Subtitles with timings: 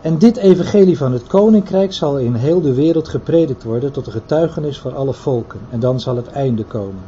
[0.00, 4.12] En dit evangelie van het koninkrijk zal in heel de wereld gepredikt worden tot een
[4.12, 5.60] getuigenis voor alle volken.
[5.70, 7.02] En dan zal het einde komen.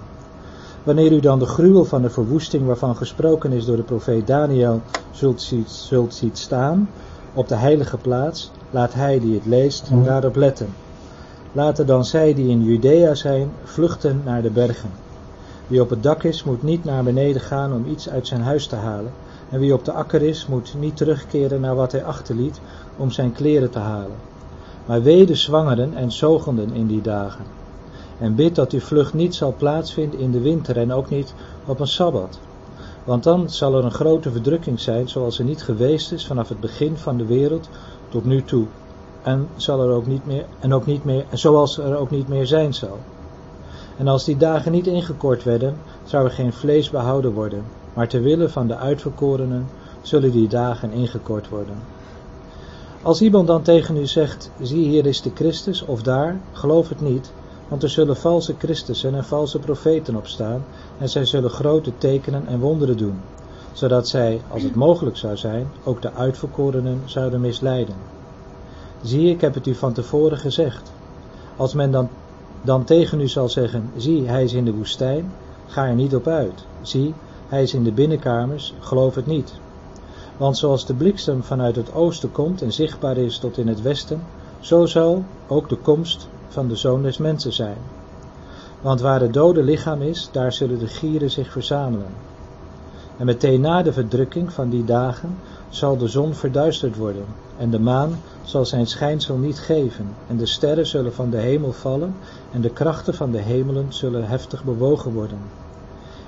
[0.82, 4.80] Wanneer u dan de gruwel van de verwoesting waarvan gesproken is door de profeet Daniel
[5.11, 6.88] zult ziet, zult ziet staan
[7.34, 10.68] op de heilige plaats, laat hij die het leest daarop letten.
[11.52, 14.91] Laten dan zij die in Judea zijn vluchten naar de bergen.
[15.66, 18.66] Wie op het dak is, moet niet naar beneden gaan om iets uit zijn huis
[18.66, 19.12] te halen.
[19.51, 22.61] En wie op de akker is, moet niet terugkeren naar wat hij achterliet
[22.96, 24.16] om zijn kleren te halen.
[24.87, 27.45] Maar wee de zwangeren en zogenden in die dagen.
[28.19, 31.34] En bid dat uw vlucht niet zal plaatsvinden in de winter en ook niet
[31.66, 32.38] op een sabbat.
[33.05, 36.60] Want dan zal er een grote verdrukking zijn, zoals er niet geweest is vanaf het
[36.60, 37.69] begin van de wereld
[38.09, 38.66] tot nu toe.
[39.23, 42.46] En, zal er ook niet meer, en ook niet meer, zoals er ook niet meer
[42.46, 42.98] zijn zal.
[43.98, 48.23] En als die dagen niet ingekort werden, zou er geen vlees behouden worden, maar ter
[48.23, 49.67] wille van de uitverkorenen
[50.03, 51.77] zullen die dagen ingekort worden.
[53.03, 57.01] Als iemand dan tegen u zegt, zie hier is de Christus of daar, geloof het
[57.01, 57.32] niet,
[57.69, 60.65] want er zullen valse Christussen en valse profeten opstaan,
[60.99, 63.21] en zij zullen grote tekenen en wonderen doen,
[63.73, 67.94] zodat zij, als het mogelijk zou zijn, ook de uitverkorenen zouden misleiden.
[69.03, 70.93] Zie, ik heb het u van tevoren gezegd.
[71.56, 72.09] Als men dan,
[72.62, 75.32] dan tegen u zal zeggen, zie, hij is in de woestijn,
[75.66, 76.65] ga er niet op uit.
[76.82, 77.15] Zie,
[77.50, 79.53] hij is in de binnenkamers, geloof het niet.
[80.37, 84.20] Want zoals de bliksem vanuit het oosten komt en zichtbaar is tot in het westen,
[84.60, 87.76] zo zal ook de komst van de zoon des mensen zijn.
[88.81, 92.12] Want waar het dode lichaam is, daar zullen de gieren zich verzamelen.
[93.19, 95.37] En meteen na de verdrukking van die dagen
[95.69, 97.25] zal de zon verduisterd worden,
[97.59, 101.72] en de maan zal zijn schijnsel niet geven, en de sterren zullen van de hemel
[101.72, 102.14] vallen,
[102.53, 105.38] en de krachten van de hemelen zullen heftig bewogen worden.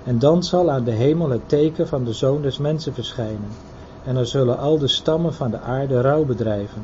[0.05, 3.57] En dan zal aan de hemel het teken van de zoon des mensen verschijnen,
[4.05, 6.83] en er zullen al de stammen van de aarde rouw bedrijven.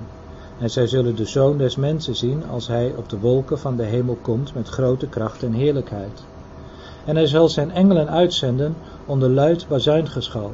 [0.58, 3.82] En zij zullen de zoon des mensen zien als hij op de wolken van de
[3.82, 6.26] hemel komt met grote kracht en heerlijkheid.
[7.04, 8.74] En hij zal zijn engelen uitzenden
[9.06, 10.52] onder luid bazuingeschal.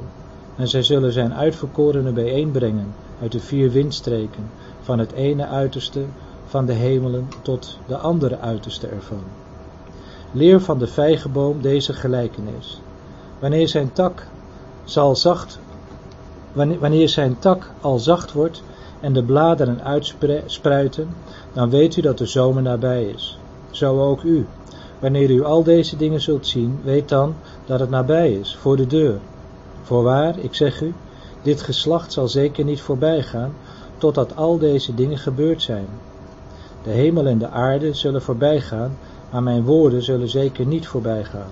[0.56, 4.44] En zij zullen zijn uitverkorenen bijeenbrengen uit de vier windstreken,
[4.80, 6.00] van het ene uiterste
[6.44, 9.43] van de hemelen tot de andere uiterste ervan.
[10.36, 12.80] Leer van de vijgenboom deze gelijkenis.
[13.38, 14.26] Wanneer zijn tak
[14.84, 15.58] zal zacht,
[16.52, 18.62] wanneer zijn tak al zacht wordt
[19.00, 21.08] en de bladeren uitspruiten,
[21.52, 23.38] dan weet u dat de zomer nabij is.
[23.70, 24.46] Zo ook u.
[24.98, 27.34] Wanneer u al deze dingen zult zien, weet dan
[27.64, 29.18] dat het nabij is, voor de deur.
[29.82, 30.94] Voorwaar, ik zeg u,
[31.42, 33.52] dit geslacht zal zeker niet voorbij gaan,
[33.98, 35.86] totdat al deze dingen gebeurd zijn.
[36.82, 38.96] De hemel en de aarde zullen voorbij gaan,
[39.34, 41.50] maar mijn woorden zullen zeker niet voorbij gaan.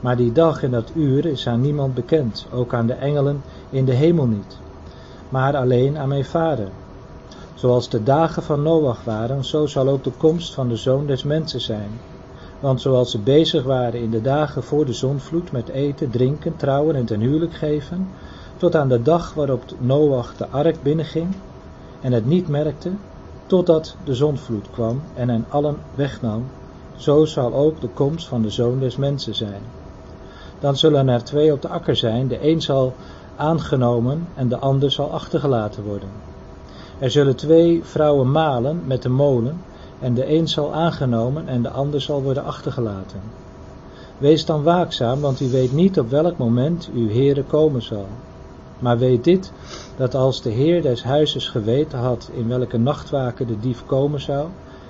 [0.00, 3.40] Maar die dag en dat uur is aan niemand bekend, ook aan de engelen
[3.70, 4.56] in de hemel niet,
[5.28, 6.68] maar alleen aan mijn Vader.
[7.54, 11.22] Zoals de dagen van Noach waren, zo zal ook de komst van de Zoon des
[11.22, 11.90] Mensen zijn.
[12.60, 16.96] Want zoals ze bezig waren in de dagen voor de zonvloed met eten, drinken, trouwen
[16.96, 18.08] en ten huwelijk geven,
[18.56, 21.28] tot aan de dag waarop Noach de ark binnenging
[22.00, 22.90] en het niet merkte,
[23.46, 26.44] totdat de zonvloed kwam en hen allen wegnam,
[26.98, 29.62] zo zal ook de komst van de Zoon des Mensen zijn.
[30.60, 32.94] Dan zullen er twee op de akker zijn, de een zal
[33.36, 36.08] aangenomen en de ander zal achtergelaten worden.
[36.98, 39.60] Er zullen twee vrouwen malen met de molen,
[40.00, 43.20] en de een zal aangenomen en de ander zal worden achtergelaten.
[44.18, 48.06] Wees dan waakzaam, want u weet niet op welk moment uw Heere komen zal.
[48.78, 49.52] Maar weet dit,
[49.96, 54.46] dat als de Heer des huizes geweten had in welke nachtwaken de dief komen zou,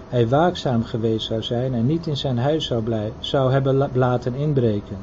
[0.09, 4.35] hij waakzaam geweest zou zijn en niet in zijn huis zou, blij, zou hebben laten
[4.35, 4.97] inbreken.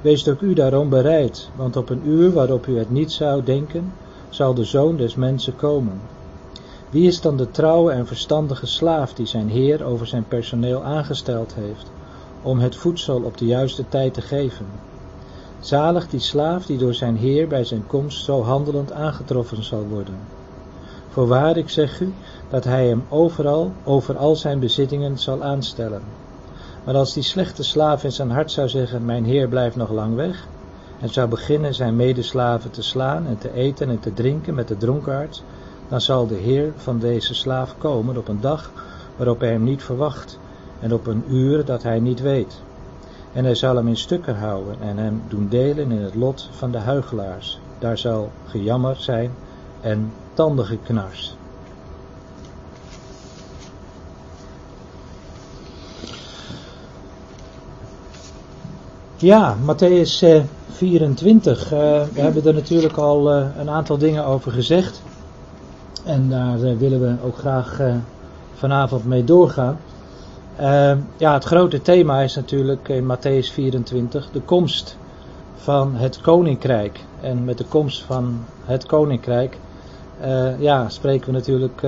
[0.00, 3.92] Wees ook u daarom bereid, want op een uur waarop u het niet zou denken,
[4.28, 6.00] zal de zoon des mensen komen.
[6.90, 11.54] Wie is dan de trouwe en verstandige slaaf die zijn heer over zijn personeel aangesteld
[11.54, 11.90] heeft,
[12.42, 14.66] om het voedsel op de juiste tijd te geven?
[15.60, 20.39] Zalig die slaaf die door zijn heer bij zijn komst zo handelend aangetroffen zal worden.
[21.10, 22.12] Voorwaar, ik zeg u,
[22.50, 26.02] dat hij hem overal, over al zijn bezittingen zal aanstellen.
[26.84, 30.14] Maar als die slechte slaaf in zijn hart zou zeggen, mijn heer blijft nog lang
[30.14, 30.46] weg,
[31.00, 34.76] en zou beginnen zijn medeslaven te slaan en te eten en te drinken met de
[34.76, 35.42] dronkaards,
[35.88, 38.72] dan zal de heer van deze slaaf komen op een dag
[39.16, 40.38] waarop hij hem niet verwacht
[40.80, 42.60] en op een uur dat hij niet weet.
[43.32, 46.70] En hij zal hem in stukken houden en hem doen delen in het lot van
[46.70, 47.58] de huigelaars.
[47.78, 49.30] Daar zal gejammer zijn
[49.80, 51.36] en tandengeknars.
[59.16, 60.24] Ja, Matthäus
[60.70, 61.72] 24.
[61.72, 61.78] Uh,
[62.12, 65.02] we hebben er natuurlijk al uh, een aantal dingen over gezegd.
[66.04, 67.80] En daar willen we ook graag
[68.54, 69.78] vanavond mee doorgaan.
[71.16, 74.96] ja, het grote thema is natuurlijk in Matthäus 24 de komst
[75.56, 77.00] van het koninkrijk.
[77.20, 79.58] En met de komst van het koninkrijk,
[80.58, 81.82] ja, spreken we natuurlijk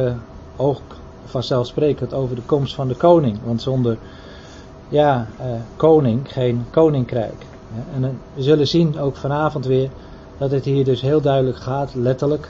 [0.56, 0.80] ook
[1.24, 3.38] vanzelfsprekend over de komst van de koning.
[3.44, 3.98] Want zonder
[4.88, 5.46] ja, uh,
[5.76, 7.46] koning geen koninkrijk.
[7.94, 9.90] En we zullen zien ook vanavond weer
[10.38, 12.48] dat het hier dus heel duidelijk gaat, letterlijk,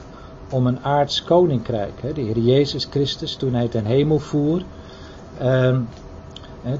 [0.50, 2.14] om een aards koninkrijk.
[2.14, 4.62] De Heer Jezus Christus, toen hij ten hemel voer,
[5.38, 5.80] ehm,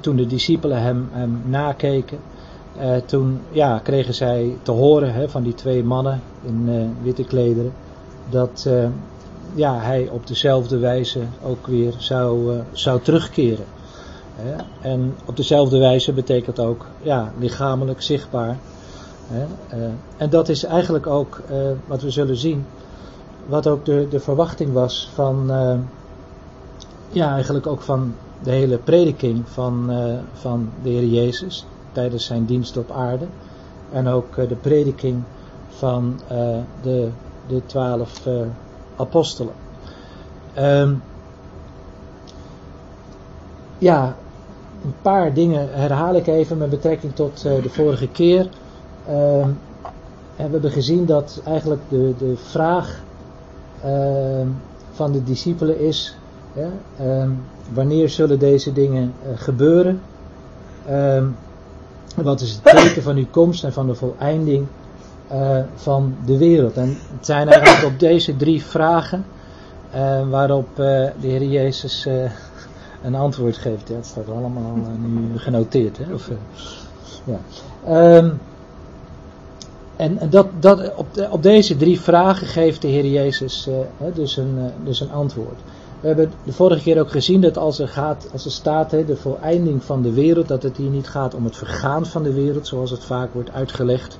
[0.01, 1.11] toen de discipelen hem,
[1.45, 2.19] nakeken,
[2.79, 7.73] eh, toen ja, kregen zij te horen van die twee mannen in witte klederen,
[8.33, 8.69] dat
[9.55, 13.65] ja, hij op dezelfde wijze ook weer zou, zou terugkeren.
[14.81, 18.57] En op dezelfde wijze betekent ook ja, lichamelijk zichtbaar.
[19.33, 19.79] Eh,
[20.17, 21.57] en dat is eigenlijk ook eh,
[21.87, 22.67] wat we zullen zien.
[23.47, 25.75] Wat ook de, de verwachting was van, eh,
[27.09, 29.93] ja, eigenlijk ook van de hele prediking van,
[30.33, 33.27] van de Heer Jezus tijdens zijn dienst op aarde.
[33.93, 35.23] En ook de prediking
[35.69, 36.21] van
[36.83, 37.09] de,
[37.47, 38.29] de twaalf
[38.97, 39.55] apostelen.
[40.55, 40.95] Ehm,
[43.79, 44.17] ja,
[44.85, 48.49] een paar dingen herhaal ik even met betrekking tot uh, de vorige keer.
[49.09, 49.41] Uh,
[50.37, 53.01] en we hebben gezien dat eigenlijk de, de vraag
[53.85, 54.47] uh,
[54.93, 56.17] van de discipelen is:
[56.97, 57.31] ehm,
[57.73, 60.01] wanneer zullen deze dingen uh, gebeuren?
[60.87, 61.27] Ehm,
[62.17, 64.67] wat is het teken van uw komst en van de voleinding
[65.75, 66.77] van de wereld?
[66.77, 69.25] En het zijn eigenlijk op deze drie vragen
[70.31, 72.09] waarop de Heer Jezus
[73.03, 73.89] een antwoord geeft.
[73.89, 75.99] Ja, het staat allemaal nu genoteerd.
[75.99, 76.15] Hè?
[76.15, 76.31] Of,
[77.25, 77.39] ja.
[78.17, 78.41] Um,
[79.97, 83.69] en dat, dat, op, op deze drie vragen geeft de Heer Jezus
[84.15, 85.61] dus, een, dus een antwoord.
[86.01, 89.05] We hebben de vorige keer ook gezien dat als er, gaat, als er staat hè,
[89.05, 92.33] de voleinding van de wereld, dat het hier niet gaat om het vergaan van de
[92.33, 94.19] wereld, zoals het vaak wordt uitgelegd.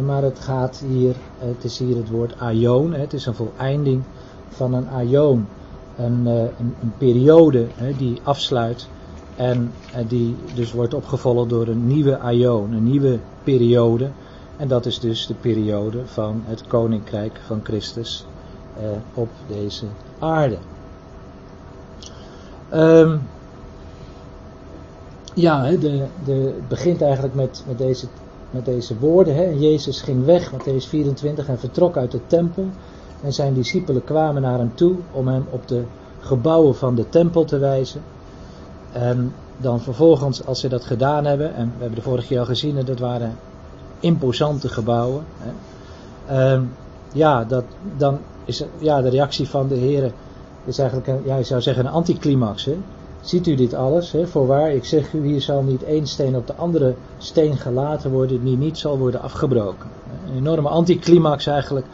[0.00, 4.02] Maar het gaat hier, het is hier het woord aion, het is een voleinding
[4.48, 5.46] van een aion
[5.96, 7.66] een, eh, een, periode
[7.98, 8.88] die afsluit
[9.36, 14.10] en uh, die dus wordt opgevolgd door een nieuwe aion, een nieuwe periode.
[14.56, 18.26] En dat is dus de periode van het koninkrijk van Christus
[18.78, 18.84] uh,
[19.14, 19.86] op deze
[20.18, 20.56] aarde.
[22.74, 23.22] Um,
[25.34, 28.06] ja, het begint eigenlijk met, met, deze,
[28.52, 29.34] met deze woorden.
[29.34, 29.44] Hè.
[29.44, 32.66] Jezus ging weg, Matthäus 24, en vertrok uit de tempel.
[33.22, 35.82] En zijn discipelen kwamen naar hem toe om hem op de
[36.20, 38.02] gebouwen van de tempel te wijzen.
[38.92, 42.44] En dan vervolgens, als ze dat gedaan hebben, en we hebben de vorige keer al
[42.44, 43.36] gezien, dat waren
[44.00, 45.24] imposante gebouwen.
[45.38, 45.50] Hè,
[46.34, 46.62] ehm,
[47.12, 47.64] ja, dat,
[47.96, 50.12] dan is ja, de reactie van de heren
[50.64, 52.68] is eigenlijk, ja, je zou zeggen, een anticlimax.
[53.22, 54.12] Ziet u dit alles?
[54.12, 54.26] Hè?
[54.26, 58.44] Voorwaar, ik zeg u, hier zal niet één steen op de andere steen gelaten worden,
[58.44, 59.88] die niet zal worden afgebroken.
[60.28, 61.86] Een enorme anticlimax eigenlijk,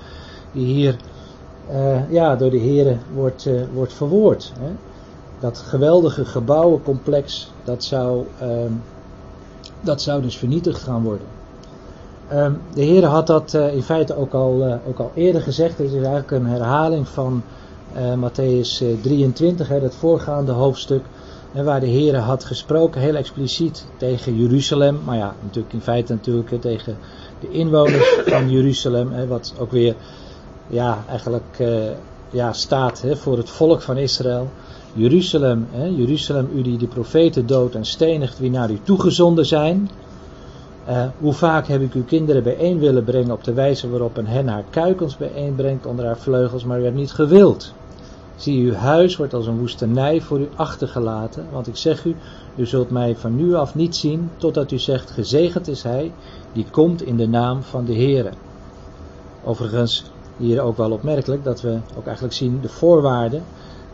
[0.53, 0.97] die hier
[1.71, 4.53] uh, ja, door de heren wordt, uh, wordt verwoord.
[4.61, 4.71] Hè.
[5.41, 8.49] Dat geweldige gebouwencomplex, dat zou, uh,
[9.81, 11.27] dat zou dus vernietigd gaan worden.
[12.29, 15.79] Ehm, de Heer had dat uh, in feite ook al, ook al eerder gezegd.
[15.79, 17.43] Het is eigenlijk een herhaling van
[17.95, 21.05] Matthäus 23, hè, dat voorgaande hoofdstuk.
[21.53, 25.01] Waar de Heer had gesproken, heel expliciet tegen Jeruzalem.
[25.05, 26.97] Maar ja, natuurlijk in feite natuurlijk tegen
[27.41, 29.13] de inwoners van Jeruzalem.
[29.13, 29.95] Hè, wat ook weer
[30.67, 31.91] ja, eigenlijk uh,
[32.31, 34.49] ja, staat hè, voor het volk van Israël.
[34.93, 39.91] Jeruzalem, hè, Jeruzalem, u die de profeten doodt en stenigt wie naar u toegezonden zijn.
[40.89, 44.27] Uh, hoe vaak heb ik uw kinderen bijeen willen brengen op de wijze waarop een
[44.27, 47.73] hen haar kuikens bijeenbrengt onder haar vleugels, maar u hebt niet gewild.
[48.39, 52.17] Zie, uw huis wordt als een woestenij voor u achtergelaten, want ik zeg u,
[52.57, 56.13] u zult mij van nu af niet zien, totdat u zegt, gezegend is hij,
[56.53, 58.31] die komt in de naam van de Heere.
[59.45, 60.05] Overigens,
[60.37, 63.43] hier ook wel opmerkelijk dat we ook eigenlijk zien de voorwaarden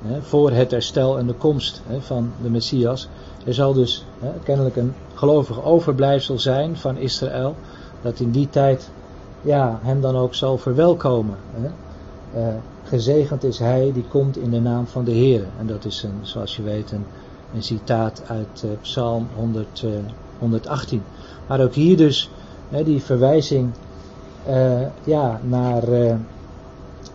[0.02, 3.08] hè, voor het herstel en de komst hè, van de Messias.
[3.44, 7.54] Er zal dus hè, kennelijk een gelovig overblijfsel zijn van Israël,
[8.02, 8.90] dat in die tijd
[9.42, 11.36] ja, hem dan ook zal verwelkomen.
[12.36, 12.48] Uh,
[12.84, 15.46] gezegend is hij die komt in de naam van de Heer.
[15.58, 17.04] En dat is een, zoals je weet een,
[17.58, 19.90] citaat uit uh, Psalm 100, uh,
[20.38, 21.02] 118.
[21.46, 22.30] Maar ook hier dus
[22.84, 23.70] die verwijzing
[24.48, 25.82] uh, ja, naar,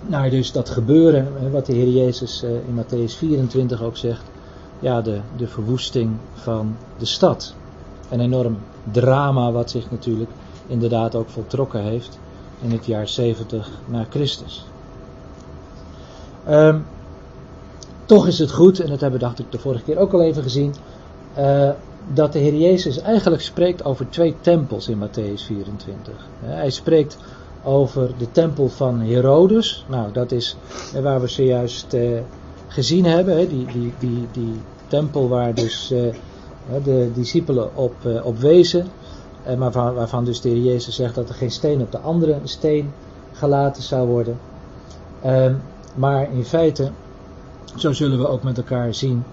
[0.07, 4.23] naar dus dat gebeuren, wat de Heer Jezus in Matthäus 24 ook zegt,
[4.79, 7.53] ja, de, de verwoesting van de stad.
[8.09, 8.57] Een enorm
[8.91, 10.31] drama wat zich natuurlijk
[10.67, 12.19] inderdaad ook voltrokken heeft
[12.61, 14.65] in het jaar 70 na Christus.
[16.49, 16.85] Um,
[18.05, 20.21] toch is het goed, en dat hebben we dacht ik de vorige keer ook al
[20.21, 20.73] even gezien,
[21.37, 21.69] uh,
[22.13, 26.13] dat de Heer Jezus eigenlijk spreekt over twee tempels in Matthäus 24.
[26.39, 27.17] Hij spreekt
[27.63, 29.85] over de tempel van Herodes.
[29.87, 30.57] Nou, dat is
[31.01, 32.19] waar we zojuist uh,
[32.67, 33.49] gezien hebben.
[33.49, 35.93] Die, die, die, die tempel waar dus
[36.83, 38.87] de discipelen op, uh, op wezen.
[39.45, 42.37] maar waarvan, waarvan dus de Heer Jezus zegt dat er geen steen op de andere
[42.43, 42.91] steen
[43.33, 44.39] gelaten zou worden.
[45.99, 46.91] Maar in feite,
[47.75, 49.23] zo zullen we ook met elkaar zien,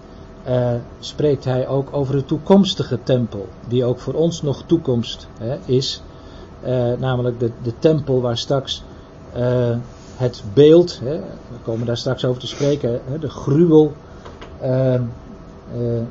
[0.47, 5.57] uh, spreekt hij ook over de toekomstige tempel, die ook voor ons nog toekomst hè,
[5.65, 6.01] is.
[6.65, 8.83] Uh, namelijk de, de tempel waar straks
[9.37, 9.75] uh,
[10.15, 11.19] het beeld, hè,
[11.49, 13.93] we komen daar straks over te spreken, hè, de gruwel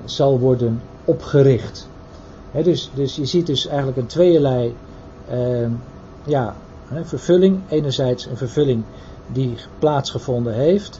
[0.04, 1.88] zal worden opgericht.
[2.62, 4.74] dus, dus je ziet dus eigenlijk een tweeërlei
[6.24, 6.56] ja,
[7.02, 7.60] vervulling.
[7.68, 8.84] Enerzijds een vervulling
[9.32, 10.98] die plaatsgevonden heeft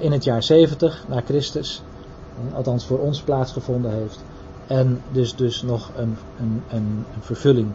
[0.00, 1.82] in het jaar 70 na Christus
[2.52, 4.24] althans voor ons plaatsgevonden heeft.
[4.66, 7.70] En dus, dus nog een, een, een, vervulling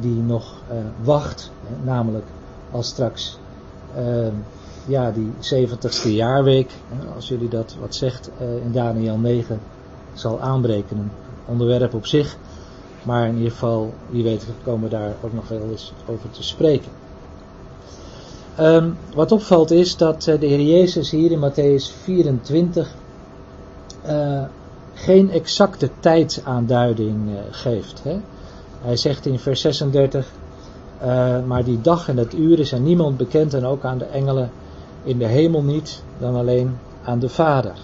[0.00, 1.50] die nog uh, wacht,
[1.82, 2.24] namelijk
[2.70, 3.38] als straks
[4.86, 6.70] ja, die 70ste jaarweek,
[7.14, 8.30] als jullie dat wat zegt
[8.64, 9.60] in Daniel 9,
[10.12, 10.98] zal aanbreken.
[10.98, 11.10] Een
[11.46, 12.36] onderwerp op zich,
[13.02, 16.90] maar in ieder geval, wie weet, komen daar ook nog wel eens over te spreken.
[18.60, 22.94] Um, wat opvalt is dat de Heer Jezus hier in Matthäus 24
[24.06, 24.42] uh,
[24.94, 28.02] geen exacte tijdsaanduiding uh, geeft.
[28.02, 28.20] Hè?
[28.80, 30.30] Hij zegt in vers 36,
[31.02, 33.98] uh, eh, maar die dag en het uur is aan niemand bekend en ook aan
[33.98, 34.50] de engelen
[35.04, 37.74] in de hemel niet, dan alleen aan de Vader.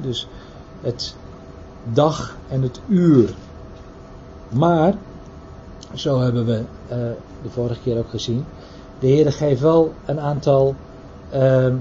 [0.00, 0.28] Dus
[0.80, 1.14] het
[1.92, 3.34] dag en het uur.
[4.48, 4.94] Maar,
[5.94, 6.62] zo hebben we
[7.42, 8.44] de vorige keer ook gezien,
[8.98, 10.74] de Heer geeft wel een aantal
[11.30, 11.74] ehm,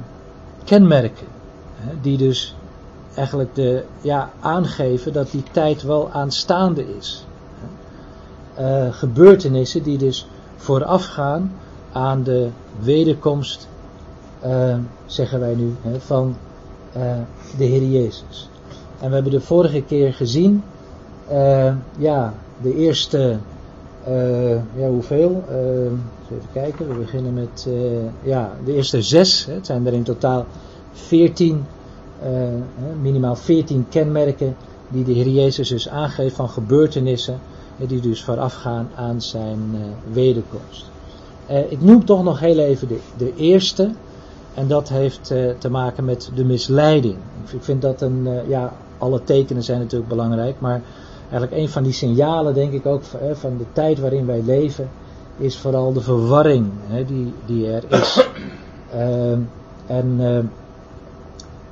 [0.63, 1.27] kenmerken,
[2.01, 2.55] die dus
[3.17, 7.25] eigenlijk de, ja, aangeven dat die tijd wel aanstaande is.
[8.59, 11.51] Uh, gebeurtenissen die dus voorafgaan
[11.91, 13.67] aan de wederkomst,
[14.45, 16.35] uh, zeggen wij nu, hè, van
[16.97, 17.03] uh,
[17.57, 18.49] de Heer Jezus.
[18.99, 20.63] En we hebben de vorige keer gezien,
[21.97, 23.37] ja, de eerste,
[24.75, 25.43] ja, hoeveel?
[26.23, 27.67] even kijken, we beginnen met,
[28.23, 30.45] ja, de eerste zes, hè, het zijn er in totaal
[30.91, 31.65] veertien
[33.01, 34.55] minimaal 14 kenmerken
[34.87, 37.39] die de Heer Jezus dus aangeeft van gebeurtenissen
[37.87, 39.59] die dus voorafgaan aan zijn
[40.11, 40.85] wederkomst.
[41.69, 43.89] Ik noem toch nog heel even de, de eerste
[44.53, 45.25] en dat heeft
[45.59, 47.15] te maken met de misleiding.
[47.53, 50.81] Ik vind dat een, ja, alle tekenen zijn natuurlijk belangrijk, maar
[51.29, 53.01] eigenlijk een van die signalen denk ik ook
[53.33, 54.89] van de tijd waarin wij leven
[55.37, 56.69] is vooral de verwarring
[57.07, 58.19] die, die er is.
[58.91, 59.39] Ehm,
[59.85, 60.19] en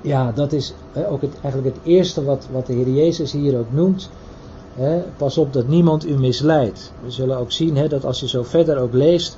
[0.02, 0.74] ja, dat is
[1.10, 4.10] ook het, eigenlijk het eerste wat, wat de Heer Jezus hier ook noemt.
[5.18, 6.92] pas op dat niemand u misleidt.
[7.04, 9.38] We zullen ook zien dat als je zo verder ook leest,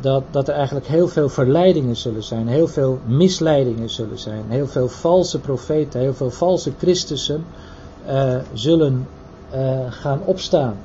[0.00, 4.66] dat, dat er eigenlijk heel veel verleidingen zullen zijn, heel veel misleidingen zullen zijn, heel
[4.66, 7.44] veel valse profeten, heel veel valse Christussen
[8.08, 9.06] uh, zullen
[9.54, 10.76] uh, gaan opstaan.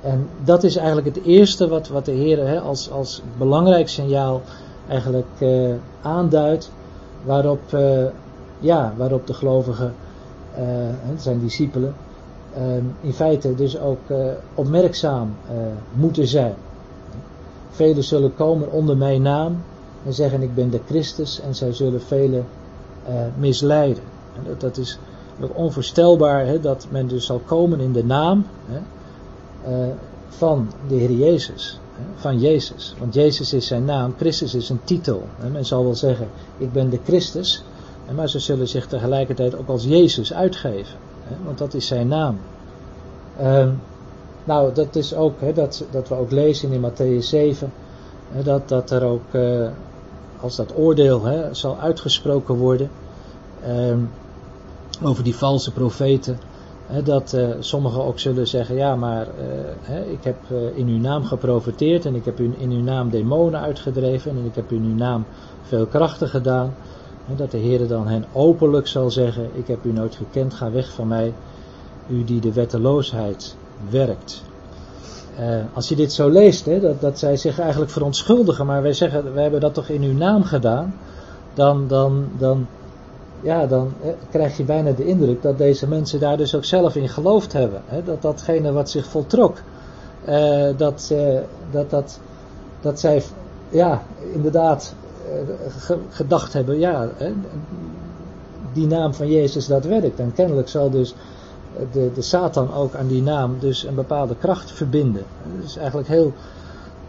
[0.00, 4.42] En dat is eigenlijk het eerste wat, wat de Heer als, als belangrijk signaal
[4.88, 6.70] eigenlijk uh, aanduidt,
[7.24, 7.60] waarop
[8.58, 9.94] ja, waarop de gelovigen,
[11.16, 11.94] zijn discipelen,
[13.00, 14.00] in feite dus ook
[14.54, 15.36] opmerkzaam
[15.92, 16.54] moeten zijn.
[17.70, 19.62] Velen zullen komen onder mijn naam
[20.06, 22.46] en zeggen ik ben de Christus en zij zullen velen
[23.38, 24.02] misleiden.
[24.36, 24.98] En dat, dat, is
[25.48, 28.80] onvoorstelbaar hè, dat men dus zal komen in de naam hè,
[30.28, 31.78] van de Heer Jezus.
[32.14, 32.94] Van Jezus.
[32.98, 35.22] Want Jezus is zijn naam, Christus is een titel.
[35.52, 36.28] Men zal wel zeggen,
[36.58, 37.62] ik ben de Christus,
[38.14, 40.98] maar ze zullen zich tegelijkertijd ook als Jezus uitgeven.
[41.44, 42.38] Want dat is zijn naam.
[43.42, 43.80] Um,
[44.44, 47.72] nou, dat is ook, hè, dat, dat we ook lezen in Matthäus 7,
[48.30, 49.68] hè, dat, dat er ook, uh,
[50.40, 52.90] als dat oordeel hè, zal uitgesproken worden,
[53.68, 54.10] um,
[55.02, 56.38] over die valse profeten,
[56.86, 59.26] hè, dat uh, sommigen ook zullen zeggen, ja, maar
[59.90, 60.36] uh, ik heb
[60.74, 64.72] in uw naam geprofeteerd en ik heb in uw naam demonen uitgedreven en ik heb
[64.72, 65.24] in uw naam
[65.62, 66.74] veel krachten gedaan.
[67.36, 70.90] Dat de Heer dan hen openlijk zal zeggen, ik heb u nooit gekend, ga weg
[70.92, 71.32] van mij,
[72.08, 73.56] u die de wetteloosheid
[73.90, 74.42] werkt.
[75.74, 79.34] Als je dit zo leest, hè, dat, dat zij zich eigenlijk verontschuldigen, maar wij zeggen,
[79.34, 80.94] wij hebben dat toch in uw naam gedaan,
[81.54, 82.66] dan, dan, dan,
[83.40, 86.96] ja, dan hè, krijg je bijna de indruk dat deze mensen daar dus ook zelf
[86.96, 87.82] in geloofd hebben.
[88.04, 89.56] Dat datgene wat zich voltrok,
[90.28, 91.14] uh, dat,
[91.70, 92.20] dat, dat,
[92.80, 93.22] dat zij
[93.68, 94.94] ja, inderdaad
[96.10, 97.08] gedacht hebben, ja,
[98.72, 100.20] die naam van Jezus dat werkt.
[100.20, 101.14] En kennelijk zal dus
[101.92, 105.22] de, de Satan ook aan die naam dus een bepaalde kracht verbinden.
[105.56, 106.32] Dat is eigenlijk heel,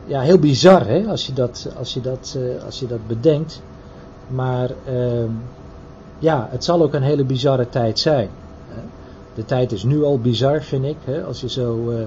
[0.06, 3.62] ja, heel bizar hè, als, je dat, als, je dat, als je dat bedenkt.
[4.28, 5.24] Maar uh,
[6.22, 8.30] ja, het zal ook een hele bizarre tijd zijn.
[9.34, 10.98] De tijd is nu al bizar, vind ik.
[11.28, 11.98] Als je zo uh,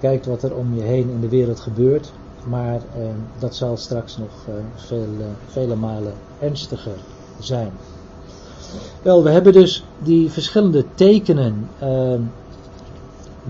[0.00, 2.12] kijkt wat er om je heen in de wereld gebeurt.
[2.44, 3.04] Maar uh,
[3.38, 4.30] dat zal straks nog
[4.74, 5.06] veel,
[5.46, 6.96] vele malen ernstiger
[7.38, 7.70] zijn.
[9.02, 12.14] Wel, we hebben dus die verschillende tekenen uh,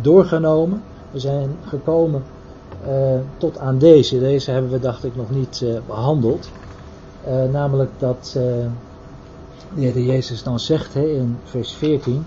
[0.01, 0.83] doorgenomen.
[1.11, 2.23] We zijn gekomen
[3.37, 4.19] tot aan deze.
[4.19, 6.51] Deze hebben we, dacht ik, nog niet behandeld.
[7.51, 8.39] namelijk dat
[9.75, 12.25] de Heer Jezus dan zegt hè, in vers 14.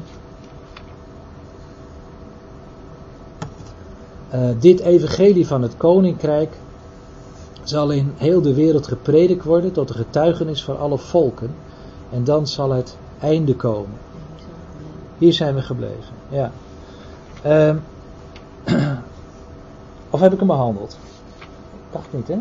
[4.60, 6.54] dit evangelie van het koninkrijk
[7.64, 11.56] zal in heel de wereld gepredikt worden tot een getuigenis voor alle volken.
[12.12, 13.98] En dan zal het einde komen.
[15.18, 16.14] Hier zijn we gebleven.
[16.30, 16.52] Ja.
[17.46, 17.76] Uh,
[20.10, 20.98] of heb ik hem behandeld?
[21.92, 22.38] Dacht niet, hè?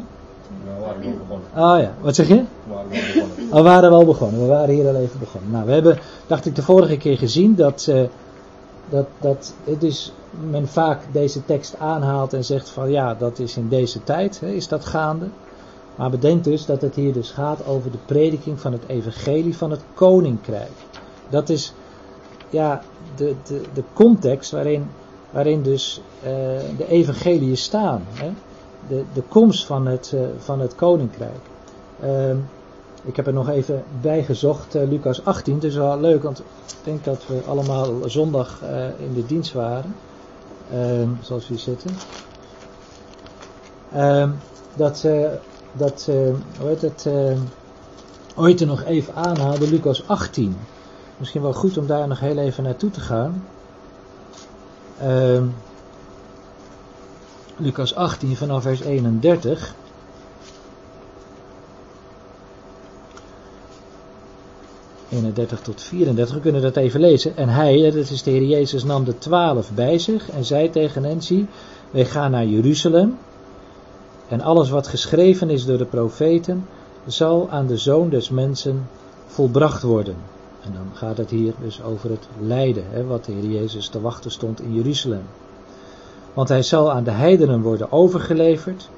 [0.65, 1.49] We waren wel begonnen.
[1.55, 2.45] Ah ja, wat zeg je?
[2.65, 3.51] We waren wel begonnen.
[3.51, 5.51] We waren wel begonnen, we waren hier al even begonnen.
[5.51, 8.03] Nou, we hebben, dacht ik, de vorige keer gezien dat, uh,
[8.89, 10.13] dat, dat het dus
[10.51, 14.49] men vaak deze tekst aanhaalt en zegt van ja, dat is in deze tijd, hè,
[14.49, 15.27] is dat gaande.
[15.97, 19.71] Maar bedenk dus dat het hier dus gaat over de prediking van het evangelie van
[19.71, 20.71] het koninkrijk.
[21.29, 21.75] Dat is
[22.51, 22.83] ja,
[23.17, 24.91] de, de, de context waarin,
[25.31, 26.29] waarin dus uh,
[26.77, 28.03] de evangeliën staan.
[28.13, 28.31] Hè?
[28.89, 31.41] De, de komst van het, uh, van het koninkrijk.
[32.05, 32.31] Uh,
[33.05, 35.55] ik heb er nog even bij gezocht, uh, Lucas 18.
[35.55, 36.45] Het is wel leuk, want ik
[36.85, 38.61] denk dat we allemaal zondag
[38.99, 39.95] in de dienst waren.
[40.73, 41.91] Ehm, zoals we hier zitten.
[43.93, 44.31] Ehm,
[44.75, 45.07] dat
[45.73, 46.09] dat,
[46.59, 47.09] hoe heet het,
[48.35, 50.57] ooit er nog even aanhaalde, Lucas 18.
[51.17, 53.45] Misschien wel goed om daar nog heel even naartoe te gaan.
[55.03, 55.43] Uh,
[57.63, 59.75] Lucas 18 vanaf vers 31.
[65.09, 67.37] ...31 tot 34, we kunnen dat even lezen.
[67.37, 71.05] En hij, dat is de Heer Jezus, nam de twaalf bij zich en zei tegen
[71.05, 71.49] hen,
[71.91, 73.19] wij gaan naar Jeruzalem...
[74.29, 76.67] En alles wat geschreven is door de profeten
[77.07, 78.89] zal aan de zoon des mensen
[79.27, 80.17] volbracht worden.
[80.65, 84.01] En dan gaat het hier dus over het lijden, hè, wat de Heer Jezus te
[84.01, 85.23] wachten stond in Jeruzalem.
[86.35, 88.89] Want hij zal aan de heidenen worden overgeleverd,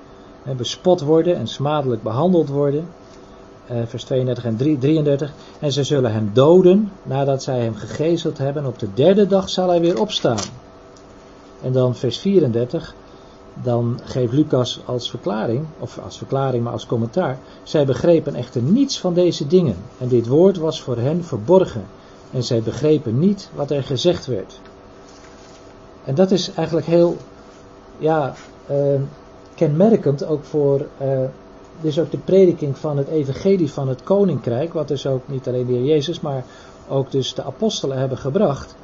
[0.57, 2.89] bespot worden en smadelijk behandeld worden.
[3.67, 5.33] Eh, vers 32 en 33.
[5.59, 8.67] En ze zullen hem doden nadat zij hem gegezeld hebben.
[8.67, 10.41] Op de derde dag zal hij weer opstaan.
[11.63, 12.95] En dan vers 34
[13.63, 19.01] dan geeft Lucas als verklaring, of als verklaring maar als commentaar, zij begrepen echter niets
[19.01, 21.85] van deze dingen en dit woord was voor hen verborgen
[22.31, 24.61] en zij begrepen niet wat er gezegd werd.
[26.05, 27.17] En dat is eigenlijk heel,
[27.99, 28.35] ja,
[28.71, 29.01] uh,
[29.55, 31.19] kenmerkend ook voor, uh,
[31.81, 35.67] dus ook de prediking van het evangelie van het koninkrijk, wat dus ook niet alleen
[35.67, 36.45] de heer Jezus, maar
[36.89, 38.75] ook dus de apostelen hebben gebracht.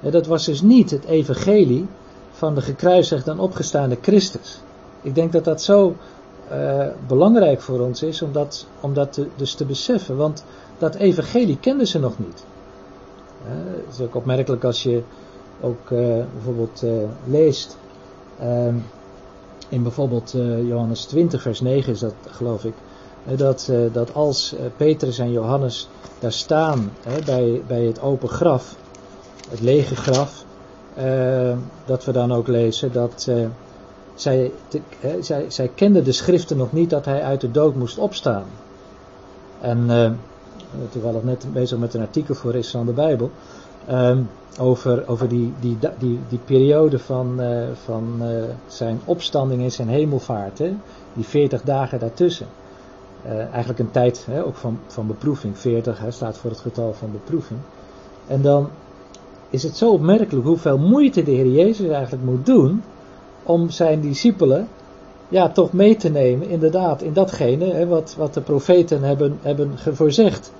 [0.00, 1.86] Dat was dus niet het evangelie
[2.30, 4.60] van de gekruisigde en opgestaande Christus.
[5.02, 5.94] Ik denk dat dat zo
[6.52, 10.44] uh, belangrijk voor ons is om dat, om dat dus te beseffen, want
[10.78, 12.44] dat evangelie kenden ze nog niet.
[13.44, 13.50] Uh,
[13.86, 15.02] het is ook opmerkelijk als je
[15.60, 16.84] ook uh, bijvoorbeeld
[17.24, 17.76] leest
[18.38, 18.74] ehm,
[19.68, 20.34] in bijvoorbeeld
[20.66, 22.74] Johannes 20 vers 9 is dat geloof ik,
[23.36, 26.90] dat, dat als Petrus en Johannes daar staan
[27.24, 28.76] bij, bij het open graf,
[29.50, 30.44] het lege graf,
[30.98, 33.30] uh, dat we dan ook lezen dat
[34.18, 34.52] zij,
[35.20, 38.44] zij, zij kende de schriften nog niet dat hij uit de dood moest opstaan.
[39.60, 40.10] En uh,
[40.90, 43.30] toevallig net bezig met een artikel voor Israël de Bijbel.
[43.90, 44.28] Um,
[44.60, 47.40] over, over die, die, die, die periode van,
[47.84, 48.22] van
[48.66, 50.58] zijn opstanding en zijn hemelvaart.
[50.58, 50.72] Hè?
[51.12, 52.46] Die 40 dagen daartussen.
[53.24, 55.58] eigenlijk een tijd hè, ook van, van beproeving.
[55.58, 57.60] 40 hè, staat voor het getal van beproeving.
[58.26, 58.68] En dan
[59.50, 62.82] is het zo opmerkelijk hoeveel moeite de Heer Jezus eigenlijk moet doen
[63.42, 64.68] om zijn discipelen
[65.28, 69.70] ja, toch mee te nemen, inderdaad, in datgene hè, wat, wat de profeten hebben, hebben
[69.92, 70.52] voorzegd.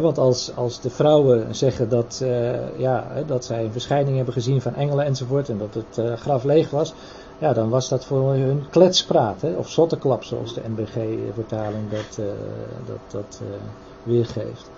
[0.00, 4.60] Want als, als de vrouwen zeggen dat, uh, ja, dat zij een verschijning hebben gezien
[4.60, 6.94] van engelen enzovoort en dat het uh, graf leeg was,
[7.38, 12.24] ja, dan was dat voor hun kletspraat, of zotteklap zoals de NBG-vertaling dat, uh,
[12.86, 13.40] dat, dat
[14.02, 14.70] weergeeft.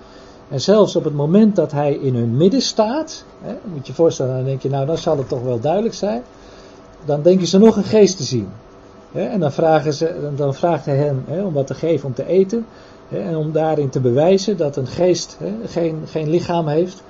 [0.48, 4.34] En zelfs op het moment dat hij in hun midden staat, moet je je voorstellen,
[4.34, 6.22] dan denk je, nou dan zal het toch wel duidelijk zijn.
[7.04, 8.48] Dan denken ze nog een geest te zien.
[9.12, 10.96] En dan, vragen ze, dan vraagt hij
[11.26, 12.66] hè, om wat te geven om te eten.
[13.08, 17.02] En om daarin te bewijzen dat een geest geen, geen lichaam heeft.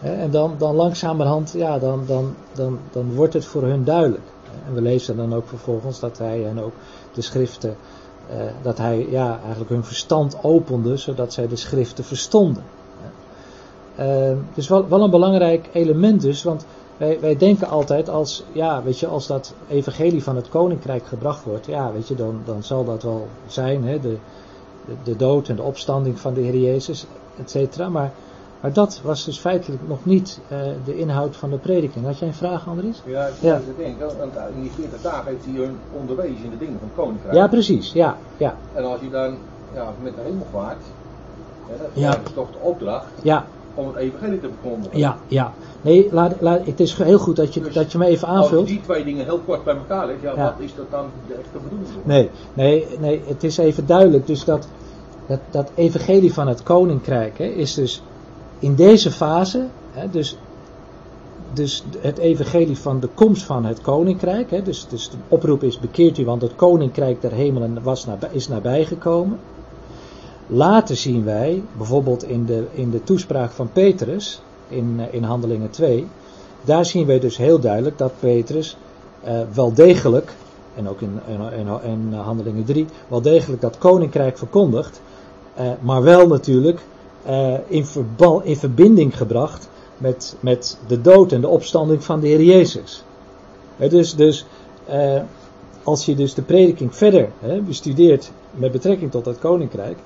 [0.00, 4.24] En dan, dan langzamerhand, ja, dan, dan, dan, dan wordt het voor hun duidelijk.
[4.66, 6.72] En we lezen dan ook vervolgens dat hij hen ook
[7.12, 7.76] de schriften,
[8.30, 12.62] eh, dat hij ja, eigenlijk hun verstand opende, zodat zij de schriften verstonden.
[14.00, 18.82] Uh, dus wel, wel een belangrijk element dus, want wij, wij denken altijd als, ja,
[18.82, 22.62] weet je, als dat evangelie van het koninkrijk gebracht wordt, ja, weet je, dan, dan
[22.62, 24.16] zal dat wel zijn, hè, de,
[25.04, 27.06] de, dood en de opstanding van de Heer Jezus,
[27.40, 27.88] et cetera.
[27.88, 28.12] Maar,
[28.60, 32.04] maar dat was dus feitelijk nog niet uh, de inhoud van de prediking.
[32.04, 33.02] Had jij een vraag, Andries?
[33.04, 33.60] Ja, ik Ja.
[34.18, 37.34] want in die 40 dagen heeft hij hun onderwezen in de dingen van het koninkrijk.
[37.34, 39.36] Ja, precies, ja, ja, En als je dan
[39.74, 40.80] ja, met de hemel vaart,
[41.78, 42.10] dat Ja.
[42.10, 44.98] is toch de opdracht ja, om het evangelie te verkondigen.
[44.98, 45.52] ja, ja.
[45.80, 48.36] Nee, laat, laat, het is heel goed dat je, Dus dat je me even Als
[48.38, 48.66] je aanvult.
[48.66, 50.42] die twee dingen heel kort bij elkaar legt, ja, Ja.
[50.44, 51.88] wat is dat dan de echte bedoeling?
[52.04, 54.26] Nee, nee, nee, het is even duidelijk.
[54.26, 54.68] Dus dat,
[55.28, 58.02] dat, dat evangelie van het koninkrijk hè, is dus
[58.58, 60.36] in deze fase, hè, dus,
[61.52, 64.50] dus het evangelie van de komst van het koninkrijk.
[64.50, 68.28] Hè, dus, dus de oproep is bekeert u, want het koninkrijk der hemelen was nabij,
[68.32, 69.38] is nabijgekomen.
[70.46, 75.70] Later zien wij, bijvoorbeeld in de, in de toespraak van Petrus, in, eh, in Handelingen
[75.70, 76.06] 2,
[76.64, 78.76] daar zien wij dus heel duidelijk dat Petrus
[79.22, 80.32] eh, wel degelijk,
[80.74, 85.00] en ook in, in, in, in Handelingen 3, wel degelijk dat koninkrijk verkondigt,
[85.58, 86.80] eh, maar wel natuurlijk
[87.24, 92.26] eh, in, verbal, in verbinding gebracht met, met de dood en de opstanding van de
[92.26, 93.02] Heer Jezus.
[93.76, 94.44] Dus dus
[95.82, 97.28] als je dus de prediking verder
[97.66, 99.98] bestudeert met betrekking tot het koninkrijk,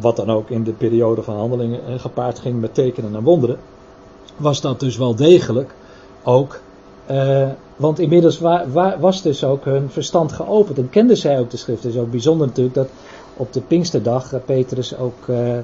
[0.00, 3.58] wat dan ook in de periode van handelingen gepaard ging met tekenen en wonderen,
[4.36, 5.74] was dat dus wel degelijk
[6.22, 6.60] ook,
[7.76, 11.82] want inmiddels wa- was dus ook hun verstand geopend en kenden zij ook de schrift.
[11.82, 12.88] Het is ook bijzonder natuurlijk dat
[13.38, 15.58] op de Pinksterdag eh, Petrus ook, eh,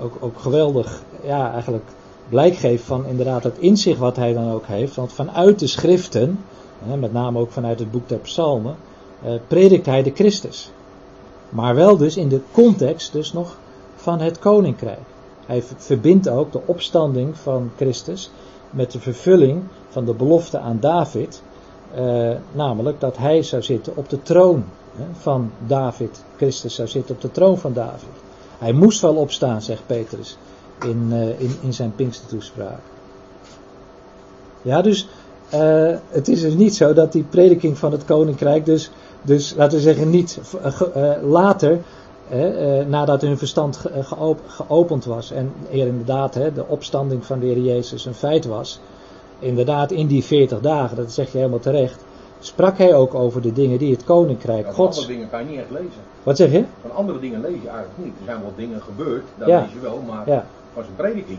[0.00, 1.84] ook, ook geweldig, ja, eigenlijk
[2.28, 4.96] blijk van inderdaad het inzicht wat hij dan ook heeft.
[4.96, 6.38] Want vanuit de schriften,
[6.98, 8.76] met name ook vanuit het boek der Psalmen,
[9.22, 10.70] eh, predikt hij de Christus.
[11.48, 13.56] Maar wel dus in de context dus nog
[13.96, 15.00] van het koninkrijk.
[15.46, 18.30] Hij verbindt ook de opstanding van Christus
[18.70, 21.42] met de vervulling van de belofte aan David,
[22.52, 24.64] namelijk dat hij zou zitten op de troon
[25.12, 26.24] van David.
[26.36, 28.08] Christus zou zitten op de troon van David.
[28.58, 30.36] Hij moest wel opstaan, zegt Petrus
[30.80, 32.80] in, eh, in, in zijn Pinkstertoespraak.
[34.62, 35.08] Ja, dus
[35.48, 38.90] eh, het is dus niet zo dat die prediking van het koninkrijk dus,
[39.22, 40.40] dus laten we zeggen, niet
[40.94, 41.78] eh, later,
[42.86, 47.46] nadat hun verstand ge- geop- geopend was en er inderdaad hè, de opstanding van de
[47.46, 48.80] Heer Jezus een feit was,
[49.38, 52.04] inderdaad in die 40 dagen, dat zeg je helemaal terecht,
[52.40, 54.96] sprak hij ook over de dingen die het koninkrijk Ja, van Gods.
[54.98, 56.02] andere dingen kan je niet echt lezen.
[56.22, 56.64] Wat zeg je?
[56.80, 58.12] Van andere dingen lees je eigenlijk niet.
[58.18, 59.60] Er zijn wel dingen gebeurd, dat Ja.
[59.60, 60.44] lees je wel, maar Ja,
[60.74, 61.38] van zijn prediking,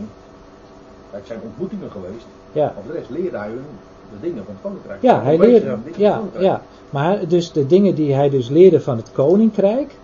[1.10, 2.74] het zijn ontmoetingen geweest, ja.
[2.78, 3.64] of de rest leerde hij hun
[4.12, 5.02] de dingen van het koninkrijk.
[5.02, 5.76] Ja, hij leerde.
[5.96, 6.62] Ja, ja.
[6.90, 9.94] Maar dus de dingen die hij dus leerde van het koninkrijk,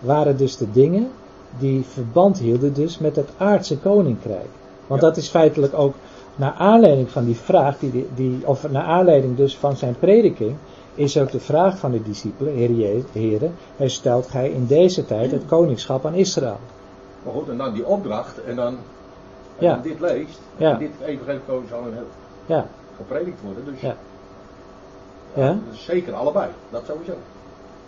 [0.00, 1.08] waren dus de dingen
[1.58, 4.48] die verband hielden dus met het aardse koninkrijk.
[4.86, 5.94] Want dat is feitelijk ook
[6.36, 10.54] naar aanleiding van die vraag, die, die, of naar aanleiding dus van zijn prediking,
[10.94, 15.30] is ook de vraag van de discipelen, Heer Je- Heren, herstelt gij in deze tijd
[15.30, 16.58] het koningschap aan Israël?
[17.22, 18.74] Maar goed, en dan die opdracht, en dan, als
[19.58, 19.80] Ja.
[19.82, 20.72] je dit leest, Ja.
[20.72, 22.06] en dit evangelie zal een heel
[22.46, 22.66] Ja,
[22.96, 25.56] gepredikt worden, dus Ja.
[25.72, 27.12] zeker allebei, dat sowieso.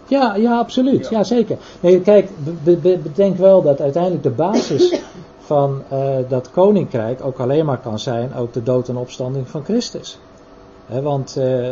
[0.07, 1.09] Ja, ja, absoluut.
[1.09, 1.19] Ja.
[1.19, 1.57] Ja, zeker.
[1.81, 2.29] Nee, kijk,
[2.65, 5.01] be- be- bedenk wel dat uiteindelijk de basis
[5.45, 9.65] van eh, dat koninkrijk ook alleen maar kan zijn ook de dood en opstanding van
[9.65, 10.19] Christus.
[11.03, 11.71] Want eh,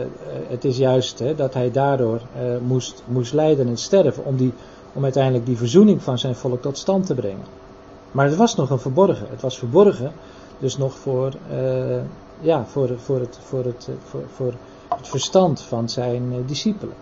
[0.49, 4.53] het is juist dat hij daardoor eh, moest, moest lijden en sterven om, die,
[4.93, 7.45] om uiteindelijk die verzoening van zijn volk tot stand te brengen.
[8.11, 9.27] Maar het was nog een verborgen.
[9.31, 10.13] Het was verborgen,
[10.59, 11.33] dus nog voor,
[12.41, 14.53] ja, voor, voor, het, voor, het, voor, voor
[14.89, 16.95] het verstand van zijn discipelen.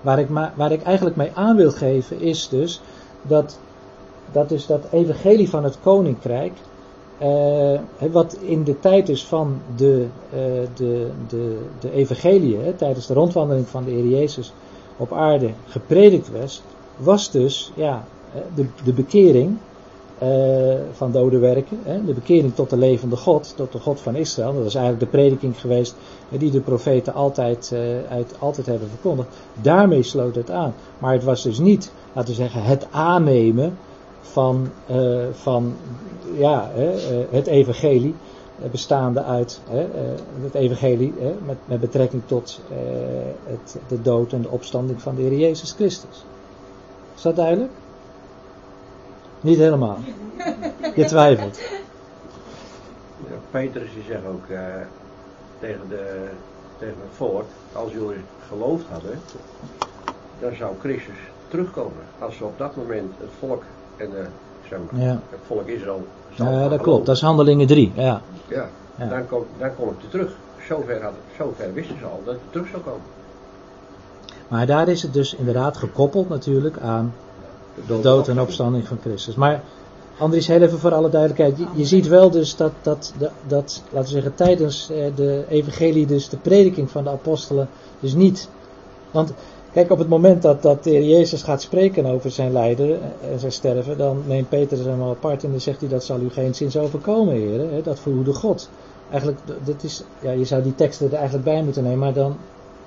[0.00, 2.80] Waar ik, ma- waar ik eigenlijk mee aan wil geven is dus
[3.22, 3.58] dat
[4.32, 6.52] dat, dus dat evangelie van het koninkrijk,
[7.20, 7.80] eh,
[8.12, 10.40] wat in de tijd is van de, eh,
[10.74, 14.52] de, de, de evangelie, hè, tijdens de rondwandeling van de Heer Jezus
[14.96, 16.62] op aarde gepredikt was,
[16.96, 18.04] was dus ja,
[18.54, 19.56] de, de bekering
[20.18, 20.28] eh,
[20.92, 24.54] van dode werken, hè, de bekering tot de levende God, tot de God van Israël.
[24.54, 25.94] Dat is eigenlijk de prediking geweest
[26.28, 27.74] die de profeten altijd,
[28.08, 29.28] uit, altijd hebben verkondigd.
[29.62, 30.74] Daarmee sloot het aan.
[30.98, 33.76] Maar het was dus niet, laten we zeggen, het aannemen
[34.30, 35.76] van, eh, van
[36.36, 36.88] ja, eh,
[37.30, 38.14] het evangelie
[38.70, 39.60] bestaande uit
[40.40, 41.14] het evangelie
[41.46, 42.60] met, met, betrekking tot
[43.44, 46.24] het, de dood en de opstanding van de Heer Jezus Christus.
[47.16, 47.70] Is dat duidelijk?
[49.40, 49.98] Niet helemaal.
[50.94, 51.60] Je twijfelt.
[53.50, 54.44] Petrus die zegt ook
[55.58, 56.28] tegen, de,
[56.78, 59.18] tegen het volk, als jullie geloofd hadden,
[60.40, 62.04] dan zou Christus terugkomen.
[62.18, 63.62] Als ze op dat moment het volk
[64.00, 64.10] en
[64.68, 65.20] zeg maar, ja.
[65.30, 66.06] het volk Israël.
[66.30, 67.06] Ja, dat klopt.
[67.06, 67.92] Dat is handelingen 3.
[67.94, 68.20] Ja.
[68.48, 69.08] Ja, ja.
[69.08, 70.30] Dan, kom, dan komt het terug.
[70.68, 73.00] Zover, had, zover wisten ze al dat het terug zou komen.
[74.48, 77.14] Maar daar is het dus inderdaad gekoppeld natuurlijk aan
[77.86, 79.34] de dood en opstanding van Christus.
[79.34, 79.62] Maar
[80.18, 81.58] Andries, heel even voor alle duidelijkheid.
[81.58, 85.44] Je, je ziet wel dus dat, dat, dat, dat, laten we zeggen, tijdens eh, de
[85.48, 87.68] evangelie, dus de prediking van de apostelen,
[88.00, 88.48] dus niet.
[89.10, 89.32] Want
[89.72, 93.00] Kijk, op het moment dat, dat de Heer Jezus gaat spreken over zijn lijden
[93.32, 96.20] en zijn sterven, dan neemt Petrus hem al apart en dan zegt hij dat zal
[96.20, 97.82] u geen zins overkomen, heren.
[97.82, 98.70] Dat verhoede God.
[99.10, 102.36] Eigenlijk, dat is, ja, je zou die teksten er eigenlijk bij moeten nemen, maar dan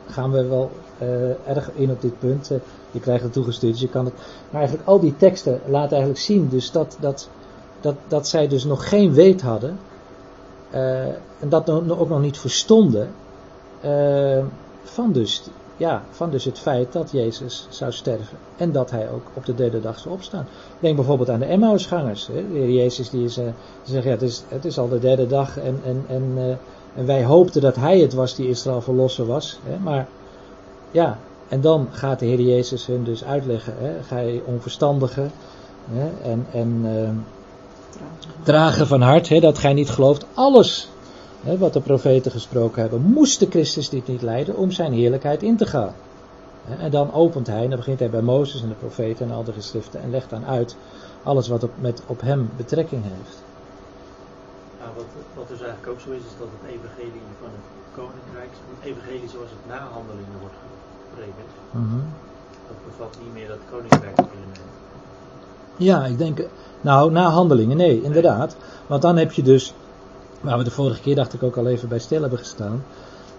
[0.07, 2.51] gaan we wel uh, erg in op dit punt.
[2.51, 2.57] Uh,
[2.91, 4.13] je krijgt het toegestuurd, dus je kan het.
[4.49, 7.29] Maar eigenlijk al die teksten laten eigenlijk zien dus dat, dat,
[7.81, 9.79] dat, dat zij dus nog geen weet hadden
[10.73, 11.05] uh,
[11.39, 13.09] en dat ook nog niet verstonden
[14.83, 15.43] van dus
[15.77, 19.55] ja, van dus het feit dat Jezus zou sterven en dat hij ook op de
[19.55, 20.47] derde dag zou opstaan.
[20.79, 22.25] Denk bijvoorbeeld aan de Emmausgangers.
[22.25, 23.45] De heer Jezus die, is, uh,
[23.83, 26.43] zegt, ja, het is, het is al de derde dag en, en, en, uh,
[26.95, 29.59] en wij hoopten dat hij het was die Israël verlossen was.
[29.63, 30.07] Hè, maar
[30.91, 35.27] ja, en dan gaat de Heer Jezus hun dus uitleggen, hè, gij onverstandige
[35.91, 37.09] hè, en, en uh,
[38.43, 40.89] dragen van hart, hè, dat gij niet gelooft, alles
[41.43, 45.57] wat de profeten gesproken hebben, moest de Christus dit niet leiden om zijn heerlijkheid in
[45.57, 45.93] te gaan.
[46.79, 49.43] En dan opent hij, en dan begint hij bij Mozes en de profeten en al
[49.43, 50.75] de geschriften en legt dan uit
[51.23, 53.43] alles wat op, met, op hem betrekking heeft.
[54.79, 58.49] Ja, wat, wat dus eigenlijk ook zo is, is dat het evangelie van het koninkrijk,
[58.75, 60.55] het evangelie zoals het na handelingen wordt
[61.09, 62.03] gepredikt, mm
[62.67, 64.59] dat bevat niet meer dat koninkrijk element.
[65.77, 66.47] Ja, ik denk,
[66.81, 68.55] nou, na handelingen, nee, inderdaad.
[68.87, 69.73] Want dan heb je dus
[70.43, 72.83] waar we de vorige keer dacht ik ook al even bij stil hebben gestaan.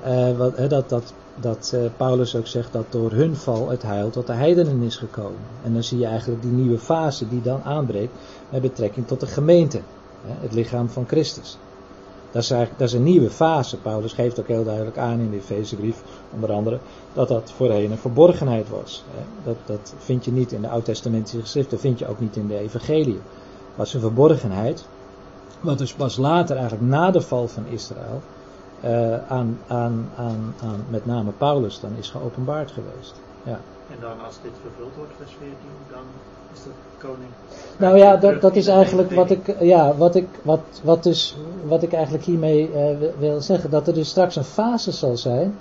[0.07, 4.11] Uh, wat, dat dat, dat uh, Paulus ook zegt dat door hun val het heil
[4.11, 5.41] tot de heidenen is gekomen.
[5.63, 8.13] En dan zie je eigenlijk die nieuwe fase die dan aanbreekt
[8.49, 9.81] met betrekking tot de gemeente.
[10.27, 11.59] Het lichaam van Christus.
[12.31, 13.77] Dat is, dat is een nieuwe fase.
[13.77, 16.03] Paulus geeft ook heel duidelijk aan in de Efezebrief,
[16.35, 16.79] onder andere,
[17.13, 19.05] dat dat voorheen een verborgenheid was.
[19.45, 22.47] Dat, dat vind je niet in de Oud-testamentische geschriften, dat vind je ook niet in
[22.47, 23.15] de Evangelie.
[23.15, 24.87] Het was een verborgenheid,
[25.65, 28.23] wat dus pas later, eigenlijk na de val van Israël,
[28.85, 33.15] uh, aan, aan, aan, aan met name Paulus dan is geopenbaard geweest.
[33.43, 33.61] Ja.
[33.91, 35.57] En dan als dit vervuld wordt, vers 14,
[35.91, 36.03] dan
[36.53, 37.31] is dat koning.
[37.77, 41.83] Nou ja, dat, dat is eigenlijk wat ik, ja, wat ik, wat, wat dus, wat
[41.83, 43.71] ik eigenlijk hiermee uh, wil zeggen.
[43.71, 45.59] Dat er dus straks een fase zal zijn.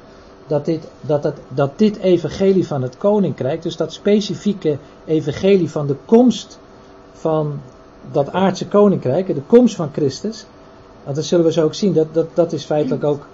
[0.48, 5.88] Dat dit, dat, het, dat dit evangelie van het koninkrijk, dus dat specifieke evangelie van
[5.88, 6.60] de komst
[7.12, 7.60] van
[8.12, 10.46] dat aardse koninkrijk, de komst van Christus,
[11.04, 13.28] want dat zullen we zo ook zien, dat, dat, dat is feitelijk ook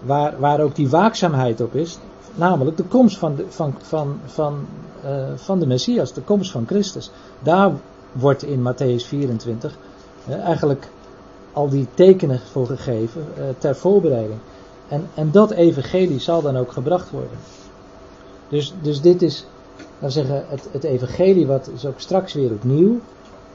[0.00, 1.98] waar, waar ook die waakzaamheid op is,
[2.34, 4.66] namelijk de komst van de, van, van, van,
[5.04, 7.10] uh, van de Messias, de komst van Christus.
[7.42, 7.72] Daar
[8.12, 9.76] wordt in Matthäus 24
[10.28, 10.88] uh, eigenlijk
[11.52, 14.38] al die tekenen voor gegeven uh, ter voorbereiding.
[14.88, 17.38] En, en dat evangelie zal dan ook gebracht worden.
[18.48, 19.46] Dus, dus dit is,
[19.98, 23.00] dan zeggen, het, het evangelie wat is ook straks weer opnieuw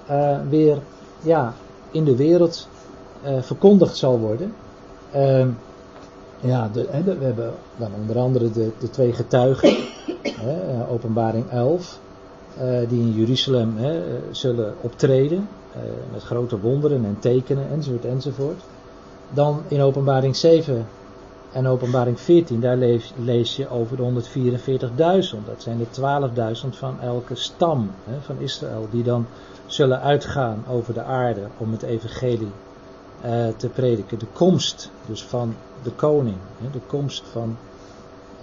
[0.10, 0.78] uh, weer
[1.22, 1.54] ja,
[1.92, 2.68] in de wereld
[3.24, 4.54] uh, verkondigd zal worden.
[5.16, 5.46] Uh,
[6.40, 9.78] ja, de, we hebben dan onder andere de, de twee getuigen,
[10.92, 12.00] openbaring 11,
[12.88, 13.74] die in Jeruzalem
[14.32, 15.48] zullen optreden
[16.12, 18.62] met grote wonderen en tekenen enzovoort enzovoort.
[19.34, 20.86] Dan in openbaring 7
[21.52, 25.46] en openbaring 14, daar lees, lees je over de 144.000.
[25.46, 25.86] Dat zijn de
[26.64, 29.26] 12.000 van elke stam van Israël, die dan
[29.74, 32.52] zullen uitgaan over de aarde om het evangelie
[33.26, 34.20] uh, te prediken.
[34.20, 37.58] De komst dus van de koning, hè, de komst van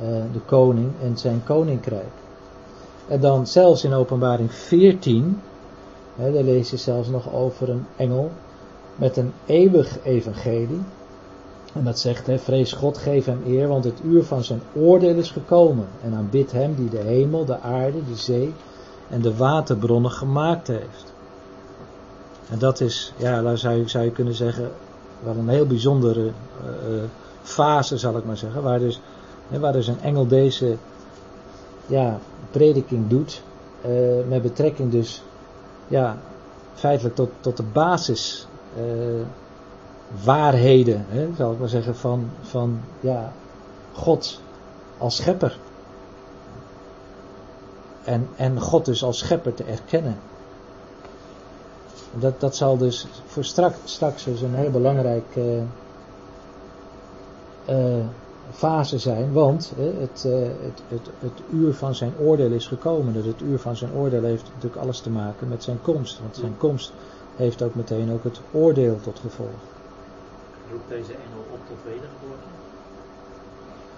[0.03, 2.13] uh, de koning en zijn koninkrijk.
[3.09, 5.41] En dan zelfs in openbaring 14,
[6.17, 8.31] hè, daar lees je zelfs nog over een engel
[8.97, 10.83] met een eeuwig evangelie.
[11.73, 15.17] En dat zegt, hè, vrees God, geef hem eer, want het uur van zijn oordeel
[15.17, 15.87] is gekomen.
[16.03, 18.55] En aanbid hem die de hemel, de aarde, de zee
[19.09, 21.13] en de waterbronnen gemaakt heeft.
[22.51, 24.71] En dat is, ja, daar zou je, zou je kunnen zeggen,
[25.23, 26.33] wel een heel bijzondere uh,
[27.43, 28.63] fase, zal ik maar zeggen.
[28.63, 29.01] Waar dus,
[29.49, 30.77] hè, waar dus een engel deze
[31.87, 32.19] ja,
[32.51, 33.43] prediking doet.
[33.87, 35.23] Uh, met betrekking dus,
[35.89, 36.17] ja,
[36.75, 38.47] feitelijk tot, tot de basis
[40.25, 43.33] waarheden, hè, zal ik maar zeggen, van, van ja,
[43.93, 44.41] God
[44.99, 45.59] als schepper.
[48.05, 50.19] En, en God dus als schepper te erkennen.
[52.15, 55.63] Dat, dat zal dus voor straks, straks dus een heel belangrijke
[57.69, 58.05] uh,
[58.51, 63.15] fase zijn, want uh, het, uh, het, het, het, uur van zijn oordeel is gekomen.
[63.15, 66.21] Dat het uur van zijn oordeel heeft natuurlijk alles te maken met zijn komst.
[66.21, 66.93] Want zijn komst
[67.37, 69.49] heeft ook meteen ook het oordeel tot gevolg.
[70.71, 72.49] Roept deze engel op tot wedergeboorte?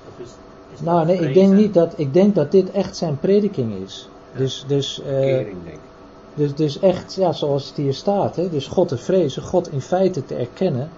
[0.09, 0.31] Of is,
[0.73, 4.09] is nou, nee, ik denk niet dat, ik denk dat dit echt zijn prediking is.
[4.33, 4.39] Ja.
[4.39, 5.90] Dus, dus, Kering, denk ik.
[6.35, 9.81] Dus, dus echt, ja, zoals het hier staat, hè, dus God te vrezen, God in
[9.81, 10.91] feite te erkennen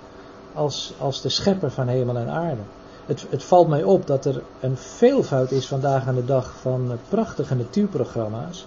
[0.54, 2.62] als, als de schepper van hemel en aarde.
[3.06, 6.98] Het, het valt mij op dat er een veelvoud is vandaag aan de dag van
[7.08, 8.66] prachtige natuurprogramma's.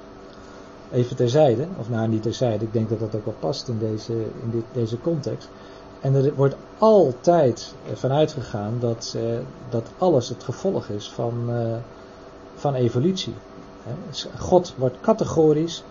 [0.91, 4.13] Even terzijde, of nou niet terzijde, ik denk dat dat ook wel past in deze,
[4.13, 5.49] in dit, deze context.
[6.01, 9.21] En er wordt altijd vanuit gegaan dat, eh,
[9.69, 11.75] dat alles het gevolg is van, eh,
[12.55, 13.33] van evolutie.
[14.37, 15.83] God wordt categorisch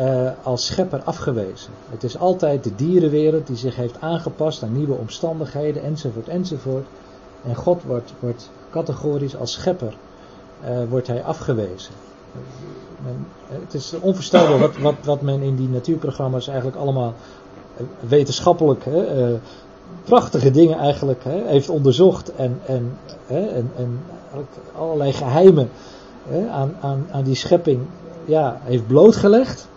[0.00, 1.70] uh, als schepper afgewezen.
[1.90, 6.86] Het is altijd de dierenwereld die zich heeft aangepast aan nieuwe omstandigheden enzovoort enzovoort.
[7.44, 9.96] En God wordt, wordt categorisch als schepper
[10.64, 11.92] uh, wordt hij afgewezen.
[13.04, 17.14] Men, het is onvoorstelbaar wat, wat, wat men in die natuurprogramma's eigenlijk allemaal
[18.00, 19.38] wetenschappelijk hè,
[20.04, 24.00] prachtige dingen eigenlijk hè, heeft onderzocht en, en, hè, en, en
[24.76, 25.70] allerlei geheimen
[26.50, 27.80] aan, aan, aan die schepping
[28.24, 29.68] ja, heeft blootgelegd.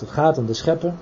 [0.00, 0.92] Als het gaat om de schepper,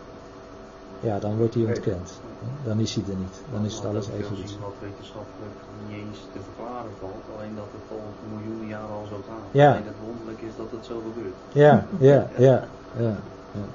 [1.01, 2.21] ja, dan wordt hij ontkend.
[2.65, 3.37] Dan is hij er niet.
[3.53, 4.57] Dan is het alles evolutie.
[4.61, 5.57] wat wetenschappelijk
[5.87, 7.25] niet eens te verklaren valt.
[7.37, 9.47] Alleen dat het al miljoenen jaren al zo gaat.
[9.51, 9.77] Ja.
[9.77, 11.35] En het wonderlijk is dat het zo gebeurt.
[11.53, 12.69] Ja, ja, ja.
[13.05, 13.17] ja,
[13.59, 13.67] ja.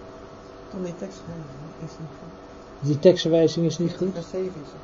[0.72, 2.34] Dan die tekstverwijzing is niet goed.
[2.88, 4.14] Die tekstverwijzing is niet goed?
[4.14, 4.84] Vers 7 is het.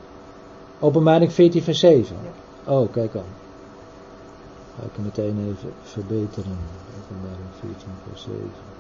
[0.79, 2.15] Openbaring 14 vers 7.
[2.23, 2.73] Ja.
[2.73, 3.25] Oh, kijk al.
[4.75, 6.57] Ga ik hem meteen even verbeteren.
[6.99, 8.78] Openbaring 14 vers 7.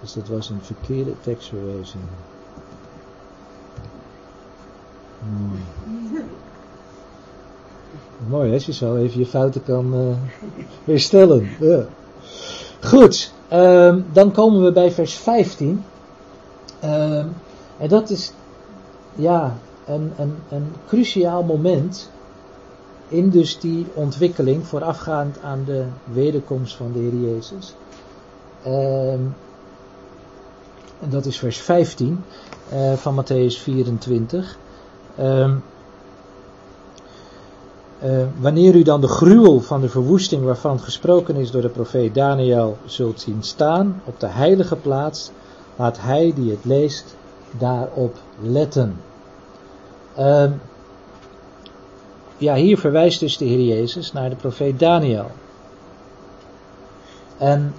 [0.00, 2.04] Dus dat was een verkeerde tekstverwijzing.
[5.38, 5.60] Mooi.
[8.28, 8.52] Mooi?
[8.52, 10.16] Als je zo even je fouten kan uh,
[10.84, 11.48] herstellen.
[11.60, 11.84] Ja.
[12.80, 15.84] Goed, um, dan komen we bij vers 15.
[16.84, 17.34] Um,
[17.78, 18.32] en dat is,
[19.14, 19.56] ja,
[19.86, 22.10] een, een, een cruciaal moment
[23.08, 27.74] in dus die ontwikkeling voorafgaand aan de wederkomst van de Heer Jezus.
[28.66, 29.34] Um,
[31.00, 32.24] en dat is vers 15
[32.72, 34.58] uh, van Matthäus 24.
[35.20, 35.62] Um,
[38.04, 42.14] uh, wanneer u dan de gruwel van de verwoesting waarvan gesproken is door de profeet
[42.14, 45.30] Daniel zult zien staan op de heilige plaats,
[45.76, 47.16] laat hij die het leest
[47.58, 49.00] daarop letten.
[50.18, 50.50] Uh,
[52.36, 55.30] ja, hier verwijst dus de Heer Jezus naar de profeet Daniel.
[57.38, 57.74] En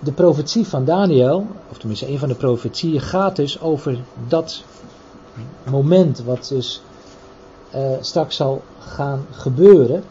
[0.00, 4.62] de profetie van Daniel, of tenminste een van de profetieën, gaat dus over dat
[5.70, 6.82] moment wat dus
[7.74, 10.04] uh, straks zal gaan gebeuren.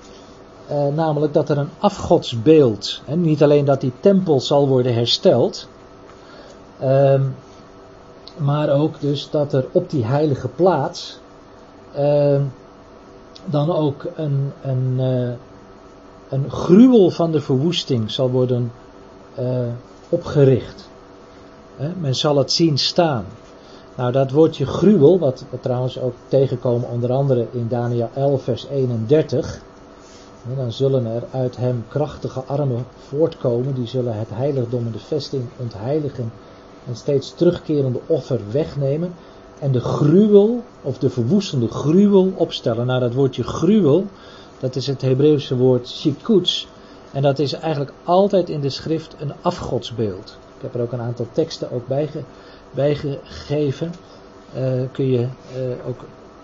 [0.71, 5.67] Uh, namelijk dat er een afgodsbeeld, hè, niet alleen dat die tempel zal worden hersteld,
[6.81, 7.21] uh,
[8.37, 11.19] maar ook dus dat er op die heilige plaats
[13.45, 15.29] dan ook een, een, uh,
[16.29, 18.71] een gruwel van de verwoesting zal worden
[19.41, 19.59] uh,
[20.09, 20.89] opgericht.
[21.99, 23.25] Men zal het zien staan.
[23.95, 28.67] Nou, dat woordje gruwel, wat we trouwens ook tegenkomen onder andere in Daniel 11, vers
[28.71, 29.61] 31.
[30.49, 34.99] En dan zullen er uit hem krachtige armen voortkomen, die zullen het heiligdom en de
[34.99, 36.31] vesting ontheiligen
[36.87, 39.13] en steeds terugkerende offer wegnemen
[39.59, 42.85] en de gruwel of de verwoestende gruwel opstellen.
[42.85, 44.05] Nou, dat woordje gruwel,
[44.59, 46.67] dat is het Hebreeuwse woord shikuts.
[47.11, 50.37] En dat is eigenlijk altijd in de schrift een afgodsbeeld.
[50.55, 52.23] Ik heb er ook een aantal teksten ook bijge,
[52.71, 53.93] bijgegeven.
[54.55, 55.99] Uh, kun je uh, ook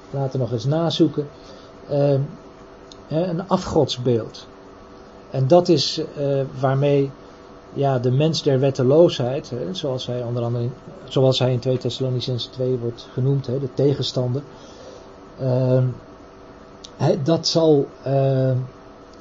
[0.10, 1.28] later nog eens nazoeken.
[1.92, 2.20] Uh,
[3.10, 4.48] een afgodsbeeld.
[5.30, 6.02] En dat is
[6.60, 7.12] waarmee
[7.74, 11.78] ja, de mens der wetteloosheid, hè, zoals hij onder andere in, zoals hij in 2
[11.78, 14.42] Thessalonicense 2 wordt genoemd, hè, de tegenstander.
[17.24, 17.88] dat zal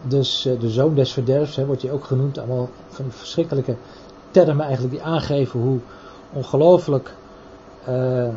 [0.09, 3.76] dus de zoon des verderfs, hè, wordt hij ook genoemd, allemaal van verschrikkelijke
[4.30, 5.78] termen eigenlijk die aangeven hoe
[6.32, 7.14] ongelooflijk
[7.88, 8.28] uh,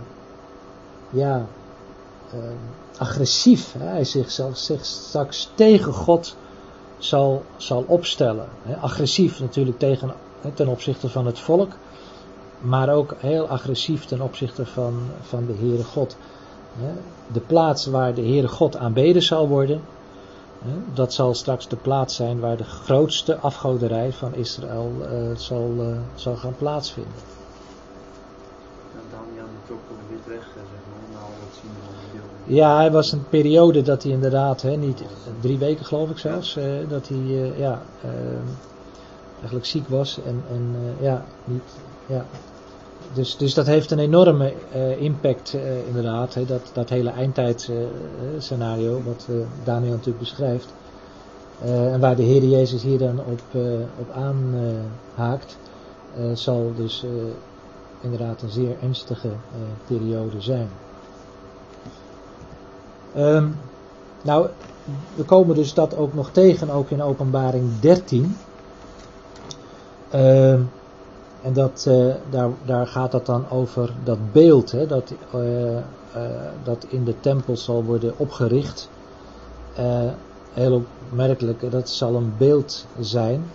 [1.09, 1.45] ja,
[2.33, 2.39] uh,
[2.97, 6.35] agressief hè, hij zichzelf zich straks tegen God
[6.97, 8.47] zal, zal opstellen.
[8.63, 8.75] Hè.
[8.75, 10.13] Agressief natuurlijk tegen,
[10.53, 11.71] ten opzichte van het volk.
[12.61, 16.17] maar ook heel agressief ten opzichte van, van de Heere God.
[17.31, 19.81] De plaats waar de Heere God aanbeden zal worden,
[20.93, 25.97] dat zal straks de plaats zijn waar de grootste afgoderij van Israël uh, zal, uh,
[26.15, 27.13] zal gaan plaatsvinden.
[28.93, 29.23] Nou
[32.43, 35.03] van Ja, hij was een periode dat hij inderdaad, hè, niet
[35.41, 37.81] drie weken geloof ik zelfs, dat hij ja,
[39.37, 42.25] eigenlijk ziek was en, en ja, niet, ja,
[43.13, 48.97] dus, dus dat heeft een enorme uh, impact uh, inderdaad, hè, dat, dat hele eindtijdscenario,
[48.97, 49.27] uh, wat
[49.63, 50.73] Daniel natuurlijk beschrijft.
[51.61, 53.41] en waar de Heer Jezus hier dan op,
[53.99, 55.57] op aanhaakt,
[56.33, 57.05] zal dus
[58.01, 59.29] inderdaad een zeer ernstige
[59.87, 60.69] periode zijn.
[63.17, 63.55] Um,
[64.21, 64.47] nou,
[65.15, 68.37] we komen dus dat ook nog tegen, ook in openbaring 13.
[70.15, 70.59] Uh,
[71.47, 75.81] en dat, uh, daar, daar gaat het dan over dat beeld, hè, dat, uh, uh,
[76.63, 78.89] dat in de tempel zal worden opgericht.
[80.53, 83.51] heel opmerkelijk, dat zal een beeld zijn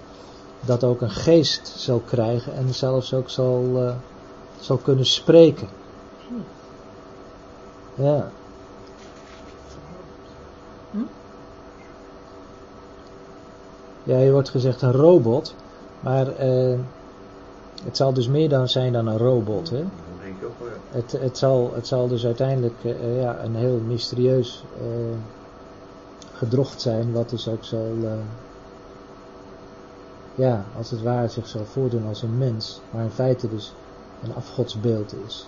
[0.61, 3.65] dat ook een geest zal krijgen en zelfs ook zal,
[4.61, 5.69] zal kunnen spreken.
[7.95, 8.31] Ja.
[10.91, 10.99] Hm?
[14.03, 15.55] Ja, hier wordt gezegd een robot,
[16.01, 16.27] maar
[17.85, 19.71] het zal dus meer dan zijn dan een robot.
[19.71, 19.85] Hè?
[20.23, 20.99] denk ik ook wel, ja.
[20.99, 25.17] het, het, zal, het zal dus uiteindelijk uh, ja, een heel mysterieus uh,
[26.33, 28.13] gedrocht zijn, wat dus ook zal, uh,
[30.35, 33.75] ja, als het ware zich zal voordoen als een mens, maar in feite dus
[34.23, 35.47] een afgodsbeeld is.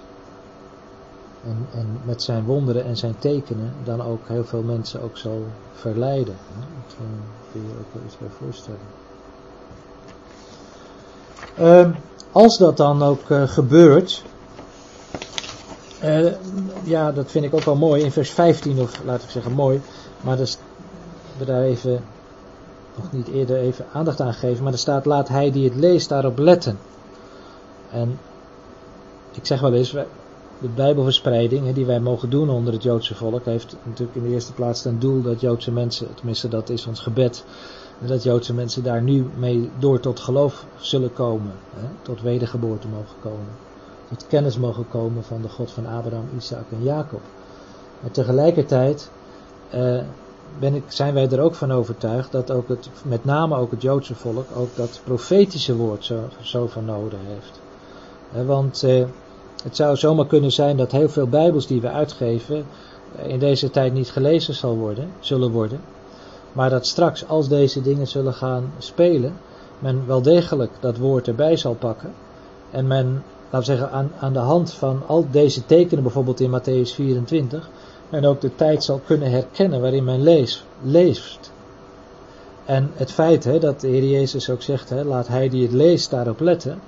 [1.44, 5.42] En, en met zijn wonderen en zijn tekenen dan ook heel veel mensen ook zal
[5.72, 6.34] verleiden.
[6.38, 6.60] Hè?
[6.86, 6.96] Dat
[7.52, 9.03] kun je ook wel iets bij voorstellen.
[11.60, 11.96] Um,
[12.32, 14.24] als dat dan ook uh, gebeurt,
[16.04, 16.32] uh,
[16.82, 19.80] ja, dat vind ik ook wel mooi in vers 15, of laat ik zeggen mooi,
[20.20, 20.58] maar dus,
[21.38, 22.04] we daar even,
[22.94, 26.08] nog niet eerder even aandacht aan geven, maar er staat, laat hij die het leest
[26.08, 26.78] daarop letten.
[27.90, 28.18] En
[29.30, 29.90] ik zeg wel eens,
[30.58, 34.52] de Bijbelverspreiding die wij mogen doen onder het Joodse volk, heeft natuurlijk in de eerste
[34.52, 37.44] plaats ten doel dat Joodse mensen, tenminste dat is ons gebed,
[37.98, 41.52] dat Joodse mensen daar nu mee door tot geloof zullen komen.
[41.76, 43.48] Hè, tot wedergeboorte mogen komen.
[44.08, 47.20] Tot kennis mogen komen van de God van Abraham, Isaac en Jacob.
[48.00, 49.10] Maar tegelijkertijd
[49.70, 49.98] eh,
[50.58, 53.82] ben ik, zijn wij er ook van overtuigd dat ook het, met name ook het
[53.82, 57.60] Joodse volk, ook dat profetische woord zo, zo van nodig heeft.
[58.46, 59.04] want eh,
[59.62, 62.66] het zou zomaar kunnen zijn dat heel veel Bijbels die we uitgeven
[63.16, 65.80] eh, in deze tijd niet gelezen zal worden, zullen worden.
[66.54, 69.32] Maar dat straks, als deze dingen zullen gaan spelen,
[69.78, 72.12] men wel degelijk dat woord erbij zal pakken.
[72.70, 76.60] En men, laten we zeggen, aan, aan de hand van al deze tekenen, bijvoorbeeld in
[76.60, 77.68] Matthäus 24,
[78.08, 80.64] men ook de tijd zal kunnen herkennen waarin men leest.
[80.82, 81.52] leeft.
[82.64, 85.72] En het feit hè, dat de Heer Jezus ook zegt, hè, laat hij die het
[85.72, 86.80] leest daarop letten.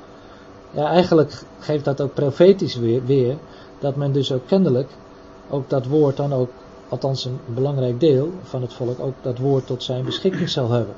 [0.70, 3.36] Ja, eigenlijk geeft dat ook profetisch weer, weer
[3.78, 4.90] dat men dus ook kennelijk
[5.50, 6.50] ook dat woord dan ook
[6.88, 10.94] althans een belangrijk deel van het volk, ook dat woord tot zijn beschikking zal hebben.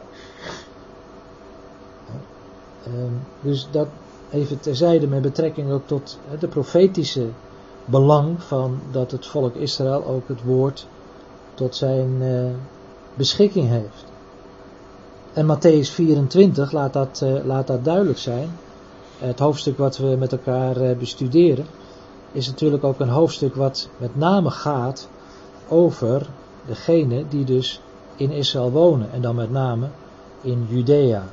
[2.84, 3.89] Ehm, dus dat
[4.30, 7.26] even terzijde met betrekking ook tot de profetische
[7.84, 10.86] belang van dat het volk Israël ook het woord
[11.55, 12.51] tot zijn eh,
[13.14, 14.05] beschikking heeft.
[15.32, 18.51] En Matthäus 24 laat dat, uh, laat dat duidelijk zijn.
[19.18, 21.66] Het hoofdstuk wat we met elkaar uh, bestuderen
[22.32, 25.09] is natuurlijk ook een hoofdstuk wat met name gaat
[25.68, 26.26] over
[26.66, 27.80] degene die dus
[28.16, 29.12] in Israël wonen.
[29.12, 29.88] En dan met name
[30.40, 31.24] in Judea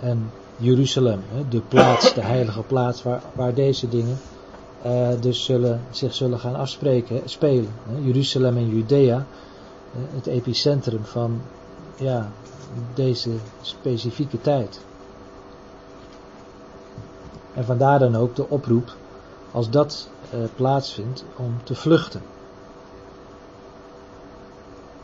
[0.00, 1.22] en Jeruzalem.
[1.48, 4.18] De plaats, de heilige plaats waar, waar deze dingen
[4.86, 7.70] uh, dus zullen, zich zullen gaan afspreken, spelen.
[8.02, 9.26] Jeruzalem en Judea,
[10.14, 11.40] het epicentrum van
[11.96, 12.30] ja,
[12.94, 13.30] deze
[13.60, 14.80] specifieke tijd.
[17.54, 18.96] En vandaar dan ook de oproep,
[19.50, 22.22] als dat uh, plaatsvindt, om te vluchten.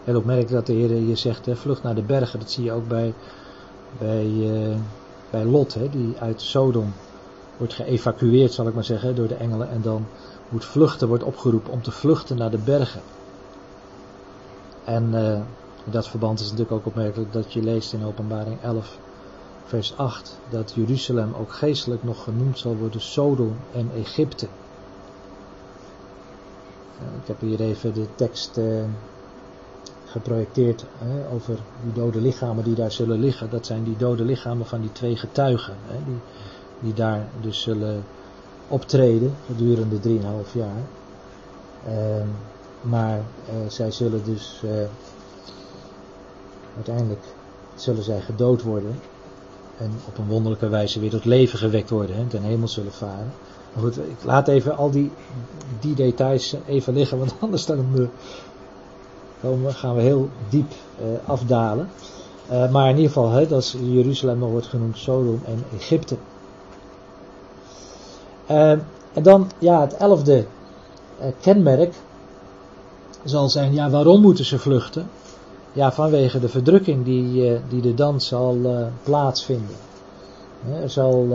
[0.05, 2.39] Heel opmerkelijk dat de Heer hier zegt, hè, vlucht naar de bergen.
[2.39, 3.15] Dat zie je ook bij,
[3.99, 4.77] bij, uh,
[5.31, 6.93] bij Lot, hè, die uit Sodom
[7.57, 9.71] wordt geëvacueerd, zal ik maar zeggen, door de engelen.
[9.71, 10.07] En dan
[10.49, 13.01] moet vluchten, wordt opgeroepen om te vluchten naar de bergen.
[14.85, 15.33] En uh,
[15.85, 18.99] in dat verband is natuurlijk ook opmerkelijk dat je leest in openbaring 11
[19.65, 24.47] vers 8 dat Jeruzalem ook geestelijk nog genoemd zal worden Sodom en Egypte.
[27.21, 28.83] Ik heb hier even de tekst uh,
[30.13, 33.51] geprojecteerd hè, over die dode lichamen die daar zullen liggen.
[33.51, 35.75] Dat zijn die dode lichamen van die twee getuigen.
[35.87, 36.19] Hè, die,
[36.81, 38.05] die daar dus zullen
[38.69, 40.83] optreden gedurende 3,5 jaar.
[41.87, 42.27] Ehm,
[42.81, 44.71] maar eh, zij zullen dus eh,
[46.77, 47.25] uiteindelijk
[47.75, 49.01] zullen zij gedood worden
[49.79, 53.33] en op een wonderlijke wijze weer tot leven gewekt worden en ten hemel zullen varen.
[53.73, 55.11] Maar goed, ik laat even al die,
[55.81, 58.07] die details even liggen, want anders dan uh,
[59.43, 61.89] komen, gaan we heel diep uh, afdalen.
[62.51, 66.17] Uh, maar in ieder geval, hè, dat is Jeruzalem nog wordt genoemd Sodom en Egypte.
[68.47, 70.47] en dan, ja, het elfde
[71.41, 71.95] kenmerk
[73.25, 75.11] zal zijn, ja, waarom moeten ze vluchten?
[75.73, 78.59] Ja, vanwege de verdrukking die, die er dan zal
[79.03, 79.77] plaatsvinden.
[80.83, 81.29] Er zal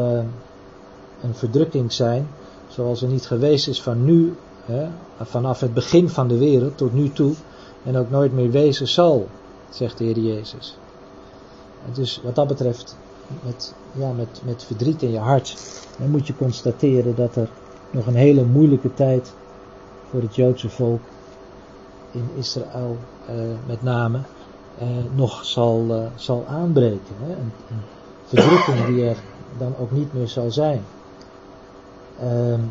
[1.21, 2.27] een verdrukking zijn,
[2.67, 4.35] zoals er niet geweest is van nu,
[5.21, 7.33] vanaf het begin van de wereld tot nu toe,
[7.83, 9.27] en ook nooit meer wezen zal,
[9.69, 10.77] zegt de Heer Jezus.
[11.93, 12.97] Dus wat dat betreft,
[13.43, 15.57] met, ja, met, met verdriet in je hart,
[15.99, 17.49] dan moet je constateren dat er
[17.91, 19.33] nog een hele moeilijke tijd
[20.09, 21.01] voor het Joodse volk
[22.11, 22.97] in Israël
[23.27, 23.35] eh,
[23.67, 24.19] met name
[24.77, 27.15] eh, nog zal, uh, zal aanbreken.
[27.19, 27.31] Hè?
[27.31, 27.81] Een, een
[28.25, 29.17] verdrukking die er
[29.57, 30.83] dan ook niet meer zal zijn.
[32.23, 32.69] Um,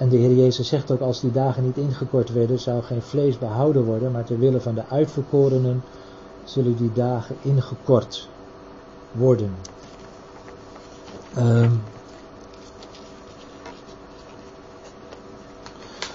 [0.00, 3.38] en de Heer Jezus zegt ook, als die dagen niet ingekort werden, zou geen vlees
[3.38, 5.82] behouden worden, maar ter wille van de uitverkorenen
[6.44, 8.28] zullen die dagen ingekort
[9.12, 9.54] worden.
[11.38, 11.82] Um,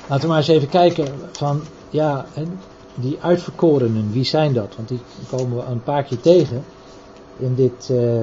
[0.07, 2.59] laten we maar eens even kijken van, ja, en
[2.95, 4.75] die uitverkorenen, wie zijn dat?
[4.75, 6.63] Want die komen we een paar keer tegen
[7.37, 8.21] in dit, uh,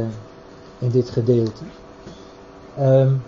[0.78, 1.62] in dit gedeelte.
[2.78, 3.22] Um,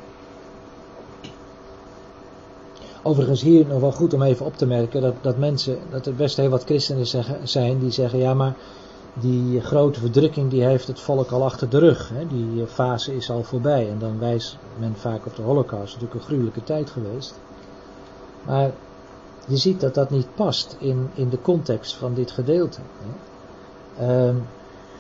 [3.07, 6.15] Overigens hier nog wel goed om even op te merken dat, dat mensen, dat er
[6.15, 7.07] best heel wat christenen
[7.43, 8.55] zijn die zeggen, ja maar
[9.15, 12.11] die grote verdrukking die heeft het volk al achter de rug.
[12.15, 12.27] Hè?
[12.27, 13.91] Die fase is al voorbij.
[13.91, 17.41] En dan wijst men vaak op de holocaust, natuurlijk een gruwelijke tijd geweest.
[18.47, 18.71] Maar
[19.47, 22.81] je ziet dat dat niet past in, in de context van dit gedeelte.
[23.97, 24.29] Hè?
[24.29, 24.43] Um,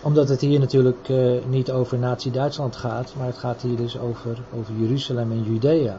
[0.02, 4.38] omdat het hier natuurlijk uh, niet over Nazi-Duitsland gaat, maar het gaat hier dus over,
[4.58, 5.98] over Jeruzalem en Judea.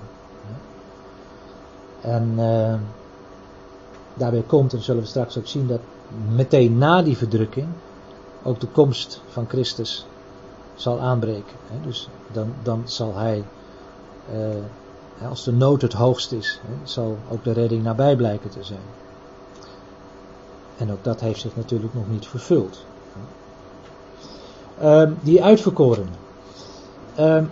[2.05, 2.73] En uh,
[4.13, 5.79] daarbij komt, en zullen we straks ook zien, dat
[6.29, 7.67] meteen na die verdrukking
[8.43, 10.05] ook de komst van Christus
[10.75, 11.55] zal aanbreken.
[11.67, 11.87] Hè.
[11.87, 13.43] Dus dan, dan zal hij,
[14.33, 18.63] uh, als de nood het hoogst is, hè, zal ook de redding nabij blijken te
[18.63, 18.85] zijn.
[20.77, 22.85] En ook dat heeft zich natuurlijk nog niet vervuld.
[24.81, 26.09] Uh, die uitverkoren.
[27.19, 27.49] Um,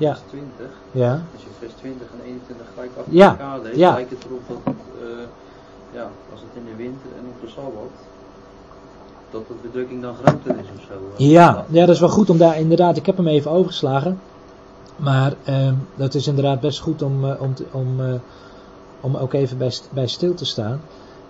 [0.00, 0.16] ja.
[0.30, 0.66] 20.
[0.90, 1.22] Ja
[1.60, 3.92] vers 20 en 21 gelijk achter ja, elkaar leest, ja.
[3.92, 5.08] lijkt het erop dat, uh,
[5.92, 7.94] ja, als het in de winter en op de Sabbat,
[9.30, 10.94] dat de bedrukking dan groter is of zo.
[11.16, 14.20] Ja, ja, dat is wel goed om daar inderdaad, ik heb hem even overgeslagen,
[14.96, 18.14] maar uh, dat is inderdaad best goed om, uh, om, om, uh,
[19.00, 20.80] om ook even bij, bij stil te staan.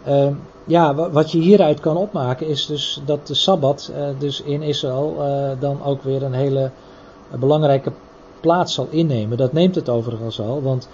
[0.04, 0.32] Ehm,
[0.64, 5.16] ja, wat je hieruit kan opmaken is dus dat de Sabbat dus in Israël
[5.58, 6.70] dan ook weer een hele
[7.38, 7.92] belangrijke
[8.40, 9.36] plaats zal innemen.
[9.36, 10.88] Dat neemt het overigens al, want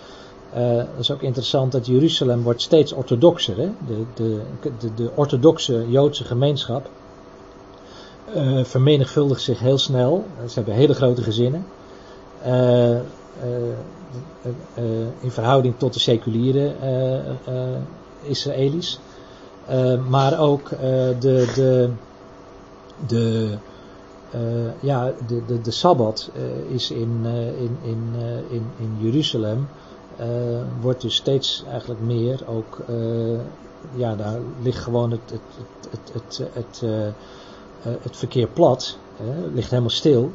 [0.57, 3.57] uh, dat is ook interessant dat Jeruzalem wordt steeds orthodoxer.
[3.57, 3.71] Hè?
[3.87, 6.91] De, de, de, orthodoxe Joodse gemeenschap
[8.37, 10.25] uh, vermenigvuldigt zich heel snel.
[10.47, 11.67] Ze hebben hele grote gezinnen.
[12.47, 12.99] Uh,
[15.21, 16.75] in verhouding tot de seculiere
[18.23, 18.99] Israëli's.
[20.09, 20.69] maar ook
[21.21, 21.91] de, de,
[23.07, 23.57] de
[24.35, 24.41] uh,
[24.81, 28.15] ja, de, de, de Sabbat uh, is in, uh, in, in,
[28.51, 29.69] in, in Jeruzalem,
[30.81, 32.79] wordt dus steeds eigenlijk meer ook,
[33.95, 35.41] ja, daar ligt gewoon het, het,
[35.91, 36.81] het, het, het,
[37.83, 38.99] het, het verkeer plat,
[39.55, 40.31] ligt helemaal stil.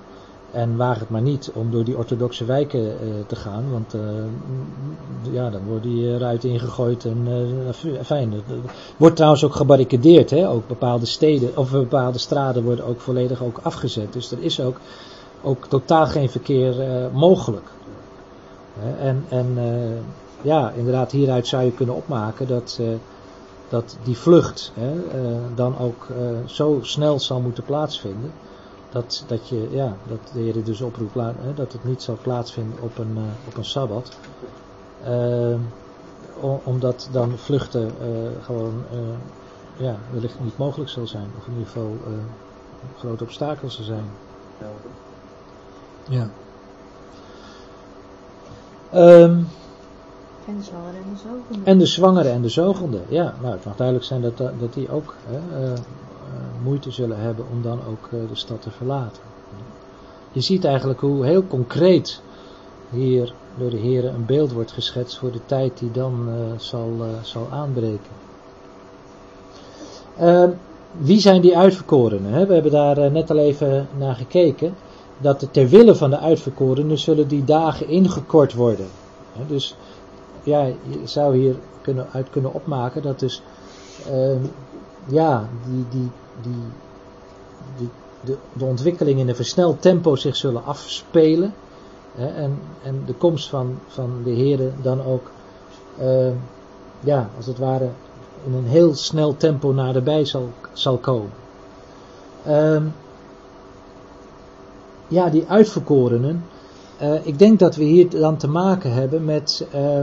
[0.51, 4.01] En waag het maar niet om door die orthodoxe wijken uh, te gaan, want uh,
[5.31, 8.33] ja, dan worden die eruit ingegooid en uh, fijn.
[8.97, 10.49] Wordt trouwens ook gebarricadeerd, hè?
[10.49, 14.13] ook bepaalde steden of bepaalde straten worden ook volledig ook afgezet.
[14.13, 14.77] Dus er is ook,
[15.41, 16.75] ook totaal geen verkeer
[17.13, 17.67] mogelijk.
[18.99, 19.57] En, en
[20.41, 22.79] ja, inderdaad, hieruit zou je kunnen opmaken dat,
[23.69, 24.91] dat die vlucht hè,
[25.55, 26.07] dan ook
[26.45, 28.31] zo snel zal moeten plaatsvinden
[28.91, 32.81] dat, dat, je, ja, dat de Heer dus oproept hè, dat het niet zal plaatsvinden
[32.81, 34.17] op een, uh, op een Sabbat.
[35.07, 35.55] Uh,
[36.63, 38.83] omdat dan vluchten uh, gewoon
[39.77, 41.27] ja, wellicht niet mogelijk zal zijn.
[41.37, 41.97] Of in ieder geval
[42.97, 44.05] grote obstakels zal zijn.
[46.09, 46.29] Ja.
[48.93, 49.47] Um,
[50.47, 51.69] en de zwangere en de zogende.
[51.69, 53.35] En de zwangere en de zogende, ja.
[53.41, 55.77] Nou, het mag duidelijk zijn dat, dat die ook hè, uh,
[56.63, 59.21] moeite zullen hebben om dan ook uh, de stad te verlaten.
[60.31, 62.21] Je ziet eigenlijk hoe heel concreet
[62.89, 66.91] hier door de Heer een beeld wordt geschetst voor de tijd die dan uh, zal,
[67.21, 68.11] zal aanbreken.
[70.19, 70.43] Uh,
[70.97, 72.33] wie zijn die uitverkorenen?
[72.33, 72.45] Hè?
[72.45, 74.75] We hebben daar net al even naar gekeken.
[75.17, 78.87] Dat ter wille van de uitverkorenen zullen die dagen ingekort worden.
[79.47, 79.75] Dus
[80.43, 83.41] ja, je zou hier kunnen, uit kunnen opmaken dat dus
[84.09, 84.45] ehm,
[85.07, 86.09] ja, die, die,
[86.41, 86.63] die,
[87.77, 87.89] die,
[88.21, 91.53] de, de ontwikkeling in een versneld tempo zich zullen afspelen.
[92.15, 95.31] Hè, en, en de komst van, van de Heer dan ook,
[96.01, 96.31] uh,
[96.99, 97.89] ja, als het ware,
[98.45, 101.31] in een heel snel tempo naderbij zal, zal komen.
[102.47, 102.81] Uh,
[105.07, 106.45] ja, die uitverkorenen.
[107.01, 109.99] Uh, ik denk dat we hier dan te maken hebben met, uh,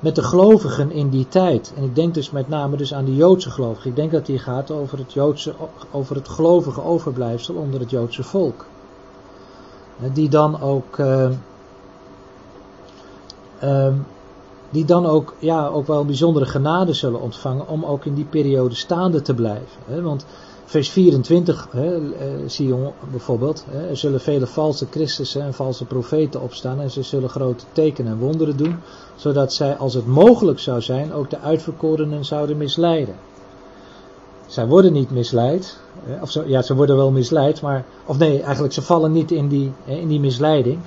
[0.00, 1.72] met de gelovigen in die tijd.
[1.76, 3.90] En ik denk dus met name dus aan de Joodse gelovigen.
[3.90, 5.54] Ik denk dat hier gaat over het, Joodse,
[5.90, 8.66] over het gelovige overblijfsel onder het Joodse volk.
[10.12, 10.98] Die dan ook,
[13.62, 13.88] uh,
[14.70, 18.74] die dan ook, ja, ook wel bijzondere genade zullen ontvangen om ook in die periode
[18.74, 20.02] staande te blijven.
[20.02, 20.26] Want
[20.66, 21.98] vers 24, hè,
[22.46, 27.28] Sion bijvoorbeeld, hè, er zullen vele valse Christussen en valse profeten opstaan en ze zullen
[27.28, 28.76] grote tekenen en wonderen doen,
[29.16, 33.14] zodat zij, als het mogelijk zou zijn, ook de uitverkorenen zouden misleiden.
[34.46, 35.78] Zij worden niet misleid,
[36.20, 39.48] of zo, ja, ze worden wel misleid, maar, of nee, eigenlijk ze vallen niet in
[39.48, 40.78] die, in die misleiding.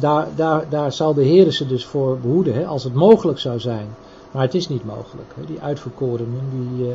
[0.00, 3.60] Daar, daar, daar zal de Heer ze dus voor behoeden, hè, als het mogelijk zou
[3.60, 3.86] zijn.
[4.30, 5.32] Maar het is niet mogelijk.
[5.34, 5.44] Hè.
[5.46, 6.42] Die uitverkorenen,
[6.76, 6.94] die,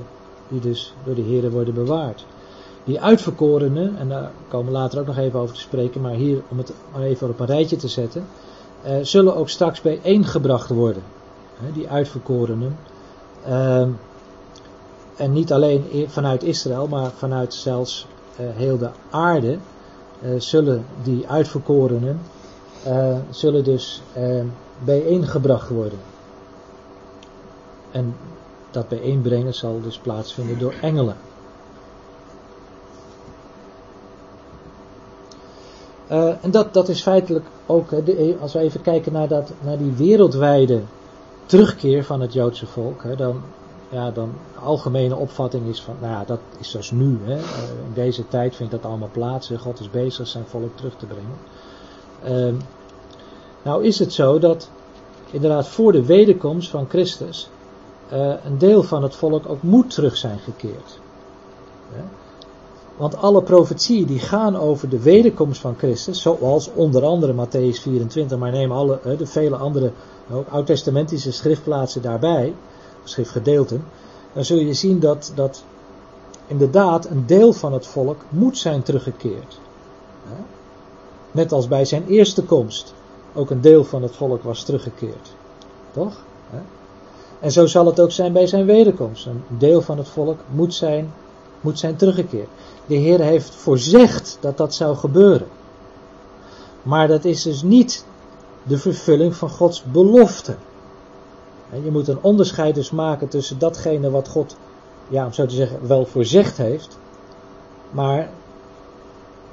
[0.50, 2.26] die dus door de Heer worden bewaard.
[2.84, 6.42] Die uitverkorenen, en daar komen we later ook nog even over te spreken, maar hier
[6.48, 8.26] om het maar even op een rijtje te zetten,
[8.82, 11.04] eh, zullen ook straks bijeengebracht worden.
[11.60, 12.78] Hè, die uitverkorenen.
[13.48, 13.88] Uh,
[15.16, 18.08] en niet alleen vanuit Israël, maar vanuit zelfs
[18.40, 19.58] uh, heel de aarde
[20.22, 22.20] uh, zullen die uitverkorenen
[22.88, 24.02] uh, zullen dus
[24.84, 26.00] bijeengebracht worden.
[27.92, 28.16] En
[28.72, 31.16] dat bijeenbrengen zal dus plaatsvinden door engelen.
[36.12, 39.78] Uh, en dat, dat is feitelijk ook, de, als we even kijken naar, dat, naar
[39.78, 40.82] die wereldwijde
[41.46, 43.42] terugkeer van het Joodse volk, hè, dan,
[43.90, 47.20] ja, dan de algemene opvatting is van, nou ja, dat is zoals nu.
[47.24, 47.36] Hè,
[47.86, 49.52] in deze tijd vindt dat allemaal plaats.
[49.58, 51.38] God is bezig zijn volk terug te brengen.
[52.54, 52.62] Uh,
[53.62, 54.70] nou is het zo dat
[55.32, 57.50] inderdaad voor de wederkomst van Christus
[58.44, 61.00] een deel van het volk ook moet terug zijn gekeerd.
[63.00, 68.38] Want alle profetieën die gaan over de wederkomst van Christus, zoals onder andere Matthäus 24,
[68.38, 69.92] maar neem alle, uh, de vele andere
[70.32, 72.54] ook oud-testamentische schriftplaatsen daarbij,
[73.04, 73.84] schriftgedeelten,
[74.34, 75.64] dan zul je zien dat, dat
[76.48, 79.60] inderdaad een deel van het volk moet zijn teruggekeerd.
[81.32, 82.94] Net als bij zijn eerste komst
[83.34, 85.34] ook een deel van het volk was teruggekeerd.
[85.92, 86.18] Toch?
[87.40, 89.26] En zo zal het ook zijn bij zijn wederkomst.
[89.26, 91.14] Een deel van het volk moet zijn,
[91.62, 92.50] moet zijn teruggekeerd.
[92.86, 95.48] De Heer heeft voorzegd dat dat zou gebeuren.
[96.84, 98.06] Maar dat is dus niet
[98.64, 100.56] de vervulling van Gods belofte.
[101.84, 104.56] Je moet een onderscheid dus maken tussen datgene wat God,
[105.08, 106.98] ja, om zo te zeggen, wel voorzegd heeft.
[107.92, 108.30] Maar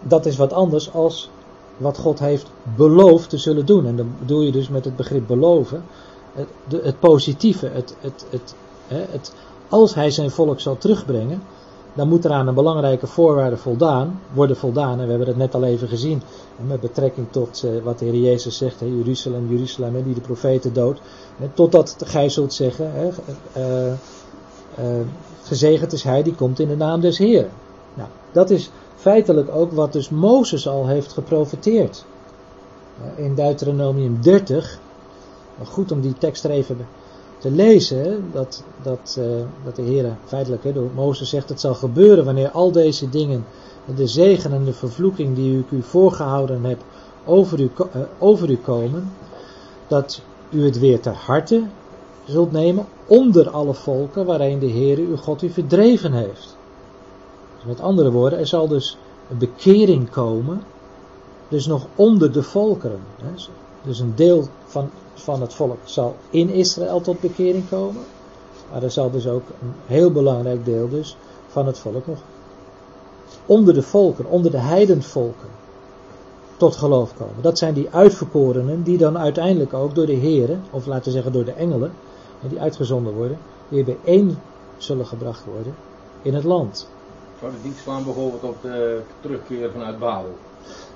[0.03, 1.30] dat is wat anders als
[1.76, 3.87] wat God heeft beloofd te zullen doen.
[3.87, 5.84] En dan bedoel je dus met het begrip beloven
[6.37, 8.55] het, de, het positieve, het, het, het,
[8.89, 9.32] het,
[9.68, 11.43] als hij zijn volk zal terugbrengen,
[11.95, 15.01] dan moet er aan een belangrijke voorwaarde voldaan, worden voldaan.
[15.01, 16.22] En we hebben het net al even gezien
[16.66, 21.01] met betrekking tot uh, wat de Heer Jezus zegt, Jeruzalem, Jeruzalem, die de profeten dood.
[21.55, 22.93] Totdat gij zult zeggen,
[23.57, 23.95] uh, uh,
[25.43, 27.49] gezegend is hij die komt in de naam des Heer.
[27.95, 32.05] Nou, dat is feitelijk ook wat dus Mozes al heeft geprofeteerd.
[33.16, 34.78] In Deuteronomium 30
[35.64, 36.86] goed om die tekst er even
[37.38, 39.26] te lezen, dat, dat, uh,
[39.64, 43.44] dat de Heer feitelijk hè, door Mozes zegt, het zal gebeuren wanneer al deze dingen,
[43.96, 46.78] de zegen en de vervloeking die ik u voorgehouden heb,
[47.24, 49.12] over u, uh, over u komen,
[49.86, 51.62] dat u het weer ter harte
[52.24, 56.57] zult nemen onder alle volken waarin de Heer uw God u verdreven heeft.
[57.57, 58.98] Dus met andere woorden, er zal dus
[59.30, 60.62] een bekering komen,
[61.48, 63.00] dus nog onder de volkeren.
[63.84, 64.90] Dus een deel van
[65.20, 68.02] van het volk zal in Israël tot bekering komen.
[68.72, 72.18] Maar er zal dus ook een heel belangrijk deel dus van het volk nog
[73.46, 75.48] onder de volken, onder de heidenvolken
[76.56, 77.42] tot geloof komen.
[77.42, 81.32] Dat zijn die uitverkorenen die dan uiteindelijk ook door de heren, of laten we zeggen
[81.32, 81.92] door de engelen,
[82.48, 83.38] die uitgezonden worden,
[83.68, 84.38] weer bijeen
[84.76, 85.74] zullen gebracht worden
[86.22, 86.88] in het land.
[87.40, 90.34] Zou het niet slaan bijvoorbeeld op de terugkeer vanuit Babel?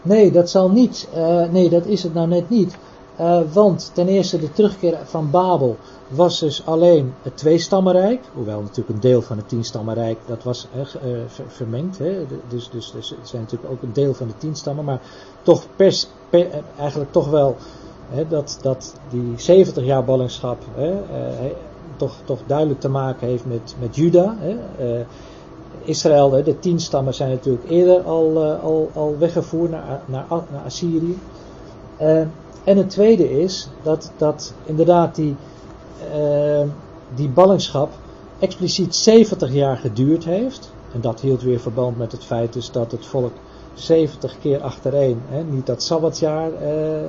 [0.02, 1.08] Nee, dat zal niet.
[1.16, 2.76] Uh, nee, dat is het nou net niet.
[3.20, 5.76] Uh, want ten eerste de terugkeer van Babel
[6.08, 10.82] was dus alleen het tweestammenrijk, hoewel natuurlijk een deel van het tienstammenrijk dat was uh,
[11.46, 11.98] vermengd.
[11.98, 12.26] Hè?
[12.48, 15.00] Dus, dus, dus zijn natuurlijk ook een deel van de tienstammen, maar
[15.42, 16.46] toch pers, per,
[16.78, 17.56] eigenlijk toch wel
[18.08, 20.92] hè, dat, dat die 70 jaar ballingschap hè,
[21.96, 24.36] toch, toch duidelijk te maken heeft met, met Juda.
[24.38, 24.56] Hè?
[25.84, 31.18] Israël, de tien stammen zijn natuurlijk eerder al, al, al weggevoerd naar, naar, naar Assyrië.
[32.70, 35.36] En het tweede is dat, dat inderdaad die,
[36.14, 36.62] uh,
[37.14, 37.92] die ballingschap
[38.38, 40.72] expliciet 70 jaar geduurd heeft.
[40.92, 43.32] En dat hield weer verband met het feit dus dat het volk
[43.74, 46.58] 70 keer achtereen hè, niet dat sabbatjaar uh,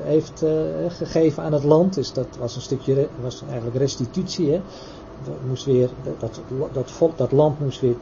[0.03, 0.51] heeft uh,
[0.87, 1.93] gegeven aan het land.
[1.93, 4.51] Dus dat was een stukje, was eigenlijk restitutie.
[4.51, 4.61] Hè.
[5.23, 5.89] Dat, moest weer,
[6.19, 6.41] dat,
[6.73, 7.95] dat, volk, dat land moest weer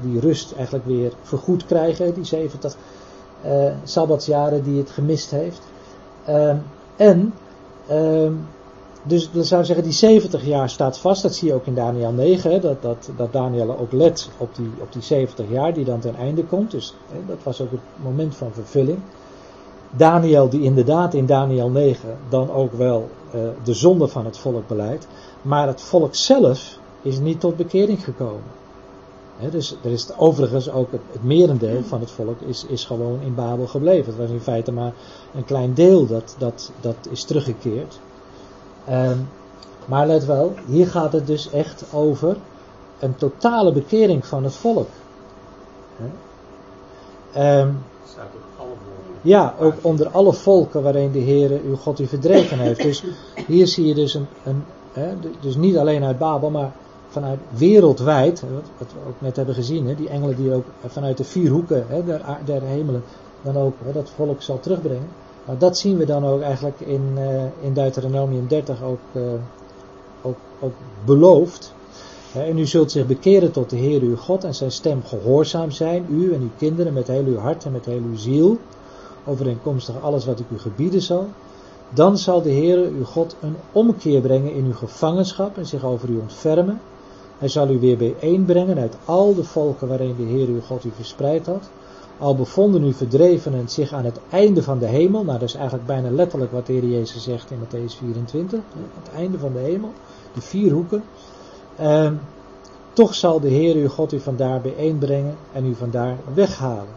[0.00, 2.14] die rust eigenlijk weer vergoed krijgen.
[2.14, 2.76] Die 70
[3.46, 5.62] uh, sabbatsjaren die het gemist heeft.
[6.96, 7.34] Ehm, en,
[7.90, 8.30] uh,
[9.02, 11.22] dus dat zou zeggen, die 70 jaar staat vast.
[11.22, 12.50] Dat zie je ook in Daniel 9.
[12.50, 16.00] Hè, dat, dat, dat Daniel ook let op die, op die 70 jaar die dan
[16.00, 16.70] ten einde komt.
[16.70, 18.98] Dus hè, dat was ook het moment van vervulling.
[19.90, 24.68] Daniel die inderdaad in Daniel 9 dan ook wel uh, de zonde van het volk
[24.68, 25.06] beleidt.
[25.42, 28.42] Maar het volk zelf is niet tot bekering gekomen.
[29.36, 33.20] He, dus er is overigens ook het, het, merendeel van het volk is, is gewoon
[33.20, 34.06] in Babel gebleven.
[34.06, 34.92] Het was in feite maar
[35.34, 38.00] een klein deel dat, dat, dat is teruggekeerd.
[38.90, 39.28] Um,
[39.84, 42.36] maar let wel, hier gaat het dus echt over
[42.98, 44.88] een totale bekering van het volk.
[47.36, 47.78] Um,
[49.22, 52.82] ja, ook onder alle volken waarin de Heer uw God u verdreven heeft.
[52.82, 53.04] Dus
[53.46, 54.64] hier zie je dus een, een
[55.40, 56.72] dus niet alleen uit Babel, maar
[57.16, 58.40] vanuit wereldwijd,
[58.78, 61.84] wat we ook net hebben gezien, hè, die engelen die ook vanuit de vier hoeken
[61.88, 63.02] hè, der, der hemelen
[63.42, 65.08] dan ook hè, dat volk zal terugbrengen.
[65.44, 69.22] Maar dat zien we dan ook eigenlijk in, uh, in Deuteronomium 30 ook, uh,
[70.22, 70.72] ook, ook
[71.04, 71.72] beloofd.
[72.34, 76.06] En u zult zich bekeren tot de Heer uw God en zijn stem gehoorzaam zijn,
[76.10, 78.58] u en uw kinderen met heel uw hart en met heel uw ziel,
[79.24, 81.28] overeenkomstig alles wat ik u gebieden zal.
[81.88, 86.08] Dan zal de Heer uw God een omkeer brengen in uw gevangenschap en zich over
[86.08, 86.80] u ontfermen
[87.38, 90.90] hij zal u weer bijeenbrengen uit al de volken waarin de Heer uw God u
[90.94, 91.70] verspreid had.
[92.18, 95.24] Al bevonden u verdrevenen zich aan het einde van de hemel.
[95.24, 98.60] Nou, dat is eigenlijk bijna letterlijk wat de Heer Jezus zegt in Matthäus 24.
[99.02, 99.92] Het einde van de hemel.
[100.34, 101.02] De vier hoeken.
[101.76, 102.14] Ehm,
[102.92, 106.94] toch zal de Heer uw God u vandaar bijeenbrengen en u vandaar weghalen.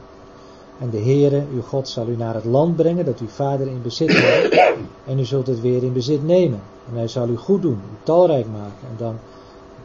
[0.80, 3.82] En de Heere, uw God, zal u naar het land brengen dat uw vader in
[3.82, 4.52] bezit had.
[5.06, 6.60] En u zult het weer in bezit nemen.
[6.92, 8.88] En hij zal u goed doen, u talrijk maken.
[8.90, 9.16] En dan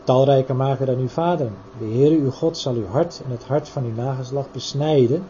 [0.05, 1.51] talrijker maken dan uw vader.
[1.79, 5.25] De Heere uw God zal uw hart en het hart van uw nageslacht besnijden,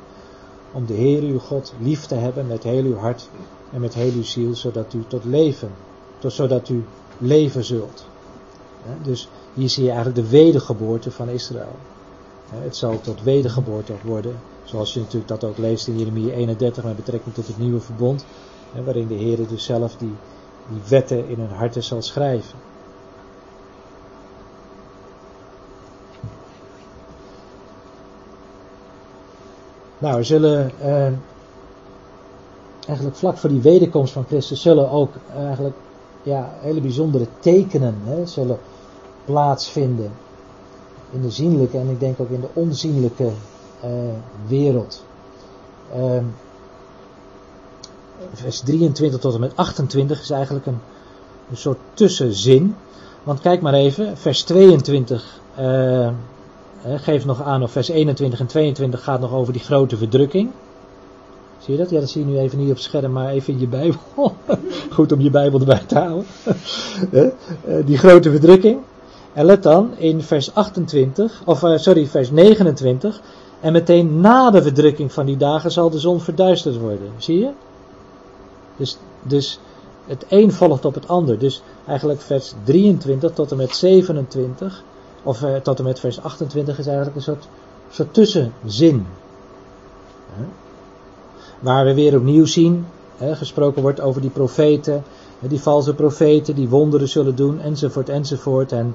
[0.72, 3.28] om de Heere uw God lief te hebben met heel uw hart
[3.72, 5.70] en met heel uw ziel, zodat u tot leven,
[6.18, 6.84] tot, zodat u
[7.18, 8.06] leven zult.
[9.02, 11.76] Dus hier zie je eigenlijk de wedergeboorte van Israël.
[12.50, 16.96] Het zal tot wedergeboorte worden, zoals je natuurlijk dat ook leest in Jeremia 31 met
[16.96, 18.24] betrekking tot het nieuwe verbond,
[18.84, 20.14] waarin de Heere dus zelf die,
[20.68, 22.58] die wetten in hun harten zal schrijven.
[30.04, 31.06] Nou, zullen uh,
[32.86, 35.76] eigenlijk vlak voor die wederkomst van Christus zullen ook eigenlijk
[36.22, 38.58] ja, hele bijzondere tekenen hè, zullen
[39.24, 40.12] plaatsvinden
[41.10, 43.30] in de zienlijke en ik denk ook in de onzienlijke
[43.84, 43.90] uh,
[44.46, 45.04] wereld.
[45.96, 46.22] Uh,
[48.32, 50.78] vers 23 tot en met 28 is eigenlijk een,
[51.50, 52.76] een soort tussenzin.
[53.22, 56.08] Want kijk maar even, vers 22 uh,
[56.84, 60.50] geeft nog aan, of vers 21 en 22 gaat nog over die grote verdrukking.
[61.58, 61.90] Zie je dat?
[61.90, 64.00] Ja, dat zie je nu even niet op het scherm, maar even in je Bijbel.
[64.94, 66.26] Goed om je Bijbel erbij te houden.
[67.10, 68.78] Eh, die grote verdrukking.
[69.32, 73.20] En let dan in vers 28, of uh, sorry, vers 29.
[73.60, 77.08] En meteen na de verdrukking van die dagen zal de zon verduisterd worden.
[77.16, 77.50] Zie je?
[78.76, 79.58] Dus, dus
[80.06, 81.38] het een volgt op het ander.
[81.38, 84.82] Dus eigenlijk vers 23 tot en met 27
[85.24, 87.48] of uh, tot en met vers 28 is eigenlijk een soort,
[87.90, 89.06] soort tussenzin.
[91.60, 92.86] Waar we weer opnieuw zien,
[93.18, 95.02] gesproken wordt over die profeten,
[95.38, 98.72] die valse profeten die wonderen zullen doen, enzovoort, enzovoort.
[98.72, 98.94] En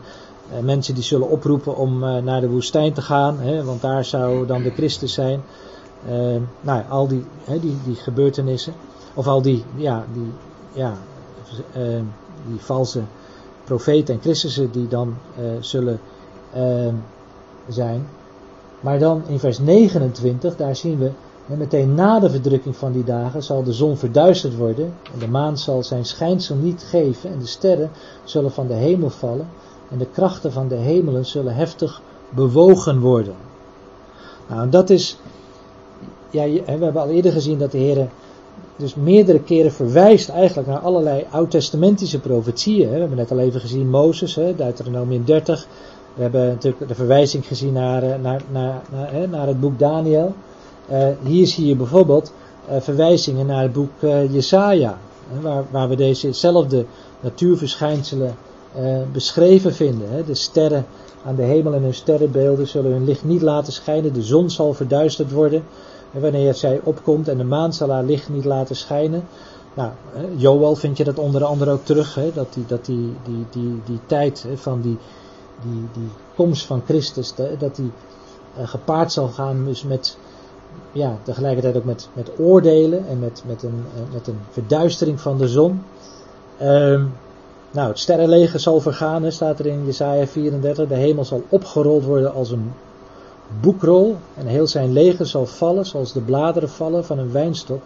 [0.52, 4.46] uh, mensen die zullen oproepen om uh, naar de woestijn te gaan, want daar zou
[4.46, 5.42] dan de Christus zijn.
[6.62, 7.26] nou, al die,
[7.62, 8.74] die, die gebeurtenissen,
[9.14, 10.32] of al die, ja, die,
[10.74, 10.94] ja,
[12.48, 13.02] die valse
[13.64, 15.18] profeten en Christussen die dan
[15.60, 16.00] zullen
[16.56, 16.94] uh,
[17.68, 18.08] zijn.
[18.80, 21.12] Maar dan in vers 29, daar zien we
[21.50, 25.28] En meteen na de verdrukking van die dagen zal de zon verduisterd worden en de
[25.28, 27.90] maan zal zijn schijnsel niet geven en de sterren
[28.24, 29.48] zullen van de hemel vallen
[29.92, 33.34] en de krachten van de hemelen zullen heftig bewogen worden.
[34.48, 35.18] Nou, dat is,
[36.30, 38.08] ja, we hebben al eerder gezien dat de Heer
[38.76, 42.90] dus meerdere keren verwijst eigenlijk naar allerlei oud-testamentische profetieën.
[42.90, 45.68] We hebben net al even gezien Mozes, Deuteronomium 30.
[46.20, 50.34] We hebben natuurlijk de verwijzing gezien naar, eh, naar, naar, naar, naar het boek Daniel.
[50.92, 52.34] Uh, hier zie je bijvoorbeeld
[52.70, 53.90] uh, verwijzingen naar het boek
[54.30, 54.98] Jesaja,
[55.42, 56.86] waar, waar we dezezelfde
[57.20, 58.36] natuurverschijnselen
[59.12, 60.10] beschreven vinden.
[60.12, 60.26] Hè.
[60.26, 60.86] De sterren
[61.26, 64.74] aan de hemel en hun sterrenbeelden zullen hun licht niet laten schijnen, de zon zal
[64.74, 65.64] verduisterd worden.
[66.14, 69.24] En wanneer zij opkomt en de maan zal haar licht niet laten schijnen.
[69.74, 69.92] Nou,
[70.36, 73.82] Joel vind je dat onder andere ook terug, hè, dat, die, dat die, die, die,
[73.86, 74.98] die tijd hè, van die,
[75.62, 77.92] die, die komst van Christus, dat die
[78.64, 80.18] gepaard zal gaan dus met
[80.92, 85.38] ja, tegelijkertijd ook met, met oordelen en met, met, een, eh, met een verduistering van
[85.38, 85.84] de zon.
[86.62, 87.14] Um,
[87.72, 90.88] nou, het sterrenleger zal vergaan, staat er in Jesaja 34.
[90.88, 92.72] De hemel zal opgerold worden als een
[93.62, 94.16] boekrol.
[94.36, 97.82] En heel zijn leger zal vallen, zoals de bladeren vallen van een wijnstok.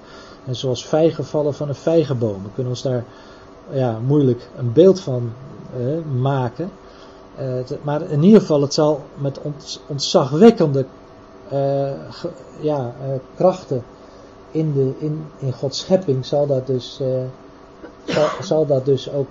[0.45, 2.43] En zoals vijgen vallen van een vijgenboom.
[2.43, 3.03] We kunnen ons daar
[3.71, 5.31] ja, moeilijk een beeld van
[5.79, 6.71] uh, maken.
[7.39, 9.39] Uh, maar in ieder geval, het zal met
[9.87, 10.85] ontzagwekkende
[11.53, 11.91] uh,
[12.59, 13.83] ja, uh, krachten
[14.51, 17.01] in, de, in, in Gods schepping zal dat dus,
[18.05, 19.29] zal, zal, dat dus ook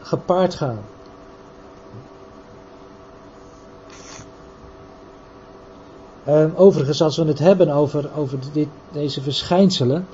[0.00, 0.78] gepaard gaan.
[6.28, 10.06] Um, overigens, als we het hebben over, over dit, deze verschijnselen,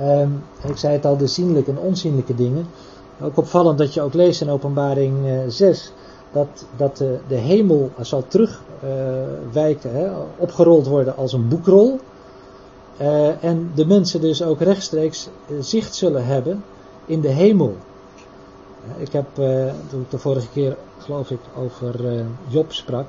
[0.00, 2.66] um, ik zei het al, de zienlijke en onzienlijke dingen,
[3.20, 5.16] ook opvallend dat je ook leest in openbaring
[5.48, 5.92] 6,
[6.34, 12.00] dat, dat de, de hemel zal terugwijken, uh, opgerold worden als een boekrol.
[13.00, 15.28] Uh, en de mensen dus ook rechtstreeks
[15.60, 16.64] zicht zullen hebben
[17.06, 17.76] in de hemel.
[18.96, 19.26] ik heb,
[19.88, 21.94] toen ik de vorige keer, geloof ik, over
[22.48, 23.06] Job sprak,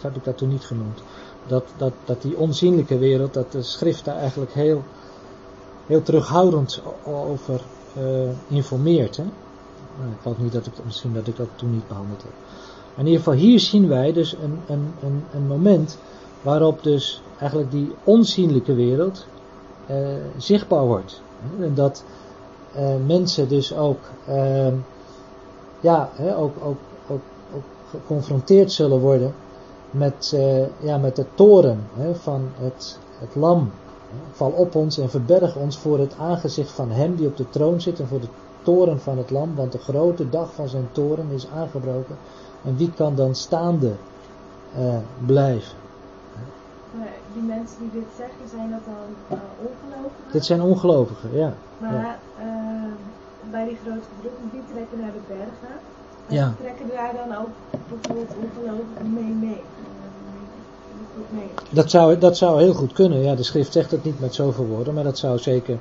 [0.00, 1.02] heb ik dat toen niet genoemd.
[1.46, 4.82] Dat, dat, dat die onzienlijke wereld, dat de schrift daar eigenlijk heel,
[5.86, 7.60] heel terughoudend over
[8.48, 9.16] informeert.
[9.16, 9.24] Hè?
[9.98, 12.32] Nou, ik geloof niet dat ik, misschien dat ik dat toen niet behandeld heb.
[12.96, 15.98] in ieder geval hier zien wij dus een, een, een, een moment
[16.42, 19.26] waarop dus eigenlijk die onzienlijke wereld
[19.90, 19.96] uh,
[20.36, 21.22] zichtbaar wordt.
[21.60, 22.04] En dat
[22.76, 24.72] uh, mensen dus ook, uh,
[25.80, 26.78] ja, ook, ook,
[27.90, 29.34] geconfronteerd zullen worden
[29.90, 30.36] met,
[30.80, 33.70] ja, met de toren van het, het lam.
[34.32, 37.80] Val op ons en verberg ons voor het aangezicht van hem die op de troon
[37.80, 38.28] zit en voor de
[38.62, 42.16] toren van het lam, want de grote dag van zijn toren is aangebroken.
[42.64, 43.92] En wie kan dan staande
[44.78, 44.94] uh,
[45.26, 45.76] blijven?
[46.98, 50.32] Maar die mensen die dit zeggen, zijn dat dan uh, ongelovigen?
[50.32, 51.52] Dit zijn ongelovigen, ja.
[51.78, 52.18] Maar ja.
[52.44, 52.92] Uh,
[53.50, 55.74] bij die grote verdrukking, die trekken naar de bergen.
[56.26, 56.54] Ja.
[56.60, 57.48] Trekken daar dan ook
[57.88, 59.62] bijvoorbeeld ongelovigen mee mee?
[61.70, 63.22] Dat zou, dat zou heel goed kunnen.
[63.22, 65.78] Ja, de schrift zegt het niet met zoveel woorden, maar dat zou zeker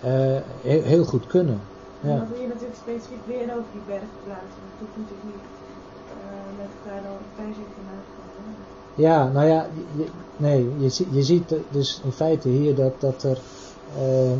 [0.00, 1.60] heel, heel goed kunnen.
[2.00, 2.08] Ja.
[2.10, 4.62] En dan wil je natuurlijk specifiek weer over die berg plaatsen.
[4.68, 5.46] Dat hoeft natuurlijk niet
[6.18, 11.54] uh, met elkaar dan bij zich te Ja, nou ja, je, nee, je, je ziet
[11.70, 13.38] dus in feite hier dat, dat er
[13.96, 14.38] uh,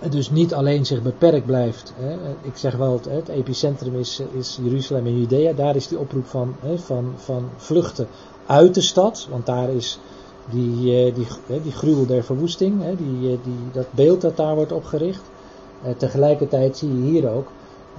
[0.00, 1.92] het dus niet alleen zich beperkt blijft.
[1.96, 2.16] Hè.
[2.42, 5.52] Ik zeg wel, het, het epicentrum is, is Jeruzalem en Judea.
[5.52, 8.08] Daar is die oproep van, hè, van, van vluchten
[8.46, 9.26] uit de stad.
[9.30, 9.98] Want daar is
[10.50, 14.72] die, die, die, die gruwel der verwoesting, hè, die, die, dat beeld dat daar wordt
[14.72, 15.29] opgericht.
[15.84, 17.48] Uh, tegelijkertijd zie je hier ook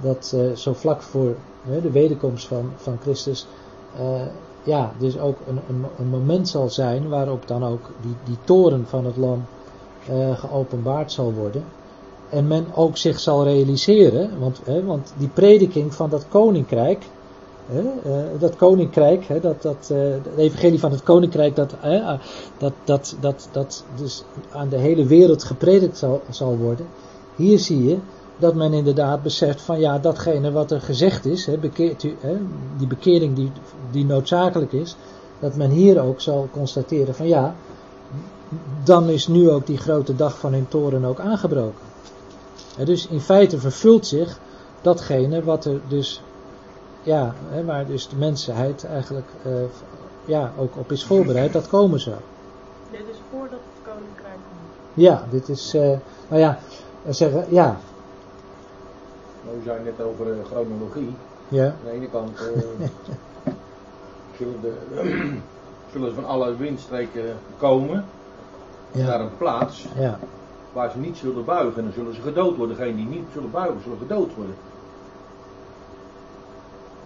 [0.00, 1.34] dat uh, zo vlak voor
[1.82, 3.46] de wederkomst van, van Christus,
[4.62, 8.84] ja, dus ook een, een, een, moment zal zijn waarop dan ook die, die toren
[8.86, 9.44] van het lam
[10.34, 11.64] geopenbaard zal worden.
[12.28, 17.04] En men ook zich zal realiseren, want, want die prediking van dat koninkrijk,
[18.38, 21.74] dat koninkrijk, dat, dat, het evangelie van het koninkrijk, dat,
[22.58, 26.86] dat, dat, dat, dat dus aan de hele wereld gepredikt zal, zal worden.
[27.36, 27.98] Hier zie je
[28.36, 32.36] dat men inderdaad beseft van ja, datgene wat er gezegd is, hè, bekeert u, hè,
[32.76, 33.52] die bekering die,
[33.90, 34.96] die noodzakelijk is,
[35.38, 37.54] dat men hier ook zal constateren van ja,
[38.84, 41.90] dan is nu ook die grote dag van hun toren ook aangebroken.
[42.76, 44.38] En dus in feite vervult zich
[44.80, 46.22] datgene wat er dus,
[47.02, 49.52] ja, hè, waar dus de mensheid eigenlijk uh,
[50.24, 52.16] ja, ook op is voorbereid, dat komen zou.
[52.90, 55.04] Dit is voordat het koninkrijk komt.
[55.04, 55.82] Ja, dit is, uh,
[56.28, 56.58] nou ja,
[57.08, 57.76] zeggen, ja.
[59.44, 61.14] Nou, we zijn net over uh, chronologie.
[61.48, 61.66] Ja.
[61.66, 62.86] Aan de ene kant uh,
[64.38, 64.72] zullen, de,
[65.92, 67.24] zullen van alle windstreken
[67.58, 68.04] komen.
[68.94, 69.06] Ja.
[69.06, 70.18] naar een plaats Ja.
[70.72, 71.76] waar ze niet zullen buigen.
[71.76, 72.76] En dan zullen ze gedood worden.
[72.76, 74.54] Degenen die niet zullen buigen, zullen gedood worden.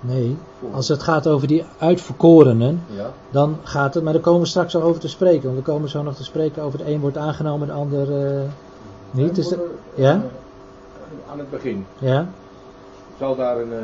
[0.00, 0.36] Nee,
[0.72, 3.10] als het gaat over die uitverkorenen, Ja.
[3.30, 5.44] dan gaat het, maar daar komen we straks al over te spreken.
[5.44, 8.42] Want we komen zo nog te spreken over het een wordt aangenomen, de ander eh,
[9.10, 9.36] niet.
[9.36, 9.56] Dat,
[9.94, 10.10] ja?
[10.12, 12.26] Eh, Aan het begin ja?
[13.18, 13.78] zal daar een, eh,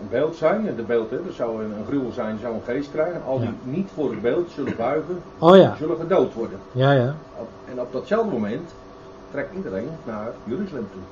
[0.00, 0.68] een beeld zijn.
[0.68, 3.14] En de beeld, hè, dat zou een, een gruwel zijn, zou een geest krijgen.
[3.14, 6.58] En al die niet voor het beeld zullen buigen, Oh ja, zullen gedood worden.
[6.72, 7.14] ja, ja.
[7.38, 8.70] Op- En op datzelfde moment
[9.30, 11.02] trekt iedereen naar Jeruzalem toe.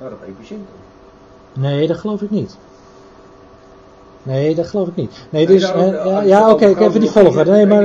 [0.00, 0.76] Naar het epicentrum.
[1.52, 2.56] Nee, dat geloof ik niet.
[4.22, 5.26] Nee, dat geloof ik niet.
[5.30, 7.46] Nee, dus, eh, ja, ja oké, ik even die volgen.
[7.46, 7.82] Nee, maar,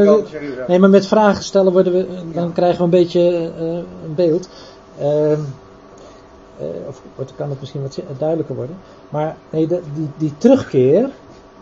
[0.68, 3.66] nee, maar met vragen stellen worden we, dan krijgen we een beetje eh,
[4.06, 4.50] een beeld.
[5.00, 5.40] Ehm,
[6.60, 7.02] eh, of
[7.36, 8.76] kan het misschien wat duidelijker worden.
[9.10, 11.10] Maar nee, de- die, die terugkeer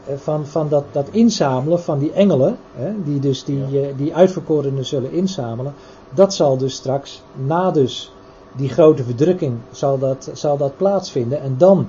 [0.05, 4.15] eh, van, van dat, dat inzamelen van die engelen, hè, die dus die, eh, die
[4.15, 5.73] uitverkorenen zullen inzamelen,
[6.13, 8.11] dat zal dus straks na dus
[8.55, 11.41] die grote verdrukking zal dat, zal dat plaatsvinden.
[11.41, 11.88] En dan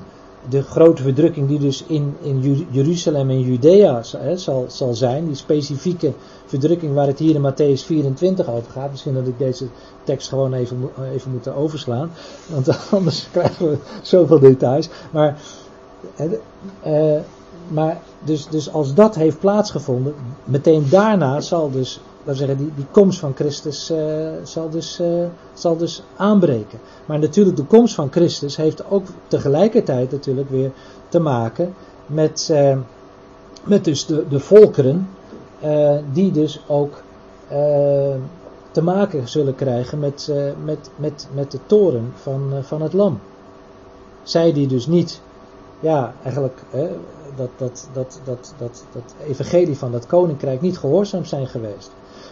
[0.49, 5.35] de grote verdrukking die dus in, in Jeruzalem en Judea hè, zal, zal zijn, die
[5.35, 6.13] specifieke
[6.47, 8.91] verdrukking waar het hier in Matthäus 24 over gaat.
[8.91, 9.67] Misschien dat ik deze
[10.05, 12.11] tekst gewoon even, even moeten overslaan,
[12.47, 14.89] want anders krijgen we zoveel details.
[15.11, 15.41] Maar,
[16.15, 16.41] hè,
[16.81, 17.21] eh,
[17.69, 20.15] maar dus, dus als dat heeft plaatsgevonden,
[20.45, 22.01] meteen daarna zal dus,
[22.37, 26.79] zeggen, die, die komst van Christus eh, zal, dus, eh, zal dus aanbreken.
[27.07, 30.71] Maar natuurlijk de komst van Christus heeft ook tegelijkertijd natuurlijk weer
[31.09, 31.75] te maken
[32.07, 32.79] met, eh,
[33.65, 35.09] met dus de, de volkeren
[36.13, 37.03] die dus ook
[38.71, 40.33] te maken zullen krijgen met,
[40.65, 43.21] met, met, met de toren van, van het lam.
[44.23, 45.21] Zij die dus niet,
[45.81, 46.63] ja, eigenlijk
[47.37, 51.91] dat, dat, dat, dat, dat, dat evangelie van dat koninkrijk niet gehoorzaam zijn geweest.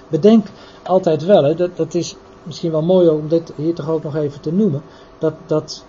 [0.09, 0.47] Bedenk
[0.83, 4.17] altijd wel, hè, dat, dat is misschien wel mooi om dit hier toch ook nog
[4.17, 4.83] even te noemen,
[5.19, 5.85] dat, dat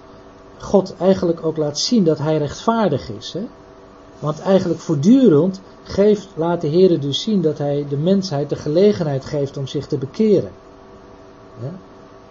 [0.57, 3.33] God eigenlijk ook laat zien dat hij rechtvaardig is.
[3.33, 3.47] Hè?
[4.19, 9.25] Want eigenlijk voortdurend geeft, laat de Heer dus zien dat hij de mensheid de gelegenheid
[9.25, 10.51] geeft om zich te bekeren.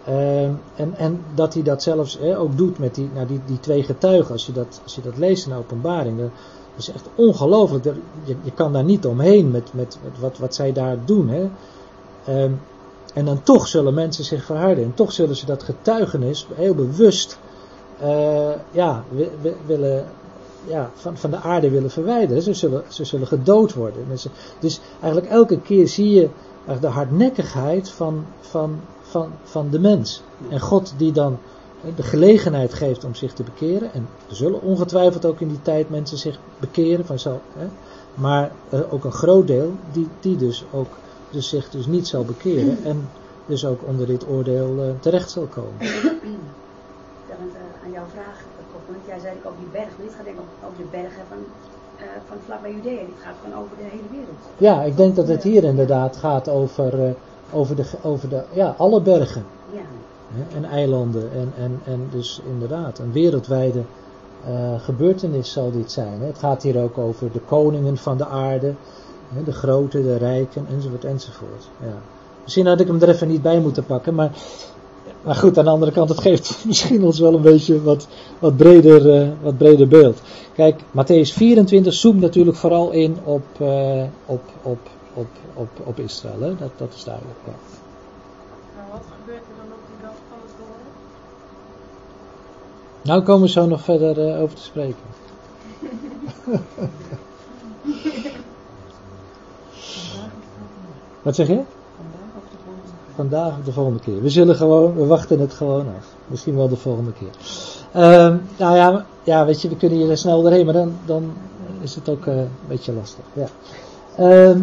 [0.04, 3.82] Ehm, en, en dat hij dat zelfs ook doet met die, nou, die, die twee
[3.82, 4.32] getuigen.
[4.32, 6.30] Als je dat, als je dat leest in de openbaring,
[6.76, 7.84] is echt ongelooflijk.
[8.24, 11.28] Je, je kan daar niet omheen met, met, wat, wat zij daar doen.
[11.28, 11.48] Hè?
[12.24, 12.52] Ehm,
[13.14, 14.84] en dan toch zullen mensen zich verharden.
[14.84, 17.38] En toch zullen ze dat getuigenis heel bewust
[18.00, 20.04] eh, ja, wi- wi- willen,
[20.66, 22.42] ja, van, van de aarde willen verwijderen.
[22.42, 24.04] Ze zullen, ze zullen gedood worden.
[24.08, 26.28] Mensen- Dus eigenlijk elke keer zie je
[26.80, 30.22] de hardnekkigheid van, van, van, van de mens.
[30.48, 31.38] En God die dan
[31.96, 33.92] de gelegenheid geeft om zich te bekeren.
[33.92, 37.06] En er zullen ongetwijfeld ook in die tijd mensen zich bekeren.
[37.06, 37.66] Van zo, hè,
[38.14, 40.88] maar eh, ook een groot deel die, die dus ook
[41.30, 42.78] dus zich dus niet zal bekeren.
[42.90, 43.08] En
[43.46, 45.78] dus ook onder dit oordeel eh, terecht zal komen.
[47.28, 50.68] Terwijl uh, aan jouw vraag koppelend, jij zei ook die bergen, dit gaat denk ik
[50.68, 51.38] over de bergen van,
[51.96, 54.40] uh, van vlakbij Judea, dit gaat gewoon over de hele wereld.
[54.56, 57.10] Ja, ik denk dat het hier inderdaad gaat over, eh,
[57.50, 59.86] over, de, over de, ja, alle bergen Ja,
[60.54, 61.32] en eilanden.
[61.32, 63.82] En, en, en dus inderdaad, een wereldwijde
[64.46, 66.20] eh, gebeurtenis zal dit zijn.
[66.20, 68.74] Het gaat hier ook over de koningen van de aarde,
[69.44, 71.68] de grote, de rijken, enzovoort, enzovoort.
[71.80, 71.98] Ja.
[72.42, 74.30] Misschien had ik hem er even niet bij moeten pakken, maar,
[75.22, 78.08] maar goed, aan de andere kant, het geeft misschien ons wel een beetje wat,
[78.38, 80.20] wat, breder, eh, wat breder beeld.
[80.54, 84.78] Kijk, Matthäus 24 zoomt natuurlijk vooral in op, eh, op, op,
[85.14, 86.40] op, op, op Israël.
[86.40, 86.56] Hè?
[86.56, 87.38] Dat, dat is duidelijk.
[87.44, 87.52] Ja.
[88.76, 90.86] Nou, wat gebeurt er dan op die dag van het doren?
[93.06, 95.02] Nou komen we zo nog verder eh, over te spreken.
[101.22, 101.60] Wat zeg je?
[103.14, 104.22] Vandaag of de volgende keer.
[104.22, 106.06] We zullen gewoon, we wachten het gewoon af.
[106.26, 107.30] Misschien wel de volgende keer.
[107.92, 111.32] Ehm, nou ja, ja, weet je, we kunnen hier snel doorheen, maar dan, dan
[111.80, 113.24] is het ook eh, een beetje lastig.
[113.32, 113.46] Ja.
[114.16, 114.60] Ehm,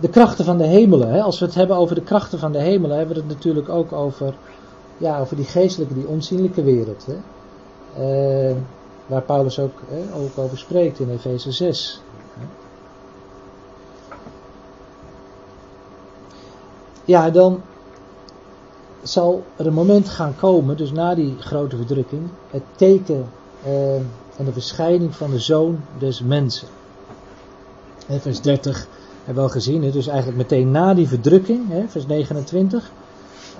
[0.00, 1.10] de krachten van de hemelen.
[1.10, 1.22] Hè?
[1.22, 3.92] Als we het hebben over de krachten van de hemelen, hebben we het natuurlijk ook
[3.92, 4.34] over,
[4.98, 7.06] ja, over die geestelijke, die onzienlijke wereld.
[7.06, 7.16] Hè?
[7.96, 8.56] Ehm,
[9.06, 12.02] waar Paulus ook, hè, ook over spreekt in Efeze 6.
[12.38, 12.46] hè.
[17.04, 17.62] Ja, dan
[19.02, 23.28] zal er een moment gaan komen, dus na die grote verdrukking, het teken
[23.62, 23.94] eh,
[24.36, 26.68] en de verschijning van de zoon des mensen.
[28.06, 28.86] Hè, vers 30
[29.16, 33.07] hebben we al gezien, dus eigenlijk meteen na die verdrukking, hè, vers 29, eh,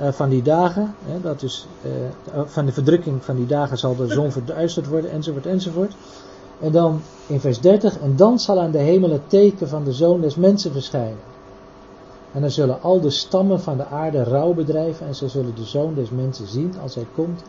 [0.00, 4.06] van die dagen, hè, dat dus, eh, van de verdrukking van die dagen zal de
[4.06, 5.94] zon verduisterd worden, enzovoort, enzovoort.
[6.60, 9.92] En dan in vers 30, en dan zal aan de hemel het teken van de
[9.92, 11.18] zoon des mensen verschijnen.
[12.32, 15.64] En dan zullen al de stammen van de aarde rouw bedrijven en ze zullen de
[15.64, 17.42] zoon des mensen zien als hij komt,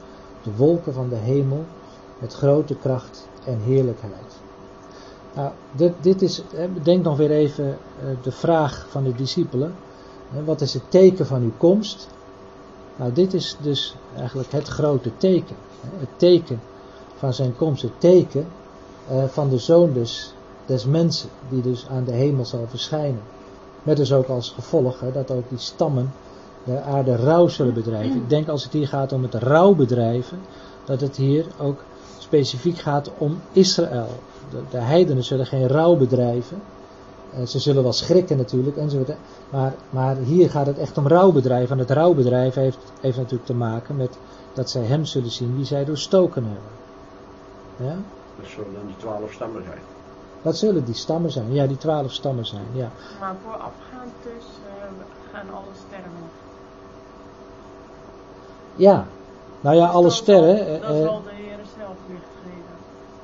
[0.43, 1.65] de wolken van de hemel,
[2.19, 4.39] met grote kracht en heerlijkheid.
[5.35, 6.43] Nou, dit, dit is,
[6.83, 9.73] denk nog weer even eh, de vraag van de discipelen.
[10.45, 12.07] Wat is het teken van uw komst?
[12.99, 15.55] Nou, dit is dus eigenlijk het grote teken.
[15.97, 16.61] Het teken
[17.15, 18.47] van zijn komst, het teken
[19.07, 20.33] eh, van de zoon dus,
[20.65, 23.21] des mensen, die dus aan de hemel zal verschijnen.
[23.83, 26.11] Met dus ook als gevolg dat ook die stammen
[26.63, 28.15] de aarde rouw zullen bedrijven.
[28.15, 30.39] Ik denk als het hier gaat om het rouwbedrijven,
[30.85, 31.83] dat het hier ook
[32.17, 34.09] specifiek gaat om Israël.
[34.49, 36.61] De, de heidenen zullen geen rouw bedrijven.
[37.33, 39.17] Uh, ze zullen wel schrikken natuurlijk, enzovoort.
[39.49, 41.71] Maar, maar hier gaat het echt om rouwbedrijven.
[41.71, 44.17] En het rouwbedrijf heeft, heeft natuurlijk te maken met
[44.53, 46.71] dat zij hem zullen zien wie zij doorstoken hebben.
[47.75, 47.95] Ja?
[48.39, 49.79] Dat zullen dan die twaalf stammen zijn.
[50.41, 52.91] Dat zullen die stammen zijn, ja, die twaalf stammen zijn, ja.
[53.19, 54.83] Maar voorafgaand dus uh,
[55.31, 56.29] gaan alle sterren nog.
[58.75, 59.05] Ja,
[59.61, 60.57] nou ja, Dus alle dan sterren.
[60.57, 62.75] Zal, dan eh, zal de Heer zelf licht geven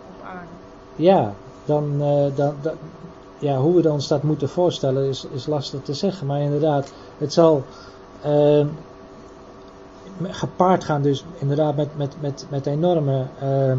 [0.09, 0.47] op aarde.
[0.95, 1.33] Ja,
[1.65, 2.73] dan, uh, dan, dan,
[3.45, 6.27] ja, hoe we ons dat moeten voorstellen is, is lastig te zeggen.
[6.27, 7.63] Maar inderdaad, het zal
[8.25, 8.65] uh,
[10.21, 13.73] gepaard gaan dus inderdaad met, met, met, met enorme uh,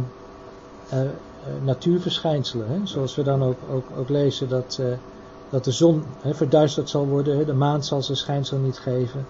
[1.65, 2.69] natuurverschijnselen.
[2.69, 2.87] Hè?
[2.87, 4.81] Zoals we dan ook, ook, ook lezen dat,
[5.51, 7.37] dat de zon hè, verduisterd zal worden.
[7.37, 7.45] Hè?
[7.45, 9.27] De maan zal zijn schijnsel niet geven.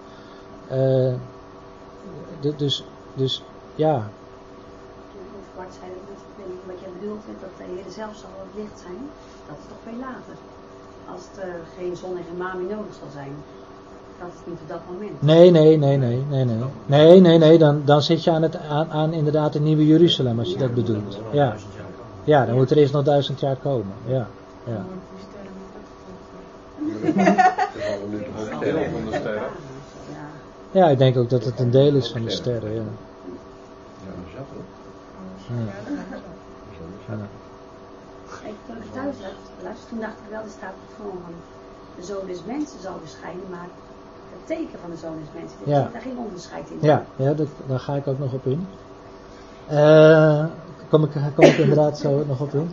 [2.57, 2.83] Dus,
[3.15, 3.43] dus
[3.75, 4.09] ja,
[5.57, 7.53] Bart zei dat ik weet niet wat jij bedoelt, dat
[7.85, 9.01] de zelf zal het licht zijn.
[9.47, 10.35] Dat is toch veel later.
[11.13, 13.33] Als er geen zon en geen maan meer nodig zal zijn.
[14.19, 15.21] Dat is niet op dat moment.
[15.21, 16.57] Nee, nee, nee, nee, nee, nee.
[16.85, 20.39] Nee, nee, nee, dan, dan zit je aan, het, aan, aan inderdaad het nieuwe Jeruzalem
[20.39, 21.19] als je dat bedoelt.
[21.31, 21.55] Ja.
[22.23, 23.93] ja, dan moet er eerst nog duizend jaar komen.
[24.05, 24.27] Ja,
[24.63, 24.85] ja.
[27.15, 27.35] Ja.
[30.71, 32.73] ja, ik denk ook dat het een deel is van de sterren.
[32.73, 32.81] Ja.
[34.05, 34.45] Ja, dat
[35.37, 35.45] is.
[37.07, 37.27] Ja.
[38.67, 39.15] Ik, toen ik thuis
[39.63, 41.33] luister, toen dacht ik wel, er staat gewoon van
[41.99, 43.67] de zoon des mensen zal verschijnen, maar
[44.31, 45.89] het teken van de zoon des mensen, Ja.
[45.93, 46.77] daar geen onderscheid in.
[46.81, 48.67] Ja, ja dat, daar ga ik ook nog op in.
[49.67, 50.45] Eh
[50.89, 52.69] kom, ik, kom ik inderdaad zo nog op in.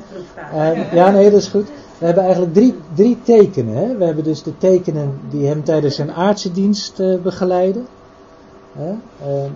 [0.53, 1.68] Eh, ja, nee, dat is goed.
[1.99, 3.74] We hebben eigenlijk drie, drie tekenen.
[3.76, 3.97] Hè?
[3.97, 7.86] We hebben dus de tekenen die hem tijdens zijn aardse dienst eh, begeleiden.
[8.72, 8.95] Hè?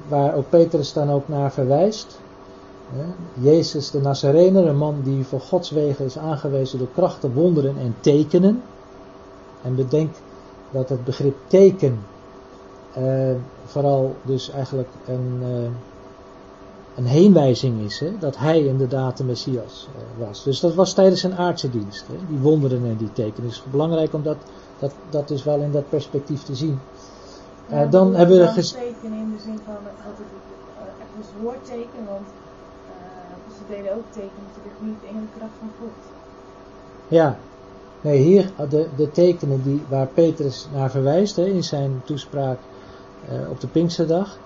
[0.09, 2.21] Waar ook Petrus dan ook naar verwijst.
[3.41, 7.95] Jezus de Nazarener, een man die voor Gods wegen is aangewezen door krachten, wonderen en
[8.01, 8.63] tekenen.
[9.63, 10.15] En bedenk
[10.71, 11.99] dat het begrip teken
[12.93, 13.31] eh,
[13.65, 15.71] vooral dus eigenlijk een, eh,
[16.97, 17.99] een heenwijzing is.
[18.01, 18.13] Hè?
[18.19, 20.43] Dat hij inderdaad de Messias eh, was.
[20.45, 22.07] Dus dat was tijdens zijn aardse dienst.
[22.07, 22.15] Hè?
[22.29, 23.43] Die wonderen en die tekenen.
[23.49, 24.37] Het is belangrijk om dat,
[24.79, 26.79] dat, dat dus wel in dat perspectief te zien.
[27.69, 30.27] Eh, Ja, dan bedoel hebben we dan ges- tekenen in de zin van dat het
[31.01, 32.27] echt een woordteken, want
[33.69, 36.17] deden ook tekenen natuurlijk niet de kracht van God.
[37.09, 37.39] Ja,
[38.01, 42.59] nee, hier de, de tekenen die, waar Petrus naar verwijst in zijn toespraak
[43.29, 44.39] eh, op de Pinksterdag,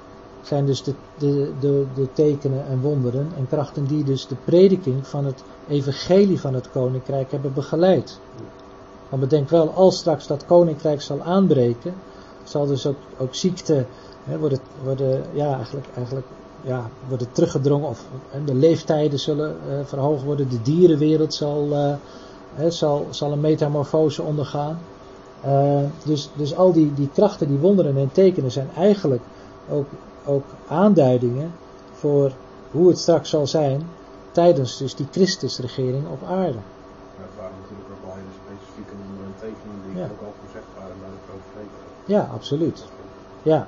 [0.42, 5.06] zijn dus de, de, de, de tekenen en wonderen en krachten die dus de prediking
[5.06, 8.18] van het evangelie van het koninkrijk hebben begeleid.
[9.08, 11.94] Want bedenk wel, als straks dat koninkrijk zal aanbreken,
[12.44, 13.84] zal dus ook, ook ziekte
[14.24, 16.26] hè, worden, worden, ja, eigenlijk, eigenlijk,
[16.62, 18.04] ja, worden teruggedrongen of
[18.44, 21.94] de leeftijden zullen eh, verhoogd worden, de dierenwereld zal, eh,
[22.54, 24.78] hè, zal, zal een metamorfose ondergaan.
[25.40, 29.22] Eh, dus, dus al die, die krachten, die wonderen en tekenen zijn eigenlijk
[29.70, 29.86] ook,
[30.24, 31.52] ook aanduidingen
[31.92, 32.32] voor
[32.70, 33.88] hoe het straks zal zijn
[34.30, 36.58] tijdens dus die Christusregering op aarde.
[37.16, 40.04] Maar het waren natuurlijk ook hele specifieke wonderen en tekenen die Ja.
[40.04, 41.78] ook al gezegd waren bij de profeten.
[42.04, 42.84] Ja, absoluut.
[43.42, 43.66] Ja,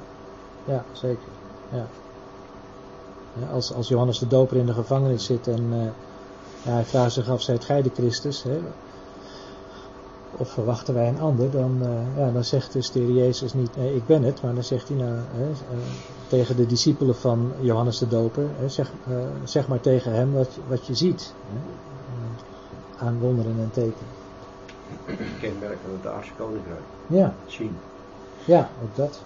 [0.64, 1.28] ja zeker.
[1.73, 1.86] Ja.
[3.52, 5.85] Als, als Johannes de Doper in de gevangenis zit en eh,
[6.65, 8.43] ja, hij vraagt zich af, zijt gij de Christus?
[8.43, 8.59] Hè?
[10.39, 11.51] Of verwachten wij een ander?
[11.51, 14.43] Dan, eh, ja, dan zegt dus de Heer Jezus niet, nee, ik ben het.
[14.43, 15.56] Maar dan zegt hij nou, hè, eh,
[16.28, 18.93] tegen de discipelen van Johannes de Doper, hè, zeg,
[19.44, 21.35] zeg maar tegen hem wat, je- wat je ziet.
[21.47, 21.59] Hè?
[22.97, 24.12] Aan wonderen en tekenen.
[25.40, 26.82] Kenmerk van het aardse koninkrijk.
[27.06, 27.35] Ja.
[27.47, 27.77] Zien.
[28.47, 29.23] Ja, ook dat.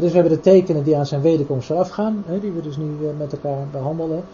[0.00, 2.84] Dus we hebben de tekenen die aan zijn wederkomst voorafgaan, hè, die we dus nu
[2.84, 4.24] eh, met elkaar behandelen.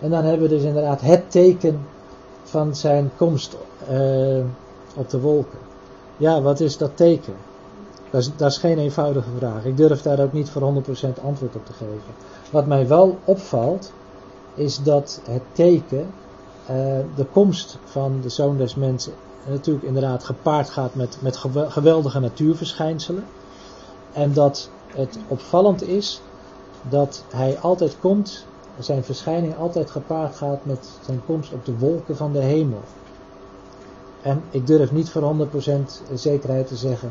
[0.00, 1.80] En dan hebben we dus inderdaad het teken
[2.42, 3.56] van zijn komst
[3.88, 4.44] eh,
[4.96, 5.58] op de wolken.
[6.16, 7.34] Ja, wat is dat teken?
[8.10, 9.64] Dat is, dat is geen eenvoudige vraag.
[9.64, 12.14] Ik durf daar ook niet voor 100% antwoord op te geven.
[12.50, 13.92] Wat mij wel opvalt,
[14.54, 16.06] is dat het teken
[16.66, 16.74] eh,
[17.14, 19.12] de komst van de zoon des mensen
[19.48, 21.36] natuurlijk inderdaad gepaard gaat met, met
[21.68, 23.24] geweldige natuurverschijnselen.
[24.12, 26.20] En dat het opvallend is
[26.88, 28.44] dat hij altijd komt,
[28.78, 32.80] zijn verschijning altijd gepaard gaat met zijn komst op de wolken van de hemel.
[34.22, 37.10] En ik durf niet voor 100% zekerheid te zeggen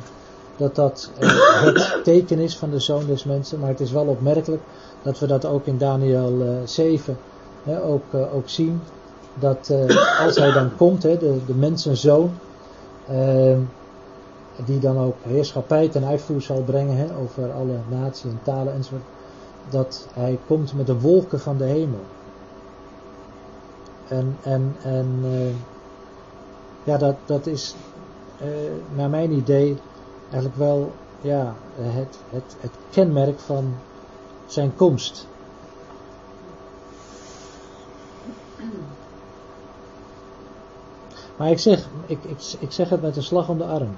[0.58, 4.06] dat dat eh, het teken is van de zoon des mensen, maar het is wel
[4.06, 4.62] opmerkelijk
[5.02, 7.18] dat we dat ook in Daniel uh, 7
[7.64, 8.82] hè, ook, uh, ook zien.
[9.34, 9.74] Dat
[10.26, 12.32] als hij dan komt, de, de mensenzoon,
[14.66, 19.04] die dan ook heerschappij ten uitvoer zal brengen hè, over alle naties en talen enzovoort,
[19.70, 22.04] dat hij komt met de wolken van de hemel.
[24.08, 25.24] En, en, en
[26.84, 27.76] ja, dat, dat is
[28.96, 29.78] naar mijn idee
[30.22, 30.92] eigenlijk wel
[31.22, 33.74] ja, het, het, het kenmerk van
[34.46, 35.28] zijn komst.
[41.38, 43.96] Maar ik zeg, ik, ik, ik zeg het met een slag om de arm.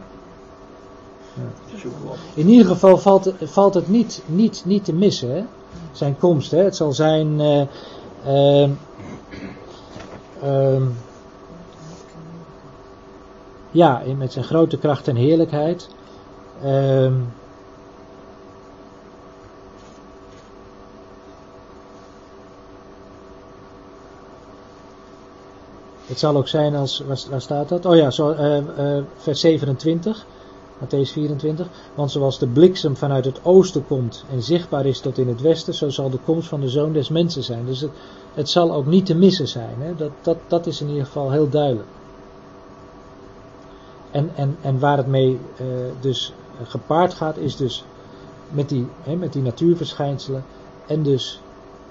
[2.34, 5.44] In ieder geval valt, valt het niet, niet, niet te missen, hè?
[5.92, 6.52] zijn komst.
[6.52, 6.64] Hè?
[6.64, 7.62] Het zal zijn uh,
[8.28, 8.70] uh,
[10.44, 10.82] uh,
[13.72, 15.90] ja, met zijn grote kracht en heerlijkheid.
[16.66, 17.34] Um,
[26.06, 27.86] het zal ook zijn als, waar, staat dat?
[27.86, 30.26] Oh ja, zo, uh, uh, vers 27,
[30.82, 31.68] Matthäus 24.
[31.96, 35.74] Want zoals de bliksem vanuit het oosten komt en zichtbaar is tot in het westen,
[35.74, 37.66] zo zal de komst van de zoon des mensen zijn.
[37.66, 37.92] Dus het,
[38.34, 39.76] het zal ook niet te missen zijn.
[39.78, 39.96] Hè?
[39.96, 41.88] Dat, dat, dat is in ieder geval heel duidelijk.
[44.12, 45.68] En, en, en waar het mee uh,
[46.00, 46.34] dus
[46.64, 47.84] gepaard gaat, is dus
[48.50, 50.44] met die, hè, met die natuurverschijnselen
[50.88, 51.42] en dus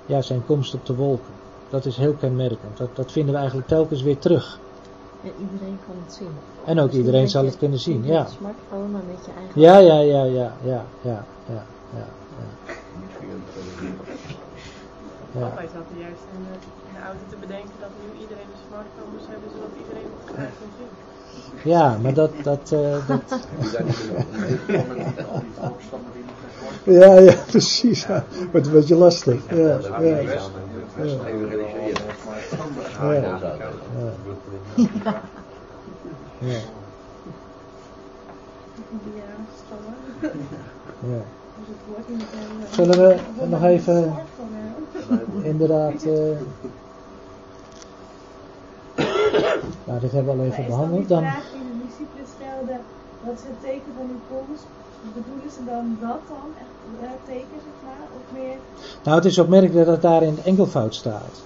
[0.07, 1.33] ja, zijn komst op de wolken.
[1.71, 2.77] Dat is heel kenmerkend.
[2.77, 4.59] Dat, dat vinden we eigenlijk telkens weer terug.
[5.23, 6.35] En iedereen kan het zien.
[6.65, 8.27] En ook dus iedereen zal het kunnen zien, ja.
[8.27, 9.61] smartphone, maar met je eigen...
[9.61, 11.65] Ja, ja, ja, ja, ja, ja, ja,
[11.95, 12.07] ja.
[12.67, 12.75] ja.
[15.33, 15.47] Ja.
[15.47, 16.55] Papa zat er juist in de,
[16.89, 20.31] in de auto te bedenken dat nu iedereen een smartphone moet hebben, zodat iedereen het
[20.31, 21.71] gelijk kan zien.
[21.71, 22.31] Ja, maar dat...
[22.43, 23.49] dat, uh, dat...
[26.85, 28.07] ja, ja, precies.
[28.07, 28.25] Ja.
[28.51, 29.51] Wordt een beetje lastig.
[29.51, 30.41] Ja, ja.
[31.05, 31.29] Ja.
[33.13, 33.39] ja.
[36.39, 36.61] ja.
[41.01, 41.23] Ja.
[42.71, 43.17] Zullen we
[43.49, 44.15] nog even
[45.43, 46.13] inderdaad uh,
[49.87, 51.09] nou, dit hebben we al even behandeld.
[51.09, 51.25] Dan...
[53.25, 54.67] Wat is het teken van uw komst?
[55.03, 58.57] Bedoelen ze dan dat dan, echt uh, teken zeg maar, of meer?
[59.03, 61.43] Nou, het is opmerkelijk dat het daar in enkelvoud staat.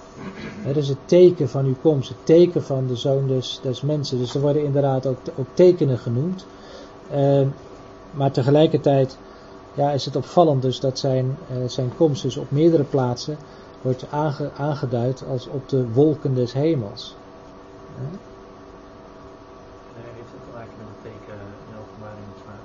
[0.62, 4.18] Het is het teken van uw komst, het teken van de zoon des, des mensen.
[4.18, 5.18] Dus er worden inderdaad ook,
[5.54, 6.46] tekenen genoemd.
[7.14, 7.46] Uh,
[8.10, 9.18] maar tegelijkertijd
[9.74, 13.36] ja, is het opvallend dus dat zijn, uh, zijn komst dus op meerdere plaatsen
[13.82, 17.16] wordt aange, aangeduid als op de wolken des hemels.
[17.98, 18.08] Nee,
[20.14, 22.58] heeft het te maken met het teken in openbaring 12?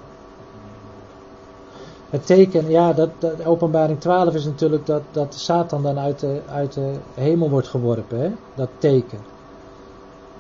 [2.10, 6.42] Het teken, ja, dat, dat, openbaring 12 is natuurlijk dat, dat Satan dan uit de,
[6.52, 8.32] uit de hemel wordt geworpen, hè?
[8.56, 9.20] dat teken.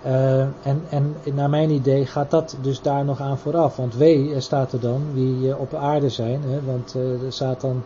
[0.06, 3.76] Uh, en, en naar mijn idee gaat dat dus daar nog aan vooraf.
[3.76, 6.41] Want wee, staat er dan, wie uh, op aarde zijn.
[6.44, 6.64] Hè?
[6.66, 7.84] Want uh, Satan,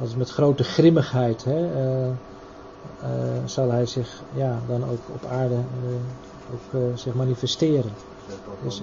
[0.00, 1.66] als met grote grimmigheid, hè,
[3.44, 5.54] zal hij zich ja, dan ook op aarde
[6.52, 7.92] ook zich manifesteren.
[8.64, 8.82] Dus,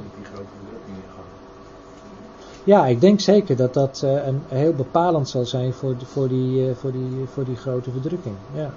[2.63, 6.67] ja, ik denk zeker dat dat uh, een, heel bepalend zal zijn voor, voor, die,
[6.67, 8.35] uh, voor, die, voor die grote verdrukking.
[8.53, 8.71] Ja.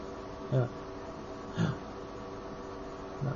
[0.51, 0.69] ja.
[1.55, 1.73] ja.
[3.21, 3.35] Nou.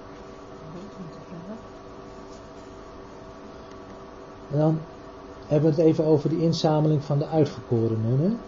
[4.51, 4.79] En dan
[5.47, 8.39] hebben we het even over die inzameling van de uitverkorenen.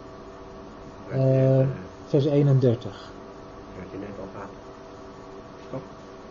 [1.09, 1.67] Hè?
[2.07, 3.11] vers 31.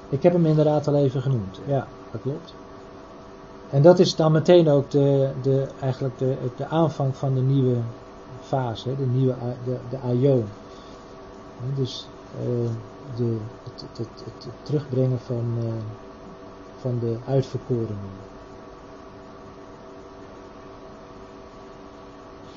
[0.10, 1.60] Ik heb hem inderdaad al even genoemd.
[1.66, 2.54] Ja, dat klopt.
[3.70, 7.78] En dat is dan meteen ook de, de, eigenlijk de, de aanvang van de nieuwe
[8.42, 10.46] fase, de nieuwe de, de aion.
[11.76, 12.08] Dus
[12.42, 12.70] uh,
[13.16, 15.70] de, het, het, terugbrengen van, uh,
[16.80, 17.98] van de uitverkorenen.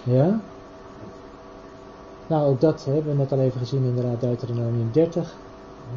[0.03, 0.41] Ja?
[2.27, 5.35] Nou, ook dat hebben we net al even gezien inderdaad Deuteronomium 30.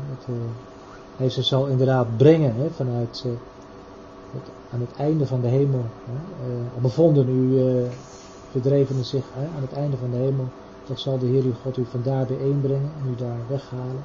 [0.09, 0.35] Het, uh,
[1.17, 3.25] hij ze zal inderdaad brengen hè, vanuit
[4.73, 5.85] aan het einde van de hemel.
[6.05, 6.47] Hè.
[6.47, 7.89] Uh, bevonden u uh,
[8.51, 10.47] verdrevenen zich hè, aan het einde van de hemel,
[10.83, 14.03] toch zal de Heer uw God u vandaar bijeenbrengen en u daar weghalen.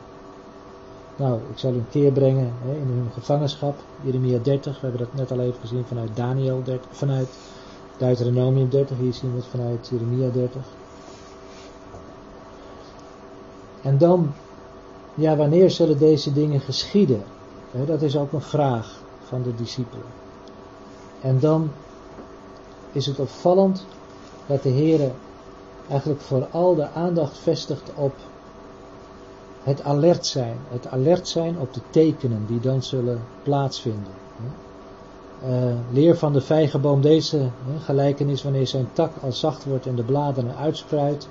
[1.16, 3.74] Nou, ik zal u een keer brengen hè, in hun gevangenschap.
[4.02, 7.28] Jeremia 30, we hebben dat net al even gezien vanuit Daniel 30, vanuit
[7.96, 10.62] Deuteronomium 30, hier zien we het vanuit Jeremia 30.
[13.82, 14.32] En dan,
[15.14, 17.22] ja, wanneer zullen deze dingen geschieden?
[17.86, 20.06] dat is ook een vraag van de discipelen.
[21.20, 21.70] En dan
[22.92, 23.84] is het opvallend
[24.46, 25.10] dat de Heer
[25.88, 28.14] eigenlijk vooral de aandacht vestigt op
[29.62, 30.56] het alert zijn.
[30.68, 34.12] Het alert zijn op de tekenen die dan zullen plaatsvinden.
[35.44, 37.48] Uh, leer van de vijgenboom deze
[37.78, 41.28] gelijkenis wanneer zijn tak al zacht wordt en de bladeren uitspruit.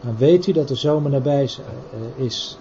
[0.00, 2.58] Dan weet u dat de zomer nabij uh, is.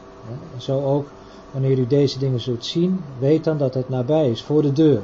[0.58, 1.08] Zo ook
[1.56, 5.02] wanneer u deze dingen zult zien, weet dan dat het nabij is, voor de deur.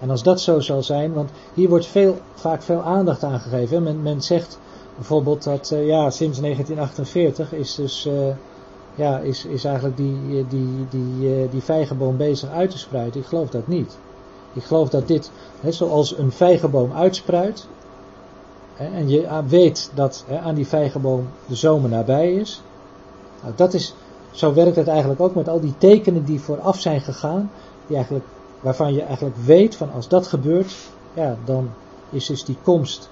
[0.00, 3.82] En als dat zo zal zijn, want hier wordt veel, vaak veel aandacht aan gegeven.
[3.82, 4.58] Men, men zegt
[4.94, 8.12] bijvoorbeeld dat uh, ja, sinds 1948 is dus uh,
[8.94, 13.20] ja, is, is eigenlijk die, die, die, uh, die vijgenboom bezig uit te spruiten.
[13.20, 13.98] Ik geloof dat niet.
[14.52, 15.30] Ik geloof dat dit,
[15.60, 17.66] hè, zoals een vijgenboom uitspruit,
[18.74, 22.62] hè, en je weet dat hè, aan die vijgenboom de zomer nabij is.
[23.42, 23.94] Nou, dat is,
[24.32, 27.50] zo werkt het eigenlijk ook met al die tekenen die vooraf zijn gegaan,
[27.86, 28.24] die eigenlijk,
[28.60, 30.74] waarvan je eigenlijk weet van als dat gebeurt,
[31.14, 31.70] ja, dan
[32.10, 33.10] is dus die komst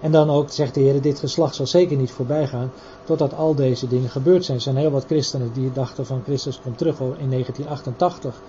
[0.01, 2.71] En dan ook zegt de Heer, dit geslacht zal zeker niet voorbij gaan
[3.05, 4.57] totdat al deze dingen gebeurd zijn.
[4.57, 8.41] Er zijn heel wat christenen die dachten van Christus komt terug in 1988.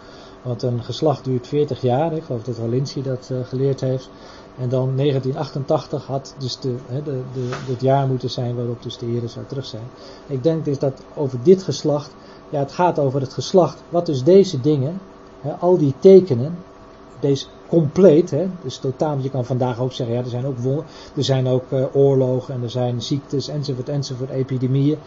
[0.42, 4.10] Want een geslacht duurt 40 jaar, ik geloof dat Valentie dat uh, geleerd heeft.
[4.58, 9.06] En dan 1988 had dus de, de, de, het jaar moeten zijn waarop dus de
[9.06, 9.84] Heer zou terug zijn.
[10.28, 12.12] Ik denk dus dat over dit geslacht,
[12.50, 15.00] ja het gaat over het geslacht, wat dus deze dingen,
[15.60, 16.58] al die tekenen,
[17.20, 20.58] deze compleet, hè, dus totaal, je kan vandaag ook zeggen, ja er zijn ook,
[21.16, 24.98] er zijn ook uh, oorlogen en er zijn ziektes enzovoort enzovoort, epidemieën.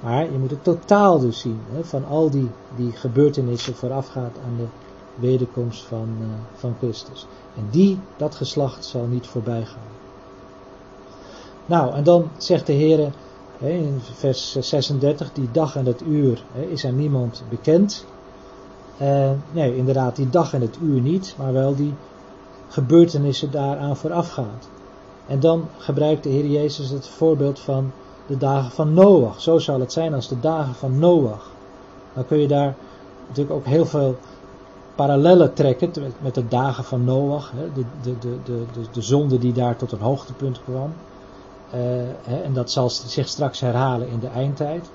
[0.00, 4.56] Maar je moet het totaal dus zien, hè, van al die, die gebeurtenissen voorafgaat aan
[4.56, 4.66] de
[5.14, 7.26] wederkomst van, uh, van Christus.
[7.56, 9.98] En die, dat geslacht zal niet voorbij gaan.
[11.66, 13.12] Nou, en dan zegt de Heer
[13.58, 18.06] in vers 36, die dag en het uur hè, is aan niemand bekend.
[19.02, 21.94] Uh, nee, inderdaad, die dag en het uur niet, maar wel die
[22.68, 24.68] gebeurtenissen daaraan voorafgaat.
[25.26, 27.92] En dan gebruikt de Heer Jezus het voorbeeld van
[28.26, 29.40] de dagen van Noach.
[29.40, 31.50] Zo zal het zijn als de dagen van Noach.
[32.14, 32.74] Dan kun je daar
[33.28, 34.16] natuurlijk ook heel veel
[34.94, 37.52] parallellen trekken met de dagen van Noach.
[37.74, 40.92] De, de, de, de, de, zonde die daar tot een hoogtepunt kwam.
[41.74, 44.90] Uh, en dat zal zich straks herhalen in de eindtijd.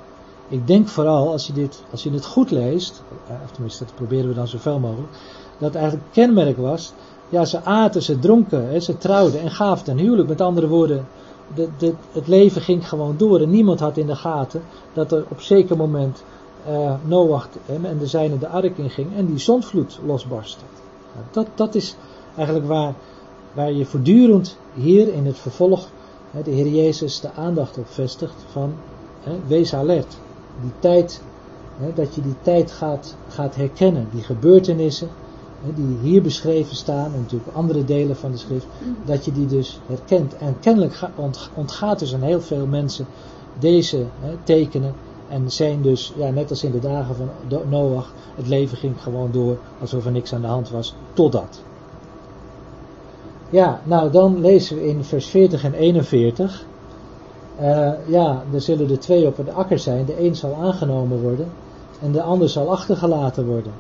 [0.50, 3.96] Ik denk vooral, als je, dit, als je dit goed leest, eh, of tenminste dat
[3.96, 5.14] proberen we dan zoveel mogelijk,
[5.58, 6.94] dat eigenlijk kenmerk was,
[7.30, 10.28] ja ze aten, ze dronken, ze trouwden en gaven ten huwelijk.
[10.28, 11.08] Met andere woorden,
[11.54, 14.62] de, de, het leven ging gewoon door en niemand had in de gaten
[14.94, 16.24] dat er op zeker moment
[16.70, 20.64] uh, Noach en de zijne de ark in ging en die zondvloed losbarstte.
[21.32, 21.96] Dat, dat is
[22.36, 22.94] eigenlijk waar,
[23.54, 25.88] waar je voortdurend hier in het vervolg
[26.32, 28.74] hè, de Heer Jezus de aandacht op vestigt van
[29.24, 30.18] hè, wees alert.
[30.62, 31.22] Die tijd,
[31.78, 35.10] hè, dat je die tijd gaat, gaat herkennen, die gebeurtenissen
[35.74, 38.66] die hier beschreven staan en natuurlijk andere delen van de schrift,
[39.06, 40.38] dat je die dus herkent.
[40.38, 41.00] En kennelijk
[41.54, 43.06] ontgaat dus aan heel veel mensen
[43.60, 44.94] deze hè, tekenen
[45.30, 47.30] en zijn dus, ja, net als in de dagen van
[47.70, 51.62] Noach, het leven ging gewoon door alsof er niks aan de hand was, totdat.
[53.50, 56.66] Ja, nou dan lezen we in vers 40 en 41.
[57.62, 60.06] Uh, ja, er zullen er twee op de akker zijn.
[60.06, 61.48] De een zal aangenomen worden
[62.02, 63.72] en de ander zal achtergelaten worden.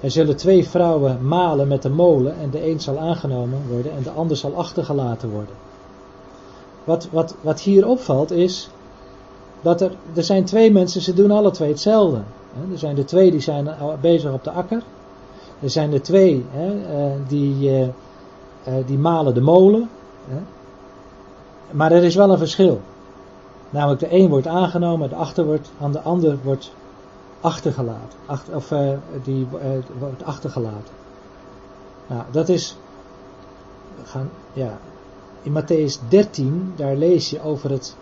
[0.00, 4.02] Er zullen twee vrouwen malen met de molen en de een zal aangenomen worden en
[4.02, 5.54] de ander zal achtergelaten worden.
[6.84, 8.70] Wat, wat, wat hier opvalt is
[9.60, 12.20] dat er, er zijn twee mensen, ze doen alle twee hetzelfde.
[12.72, 13.68] Er zijn de twee die zijn
[14.00, 14.82] bezig op de akker.
[15.60, 19.90] Er zijn de twee hè, eh, die, eh, eh, die malen de molen.
[21.70, 22.80] Maar er is wel een verschil.
[23.70, 26.72] Namelijk de een wordt aangenomen, de achter wordt, aan de ander wordt
[27.40, 28.18] achtergelaten.
[28.26, 28.90] Achter, of uh,
[29.22, 29.60] die uh,
[29.98, 30.94] wordt achtergelaten.
[32.06, 32.76] Nou, dat is.
[34.04, 34.78] Gaan, ja,
[35.42, 37.96] in Matthäus 13, daar lees je over het,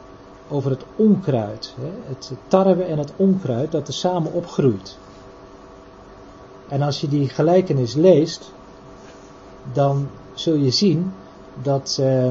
[0.48, 1.74] over het onkruid.
[1.80, 4.98] Hè, het tarwe en het onkruid dat er samen opgroeit.
[6.68, 8.52] En als je die gelijkenis leest,
[9.72, 11.12] dan zul je zien
[11.62, 12.30] dat uh,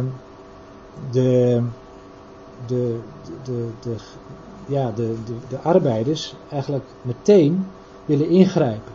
[1.11, 1.63] de,
[2.65, 2.99] de,
[3.43, 3.95] de, de,
[4.65, 7.67] ja, de, de, de arbeiders eigenlijk meteen
[8.05, 8.93] willen ingrijpen.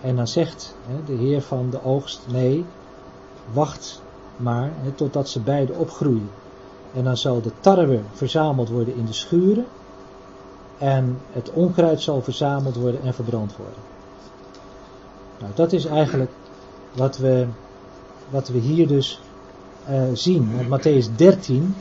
[0.00, 0.74] En dan zegt
[1.06, 2.64] de Heer van de oogst, nee,
[3.52, 4.02] wacht
[4.36, 6.30] maar totdat ze beide opgroeien.
[6.94, 9.66] En dan zal de tarwe verzameld worden in de schuren
[10.78, 13.82] en het onkruid zal verzameld worden en verbrand worden.
[15.38, 16.30] Nou, dat is eigenlijk
[16.92, 17.46] wat we,
[18.30, 19.20] wat we hier dus
[19.90, 20.50] uh, zien.
[20.56, 21.74] Want Matthäus 13,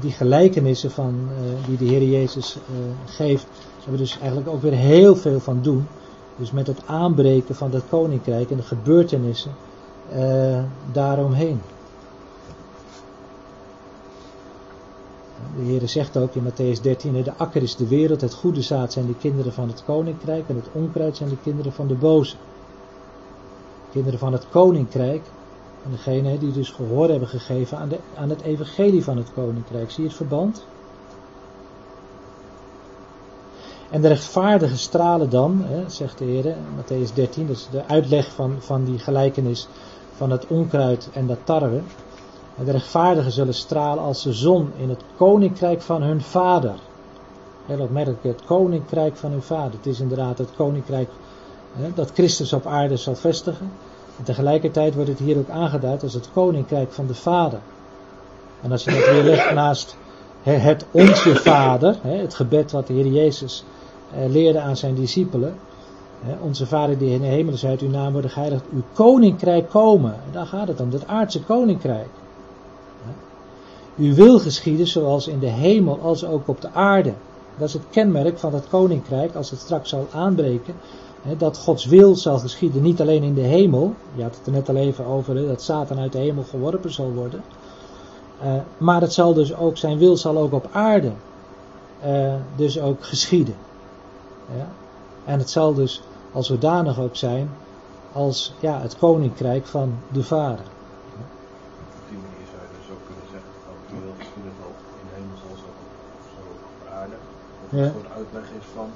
[0.00, 2.62] die gelijkenissen van, uh, die de Heer Jezus uh,
[3.04, 3.46] geeft,
[3.80, 5.86] hebben dus eigenlijk ook weer heel veel van doen.
[6.36, 9.50] Dus met het aanbreken van dat koninkrijk en de gebeurtenissen
[10.92, 11.60] daaromheen.
[15.56, 18.92] De Heer zegt ook in Matthäus 13, de akker is de wereld, het goede zaad
[18.92, 22.36] zijn de kinderen van het koninkrijk en het onkruid zijn de kinderen van de boze.
[23.92, 25.22] Kinderen van het koninkrijk
[25.84, 29.90] en degene die dus gehoor hebben gegeven aan, de, aan het evangelie van het koninkrijk.
[29.90, 30.64] Zie je het verband?
[33.90, 38.30] En de rechtvaardigen stralen dan, hè, zegt de Heer, Matthäus 13, dat is de uitleg
[38.30, 39.68] van, van die gelijkenis
[40.16, 41.80] van het onkruid en dat tarwe.
[42.64, 46.74] De rechtvaardigen zullen stralen als de zon in het koninkrijk van hun vader.
[47.66, 49.72] Heel opmerkelijk, het koninkrijk van hun vader.
[49.72, 51.08] Het is inderdaad het koninkrijk
[51.72, 53.70] hè, dat Christus op aarde zal vestigen.
[54.20, 57.60] En tegelijkertijd wordt het hier ook aangeduid als het koninkrijk van de vader.
[58.62, 59.96] En als je dat weer legt naast
[60.42, 63.64] het onze vader, het gebed wat de Heer Jezus
[64.14, 65.54] eh, leerde aan zijn discipelen.
[66.40, 70.14] Onze vader die in de hemel is, uit uw naam worden geheiligd, uw koninkrijk komen.
[70.32, 72.08] Daar gaat het om, het aardse koninkrijk.
[73.96, 77.12] U wil geschieden zoals in de hemel als ook op de aarde.
[77.58, 80.74] Dat is het kenmerk van het koninkrijk als het straks zal aanbreken.
[81.38, 83.94] Dat Gods wil zal geschieden niet alleen in de hemel.
[84.14, 87.12] Je had het er net al even over dat Satan uit de hemel geworpen zal
[87.12, 87.42] worden.
[88.42, 91.12] Uh, maar het zal dus ook, zijn wil zal ook op aarde
[92.06, 93.54] uh, dus ook geschieden.
[94.56, 94.68] Ja?
[95.24, 96.02] En het zal dus
[96.32, 97.50] als zodanig ook zijn
[98.12, 100.64] als ja, het koninkrijk van de Vader.
[107.70, 107.84] ja.
[107.84, 108.90] een soort uitleg is van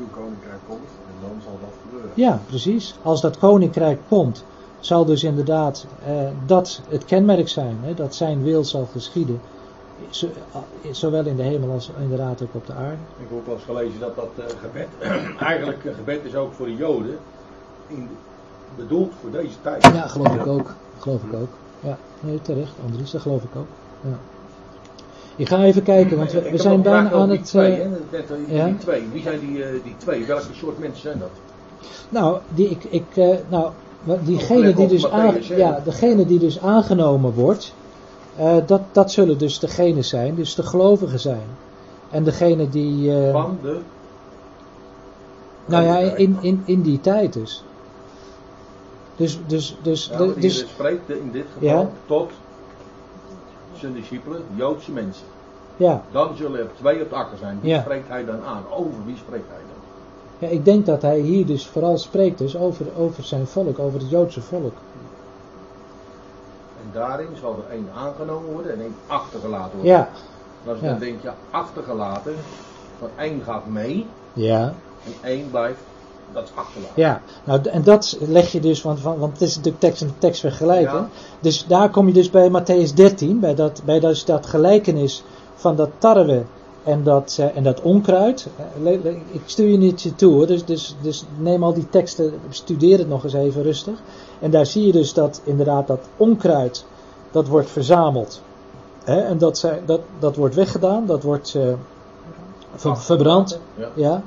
[0.00, 2.10] uw koninkrijk komt en dan zal dat gebeuren.
[2.14, 2.94] Ja, precies.
[3.02, 4.44] Als dat koninkrijk komt,
[4.80, 9.40] zal dus inderdaad eh, dat het kenmerk zijn, hè, dat zijn wil zal geschieden.
[10.90, 12.96] Zowel in de hemel als inderdaad ook op de aarde.
[13.18, 14.88] Ik heb ook wel eens gelezen dat dat uh, gebed,
[15.50, 17.18] eigenlijk een gebed is ook voor de Joden,
[17.86, 18.08] in,
[18.76, 19.82] bedoeld voor deze tijd.
[19.82, 20.74] Ja, geloof ik ook.
[20.98, 21.48] Geloof ik ook.
[21.80, 23.66] Ja, nee, terecht, Andries, dat geloof ik ook.
[24.00, 24.18] Ja.
[25.40, 27.44] Ik ga even kijken, want we, we zijn bijna aan het...
[27.44, 27.86] Twee, uh,
[28.46, 28.64] die, ja?
[28.66, 30.24] die twee, wie zijn die, uh, die twee?
[30.24, 31.30] Welke soort mensen zijn dat?
[32.08, 33.70] Nou, die, ik, ik, uh, nou
[34.24, 37.74] diegene, die dus aan, ja, degene die dus aangenomen wordt,
[38.66, 41.46] dat, dat zullen dus degene zijn, dus de gelovigen zijn.
[42.10, 43.12] En degene die...
[43.32, 43.78] Van de...
[45.64, 47.64] Nou ja, in, in, in die tijd dus.
[49.16, 51.90] Dus, dus, dus, ja, de, dus spreekt in dit geval ja?
[52.06, 52.30] tot
[53.80, 55.26] zijn discipelen, Joodse mensen.
[55.76, 56.02] Ja.
[56.10, 57.58] Dan zullen er twee op de akker zijn.
[57.60, 57.80] Wie ja.
[57.80, 58.62] spreekt hij dan aan?
[58.70, 60.48] Over wie spreekt hij dan?
[60.48, 64.00] Ja, ik denk dat hij hier dus vooral spreekt dus over, over zijn volk, over
[64.00, 64.74] het Joodse volk.
[66.82, 69.92] En daarin zal er één aangenomen worden en één achtergelaten worden.
[69.92, 70.08] Ja.
[70.64, 70.90] En als je ja.
[70.90, 72.34] dan denk je achtergelaten,
[72.98, 74.74] van één gaat mee ja.
[75.04, 75.80] en één blijft
[76.32, 77.02] dat is achterlaten.
[77.02, 80.40] Ja, nou, en dat leg je dus, want, want het is natuurlijk tekst en tekst
[80.40, 80.98] vergelijken.
[80.98, 81.08] Ja.
[81.40, 85.22] Dus daar kom je dus bij Matthäus 13, bij dat, bij dus dat gelijkenis
[85.54, 86.42] van dat tarwe
[86.82, 88.46] en dat, uh, en dat onkruid.
[89.30, 93.24] Ik stuur je niet toe, dus, dus, dus neem al die teksten, studeer het nog
[93.24, 93.98] eens even rustig.
[94.38, 96.84] En daar zie je dus dat inderdaad dat onkruid,
[97.30, 98.42] dat wordt verzameld.
[99.04, 101.62] Hè, en dat, dat, dat wordt weggedaan, dat wordt uh,
[102.74, 103.60] ver, verbrand.
[103.76, 103.88] Ja.
[103.94, 104.22] ja.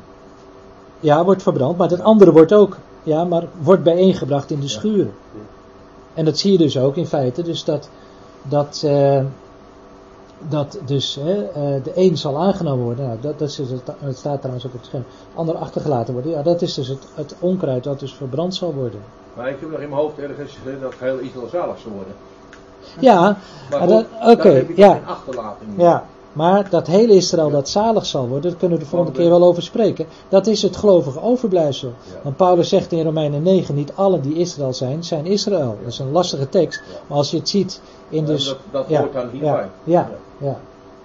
[1.03, 5.13] Ja, wordt verbrand, maar dat andere wordt ook, ja, maar wordt bijeengebracht in de schuren.
[6.13, 7.89] En dat zie je dus ook in feite, dus dat,
[8.41, 9.21] dat, uh,
[10.49, 14.17] dat dus hè, uh, de een zal aangenomen worden, nou, dat, dat is het, het
[14.17, 15.05] staat trouwens ook op het scherm,
[15.35, 18.99] ander achtergelaten worden, ja, dat is dus het, het onkruid dat dus verbrand zal worden.
[19.35, 22.13] Maar ik heb nog in mijn hoofd ergens dat heel Israël zalig zal worden.
[22.99, 23.37] Ja,
[23.71, 25.01] oké, okay, ja.
[25.05, 25.69] achterlating.
[25.77, 29.29] Ja, maar dat hele Israël dat zalig zal worden, daar kunnen we de volgende keer
[29.29, 30.05] wel over spreken.
[30.29, 31.93] Dat is het gelovige overblijfsel.
[32.21, 35.77] Want Paulus zegt in Romeinen 9, niet allen die Israël zijn, zijn Israël.
[35.83, 36.81] Dat is een lastige tekst.
[37.07, 38.45] Maar als je het ziet in dus...
[38.45, 39.69] dat dat ja, hoort dan hierbij.
[39.83, 40.59] Ja, ja, ja.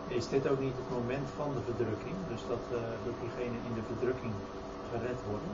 [0.08, 2.14] Is dit ook niet het moment van de verdrukking?
[2.30, 4.32] Dus dat, uh, dat diegenen in de verdrukking
[4.92, 5.48] gered worden?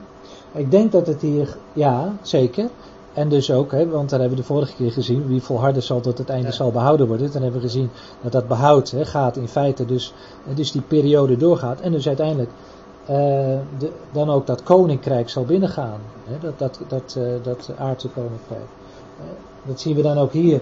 [0.51, 2.69] Ik denk dat het hier, ja, zeker.
[3.15, 5.99] En dus ook, hè, want daar hebben we de vorige keer gezien, wie volharden zal
[5.99, 7.31] tot het einde zal behouden worden.
[7.31, 7.89] Dan hebben we gezien
[8.21, 10.13] dat dat behoud hè, gaat in feite dus,
[10.55, 11.79] dus die periode doorgaat.
[11.79, 12.49] En dus uiteindelijk
[13.01, 13.07] uh,
[13.77, 15.99] de, dan ook dat koninkrijk zal binnengaan.
[16.23, 18.67] Hè, dat, dat, dat, uh, dat aardse koninkrijk.
[19.19, 19.25] Uh,
[19.67, 20.61] dat zien we dan ook hier.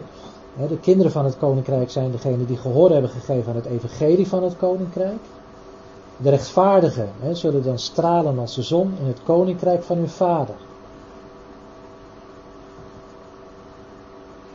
[0.56, 4.28] Hè, de kinderen van het koninkrijk zijn degenen die gehoor hebben gegeven aan het evangelie
[4.28, 5.20] van het koninkrijk.
[6.18, 10.56] De rechtvaardigen hè, zullen dan stralen als de zon in het koninkrijk van hun vader.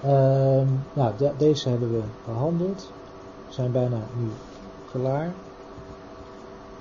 [0.04, 0.10] Uh,
[0.92, 2.90] nou, de, deze hebben we behandeld.
[3.48, 4.28] We zijn bijna nu
[4.90, 5.32] klaar.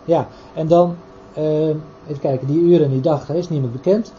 [0.06, 0.96] Ja, en dan,
[1.38, 1.68] uh,
[2.08, 4.14] even kijken, die uren en die dag, is niet meer bekend.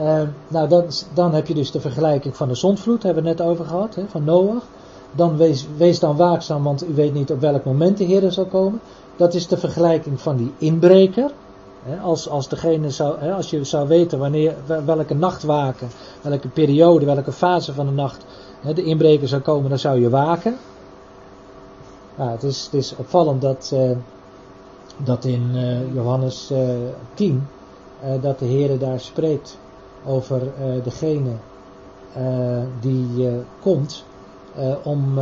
[0.00, 0.84] Uh, nou, dan,
[1.14, 3.98] dan heb je dus de vergelijking van de zondvloed, hebben we het net over gehad,
[4.08, 4.64] van Noach.
[5.12, 8.46] Dan wees, wees dan waakzaam, want u weet niet op welk moment de Heer zal
[8.46, 8.80] komen.
[9.16, 11.30] Dat is de vergelijking van die inbreker.
[12.02, 14.54] Als, als, degene zou, als je zou weten wanneer,
[14.84, 15.88] welke nachtwaken,
[16.22, 18.24] welke periode, welke fase van de nacht
[18.74, 20.56] de inbreker zou komen, dan zou je waken.
[22.16, 23.90] Nou, het, is, het is opvallend dat, uh,
[24.96, 26.58] dat in uh, Johannes uh,
[27.14, 27.48] 10,
[28.20, 29.58] dat de Heer daar spreekt
[30.04, 30.40] over
[30.82, 31.30] degene
[32.80, 33.28] die
[33.60, 34.04] komt
[34.82, 35.18] om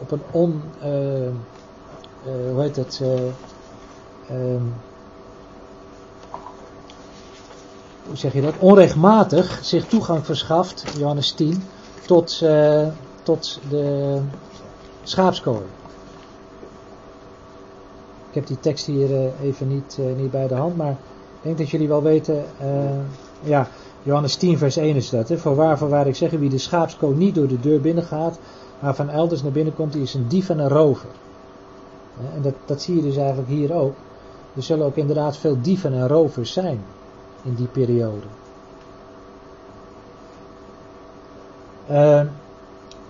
[0.00, 0.62] op een on,
[2.22, 3.02] hoe heet het,
[4.30, 4.74] um,
[8.08, 11.62] hoe zeg je dat, onrechtmatig zich toegang verschaft, Johannes 10,
[12.06, 12.86] tot, uh,
[13.22, 14.18] tot de
[15.02, 15.62] schaapskooi.
[18.28, 21.42] Ik heb die tekst hier uh, even niet, uh, niet bij de hand, maar ik
[21.42, 22.44] denk dat jullie wel weten,
[23.42, 23.68] ja,
[24.02, 25.28] Johannes 10 vers 1 is dat.
[25.28, 25.38] Hè?
[25.38, 28.38] Voorwaar, voorwaar ik zeg, wie de schaapskooi niet door de deur binnengaat,
[28.80, 31.08] maar van elders naar binnen komt, die is een dief en een rover.
[32.34, 33.94] En dat, dat zie je dus eigenlijk hier ook.
[34.56, 36.80] Er zullen ook inderdaad veel dieven en rovers zijn
[37.42, 38.26] in die periode.
[41.90, 42.20] Uh,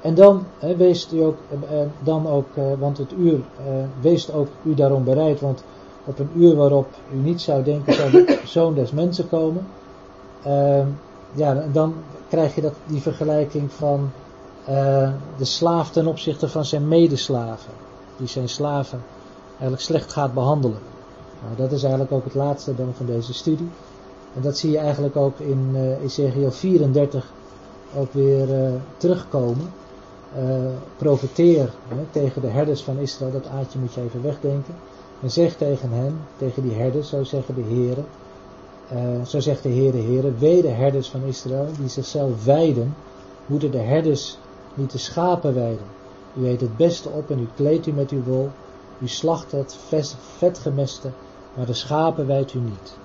[0.01, 3.41] en dan he, wees u ook, uh, dan ook uh, want het uur,
[4.01, 5.65] wees ook u daarom bereid, want
[6.05, 9.67] op een uur waarop u niet zou denken, zou de zoon des mensen komen.
[10.43, 10.87] Ehm,
[11.35, 11.95] ja, dan
[12.29, 14.11] krijg je dat, die vergelijking van
[15.37, 17.73] de slaaf ten opzichte van zijn medeslaven,
[18.17, 19.03] die zijn slaven
[19.51, 20.79] eigenlijk slecht gaat behandelen.
[21.43, 23.69] Nou, dat is eigenlijk ook het laatste dan van deze studie.
[24.39, 27.33] En dat zie je eigenlijk ook in uh, Ezekiel 34
[27.97, 29.73] ook weer uh, terugkomen.
[30.39, 34.75] Uh, profeteer hè, tegen de herders van Israël, dat aardje moet je even wegdenken.
[35.23, 38.05] En zeg tegen hen, tegen die herders, zo zeggen de heren,
[39.27, 42.95] zo zegt de Heere, Heere, wee de herders van Israël die zichzelf wijden,
[43.47, 44.39] moeten de herders
[44.75, 45.87] niet de schapen wijden.
[46.35, 48.51] U eet het beste op en u kleedt u met uw wol,
[48.99, 49.77] u slacht het
[50.37, 51.11] vetgemeste,
[51.55, 52.97] maar de schapen wijdt u niet.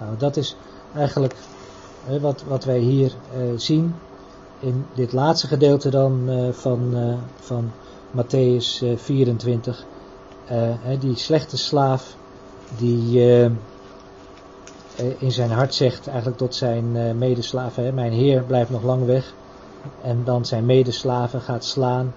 [0.00, 0.56] Nou, dat is
[0.94, 1.34] eigenlijk
[2.20, 3.94] wat, wat wij hier uh, zien
[4.60, 7.70] in dit laatste gedeelte dan uh, van, uh, van
[8.10, 9.84] Matthäus 24.
[10.46, 12.16] Hè, die slechte slaaf
[12.76, 13.20] die
[15.18, 19.34] in zijn hart zegt eigenlijk tot zijn medeslaven, mijn heer blijft nog lang weg.
[20.02, 22.12] En dan zijn medeslaven gaat slaan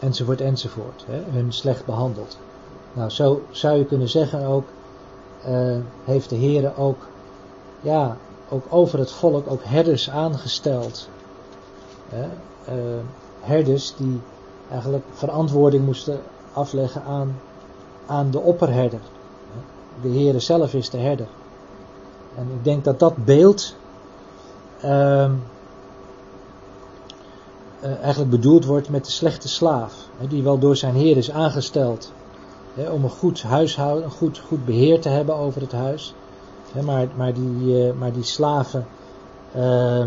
[0.00, 1.04] enzovoort enzovoort.
[1.30, 2.38] Hun slecht behandeld.
[2.92, 4.64] Nou, zo zou je kunnen zeggen ook
[5.48, 7.06] uh, heeft de Heer ook,
[7.80, 8.16] ja,
[8.48, 11.08] ook over het volk ook herders aangesteld.
[12.14, 12.24] Uh,
[13.40, 14.20] herders die
[14.70, 16.20] eigenlijk verantwoording moesten
[16.52, 17.40] afleggen aan,
[18.06, 19.00] aan de opperherder.
[20.02, 21.26] De Heer zelf is de herder.
[22.36, 23.74] En ik denk dat dat beeld
[24.84, 25.30] uh,
[27.80, 29.94] eigenlijk bedoeld wordt met de slechte slaaf.
[30.28, 32.12] die wel door zijn Heer is aangesteld
[32.76, 36.14] Om een goed huishouden, een goed, goed beheer te hebben over het huis.
[36.84, 38.86] Maar, maar, die, uh, maar die slaven,
[39.56, 40.06] uh,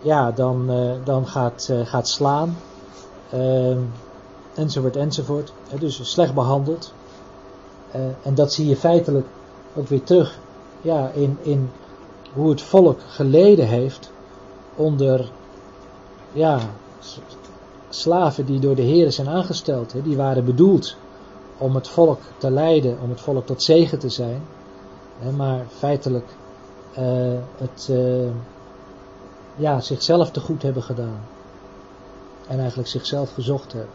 [0.00, 2.56] ja, dan, uh, dan gaat, uh, gaat slaan,
[3.30, 3.78] ehm,
[4.54, 5.52] enzovoort, enzovoort.
[5.78, 6.92] Dus slecht behandeld.
[8.22, 9.26] en dat zie je feitelijk
[9.74, 10.38] ook weer terug
[10.80, 11.70] ja, in, in
[12.32, 14.10] hoe het volk geleden heeft
[14.74, 15.30] onder
[16.32, 16.58] ja,
[17.94, 20.96] slaven die door de heren zijn aangesteld, hè, die waren bedoeld
[21.58, 24.42] om het volk te leiden, om het volk tot zegen te zijn,
[25.18, 26.28] hè, maar feitelijk
[26.98, 27.04] uh,
[27.56, 28.30] het uh,
[29.56, 31.20] ja, zichzelf te goed hebben gedaan.
[32.48, 33.90] En eigenlijk zichzelf gezocht hebben.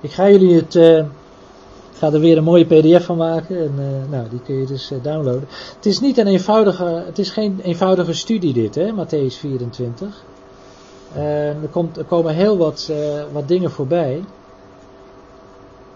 [0.00, 1.04] Ik ga jullie het uh,
[2.02, 4.92] ga er weer een mooie pdf van maken en uh, nou, die kun je dus
[4.92, 5.48] uh, downloaden.
[5.76, 10.24] Het is niet een eenvoudige, het is geen eenvoudige studie dit, hè, Matthäus 24.
[11.16, 12.92] Uh, er, komt, er komen heel wat,
[13.32, 14.24] wat dingen voorbij.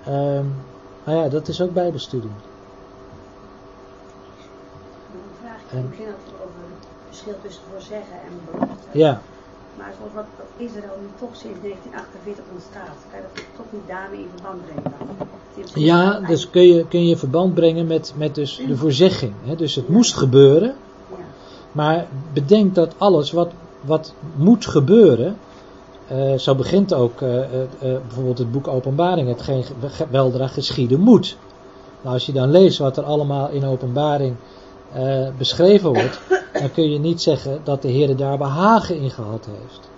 [0.04, 0.44] ehm,
[1.04, 2.30] nou ja, dat is ook bijbelstudie.
[5.72, 8.98] Een vraag over het verschil tussen voorzeggen en belofte.
[8.98, 9.20] Ja,
[9.78, 10.24] Maar zoals wat
[10.56, 14.84] Israël nu toch sinds 1948 ontstaat, kan je dat toch niet daarmee in verband brengen
[15.74, 19.32] ja dus kun je, kun je verband brengen met, met dus de voorzegging.
[19.44, 19.56] Hè?
[19.56, 20.74] Dus het moest gebeuren,
[21.10, 21.16] Ja.
[21.72, 23.50] maar bedenk dat alles wat,
[23.80, 25.36] wat moet gebeuren,
[26.06, 31.00] eh, zo begint ook eh, eh, eh, bijvoorbeeld het boek Openbaring, hetgeen ge- weldra geschieden
[31.00, 31.36] moet.
[32.00, 34.36] Nou, als je dan leest wat er allemaal in Openbaring
[34.96, 36.20] eh, beschreven wordt,
[36.52, 39.88] dan kun je niet zeggen dat de Heer daar behagen in gehad heeft.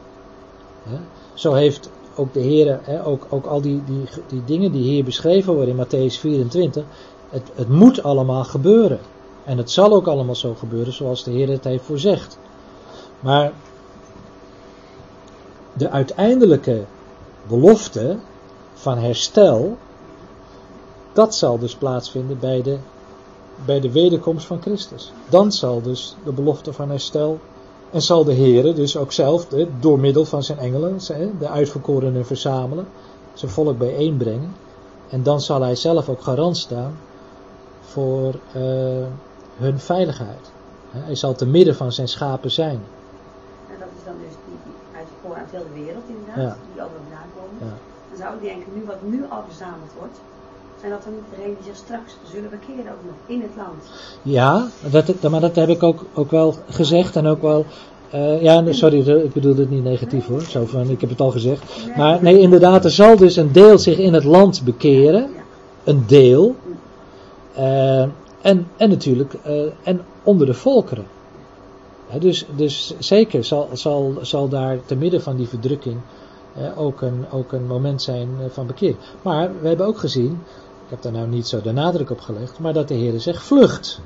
[1.35, 5.55] Zo heeft ook de Heer, ook, ook al die, die, die dingen die hier beschreven
[5.55, 6.85] worden in Matthäus 24,
[7.29, 8.99] het, het moet allemaal gebeuren.
[9.45, 12.39] En het zal ook allemaal zo gebeuren zoals de Heer het heeft voorzegd.
[13.21, 13.53] Maar
[15.73, 16.85] de uiteindelijke
[17.47, 18.17] belofte
[18.75, 19.77] van herstel,
[21.13, 22.79] dat zal dus plaatsvinden bij de,
[23.65, 25.13] bij de wederkomst van Christus.
[25.29, 27.39] Dan zal dus de belofte van herstel
[27.91, 29.47] en zal de Heer dus ook zelf
[29.81, 30.99] door middel van zijn engelen
[31.39, 32.87] de uitverkorenen verzamelen,
[33.35, 34.55] zijn volk bijeenbrengen.
[35.09, 36.99] En dan zal hij zelf ook garant staan
[37.81, 38.63] voor eh,
[39.57, 40.51] hun veiligheid.
[40.91, 42.81] Hij zal te midden van zijn schapen zijn.
[43.71, 46.57] En dat is dan dus die, die uit voor aan heel de wereld inderdaad, Ja.
[46.73, 47.59] die over vandaan komen.
[47.67, 47.75] Ja.
[48.09, 50.17] Dan zou ik denken, nu wat nu al verzameld wordt,
[50.81, 53.83] zijn dat dan niet degenen die zich straks zullen bekeren ook nog in het land.
[54.23, 57.67] Ja, dat, maar dat heb ik ook, ook wel gezegd en ook wel.
[58.11, 60.43] eh, ja, sorry, ik bedoel het niet negatief hoor.
[60.43, 61.63] Zo van, ik heb het al gezegd.
[61.97, 65.31] Maar nee, inderdaad, er zal dus een deel zich in het land bekeren.
[65.85, 66.55] Een deel.
[67.55, 68.01] Eh,
[68.41, 71.05] en, en natuurlijk, eh, en onder de volkeren.
[72.19, 75.97] Dus, dus zeker zal, zal, zal daar te midden van die verdrukking
[76.77, 78.95] ook, een, ook een moment zijn van bekeer.
[79.23, 80.43] Maar we hebben ook gezien,
[80.89, 83.43] ik heb daar nou niet zo de nadruk op gelegd, maar dat de Heer zegt
[83.43, 84.01] vlucht.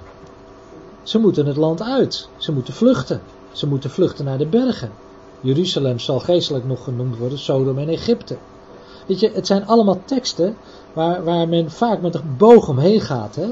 [1.03, 2.29] Ze moeten het land uit.
[2.37, 3.21] Ze moeten vluchten.
[3.53, 4.91] Ze moeten vluchten naar de bergen.
[5.41, 8.37] Jeruzalem zal geestelijk nog genoemd worden, Sodom en Egypte.
[9.07, 10.57] Weet je, het zijn allemaal teksten
[10.93, 13.35] waar, waar men vaak met een boog omheen gaat.
[13.35, 13.49] Hè?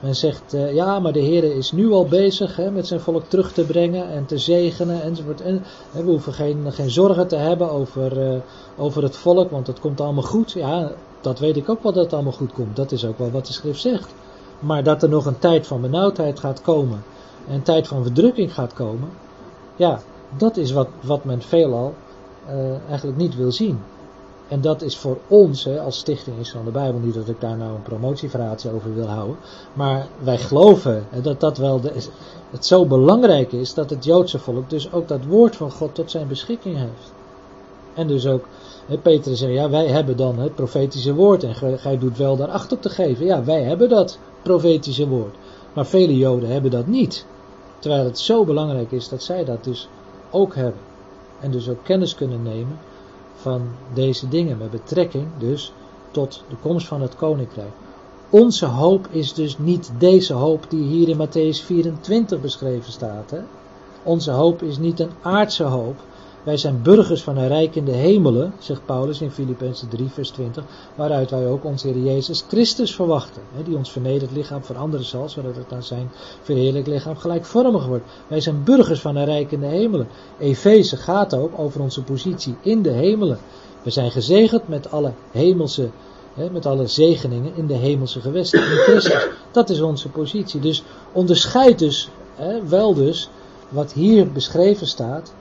[0.00, 3.24] Men zegt, eh, ja, maar de Heer is nu al bezig hè, met zijn volk
[3.28, 5.40] terug te brengen en te zegenen enzovoort.
[5.40, 8.40] En, hè, we hoeven geen, geen zorgen te hebben over, eh,
[8.76, 10.52] over het volk, want het komt allemaal goed.
[10.52, 12.76] Ja, dat weet ik ook wel dat het allemaal goed komt.
[12.76, 14.14] Dat is ook wel wat de schrift zegt.
[14.58, 17.02] Maar dat er nog een tijd van benauwdheid gaat komen
[17.48, 19.08] en een tijd van verdrukking gaat komen,
[19.76, 20.00] ja,
[20.36, 21.94] dat is wat, wat men veelal
[22.46, 23.80] eh, eigenlijk niet wil zien.
[24.48, 27.40] En dat is voor ons, hè, als stichting is van de Bijbel, niet dat ik
[27.40, 29.36] daar nou een promotieverhaaltje over wil houden,
[29.72, 31.92] maar wij geloven hè, dat dat wel de,
[32.50, 36.10] het zo belangrijk is dat het Joodse volk dus ook dat woord van God tot
[36.10, 37.12] zijn beschikking heeft.
[37.94, 38.44] En dus ook,
[38.88, 42.36] hè, Petrus zei, ja, wij hebben dan het profetische woord en gij, gij doet wel
[42.36, 43.26] daar acht op te geven.
[43.26, 45.34] Ja, wij hebben dat profetische woord.
[45.72, 47.26] Maar vele Joden hebben dat niet.
[47.78, 49.88] Terwijl het zo belangrijk is dat zij dat dus
[50.30, 50.80] ook hebben.
[51.40, 52.78] En dus ook kennis kunnen nemen
[53.34, 53.62] van
[53.94, 55.72] deze dingen met betrekking dus
[56.10, 57.72] tot de komst van het koninkrijk.
[58.30, 63.30] Onze hoop is dus niet deze hoop die hier in Matthäus 24 beschreven staat.
[63.30, 63.40] Hè?
[64.02, 65.96] Onze hoop is niet een aardse hoop.
[66.48, 70.30] Wij zijn burgers van een rijk in de hemelen, zegt Paulus in Filippenzen 3, vers
[70.30, 70.64] 20,
[70.94, 75.56] waaruit wij ook onze Heer Jezus Christus verwachten, die ons vernederd lichaam veranderen zal, zodat
[75.56, 76.10] het aan zijn
[76.42, 78.04] verheerlijk lichaam gelijkvormig wordt.
[78.26, 80.08] Wij zijn burgers van een rijk in de hemelen.
[80.38, 83.38] Efeze gaat ook over onze positie in de hemelen.
[83.82, 85.90] We zijn gezegend met alle hemelse,
[86.52, 89.26] met alle zegeningen in de hemelse gewesten in Christus.
[89.50, 90.60] Dat is onze positie.
[90.60, 92.08] Dus onderscheid dus
[92.68, 93.30] wel dus
[93.68, 95.32] wat hier beschreven staat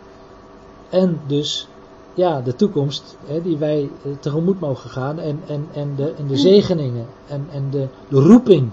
[0.89, 1.67] en dus
[2.13, 6.27] ja, de toekomst hè, die wij eh, tegemoet mogen gaan en, en, en, de, en
[6.27, 8.69] de zegeningen en, en de, de roeping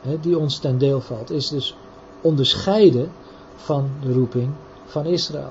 [0.00, 1.76] hè, die ons ten deel valt, is dus
[2.20, 3.10] onderscheiden
[3.56, 4.50] van de roeping
[4.86, 5.50] van Israël.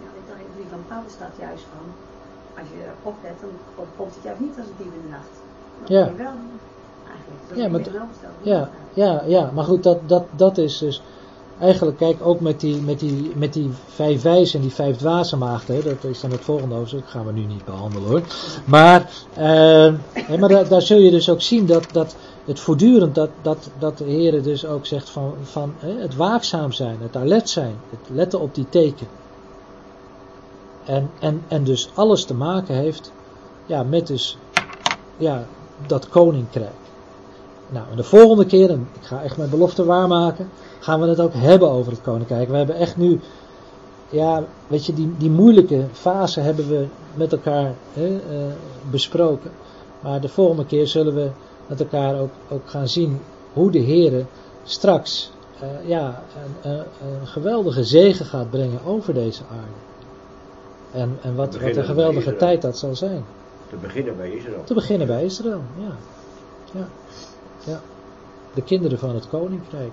[0.00, 1.86] Ja, in de brief van Paulus staat juist van,
[2.62, 5.34] als je oplet, dan komt het juist niet als een in de nacht.
[5.86, 6.04] Dan Ja.
[6.06, 6.32] je wel,
[7.10, 7.80] eigenlijk, dat Ja, maar.
[8.42, 11.02] Ja, ja, ja, maar goed, dat, dat, dat is dus
[11.62, 15.36] eigenlijk, kijk, ook met die, met die, met die vijf wijzen en die vijf dwaze
[15.36, 18.22] maagden, dat is dan het volgende hoofdstuk, gaan we nu niet behandelen hoor.
[18.64, 23.14] Maar, eh, hè, maar daar, daar zul je dus ook zien dat, dat het voortdurend,
[23.14, 27.48] dat, dat, dat de Heer dus ook zegt van, van het waakzaam zijn, het alert
[27.48, 29.06] zijn, het letten op die teken.
[30.84, 33.12] En, en, en dus alles te maken heeft
[33.66, 34.38] ja, met dus
[35.16, 35.46] ja,
[35.86, 36.81] dat koninkrijk.
[37.72, 40.48] Nou, de volgende keer, en ik ga echt mijn belofte waarmaken,
[40.80, 42.48] gaan we het ook hebben over het koninkrijk.
[42.48, 43.20] We hebben echt nu,
[44.10, 48.52] ja, weet je, die, die moeilijke fase hebben we met elkaar hè, eh,
[48.90, 49.50] besproken.
[50.00, 51.30] Maar de volgende keer zullen we
[51.66, 53.20] met elkaar ook, ook gaan zien
[53.52, 54.26] hoe de Heer
[54.64, 55.32] straks
[55.62, 56.22] uh, ja,
[56.62, 56.78] een, een,
[57.20, 59.80] een, geweldige zegen gaat brengen over deze aarde.
[60.92, 63.24] En, en wat, wat een geweldige tijd dat zal zijn.
[63.70, 64.64] Te beginnen bij Israël.
[64.64, 65.94] Te beginnen bij Israël, ja.
[66.72, 66.88] ja.
[67.64, 67.80] Ja.
[68.54, 69.92] De kinderen van het koninkrijk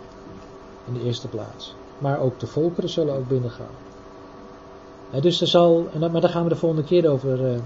[0.88, 1.76] in de eerste plaats.
[1.98, 3.76] Maar ook de volkeren zullen ook binnengaan.
[5.12, 7.60] En dus er zal, maar daar gaan we de volgende keer over, uh,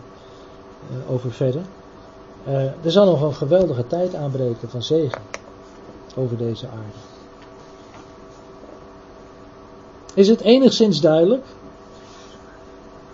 [1.08, 1.62] over verder.
[2.48, 5.22] Uh, er zal nog een geweldige tijd aanbreken van zegen
[6.16, 6.98] over deze aarde.
[10.14, 11.46] Is het enigszins duidelijk?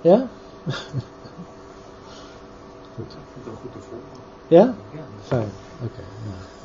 [0.02, 0.28] Ja?
[2.96, 3.16] goed.
[3.44, 4.08] goed te volgen.
[4.48, 4.76] Ja?
[5.22, 5.52] Fijn.
[5.82, 6.09] Oké, okay,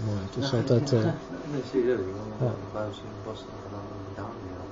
[0.06, 0.18] mooi.
[0.28, 0.92] Het is altijd...
[0.92, 1.02] Uh,
[1.52, 1.98] nee, serieus.
[1.98, 4.64] Een buis in Boston gedaan met Daniel.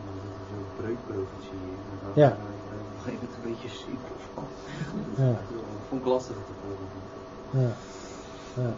[0.48, 1.62] Zo'n breukprofetie.
[2.14, 2.28] Ja.
[2.28, 5.22] Op een het een beetje ziek of zo.
[5.22, 5.34] Ja.
[5.88, 6.88] Vond ik lastig te volgen.
[7.50, 7.72] Ja.
[8.62, 8.72] Ja.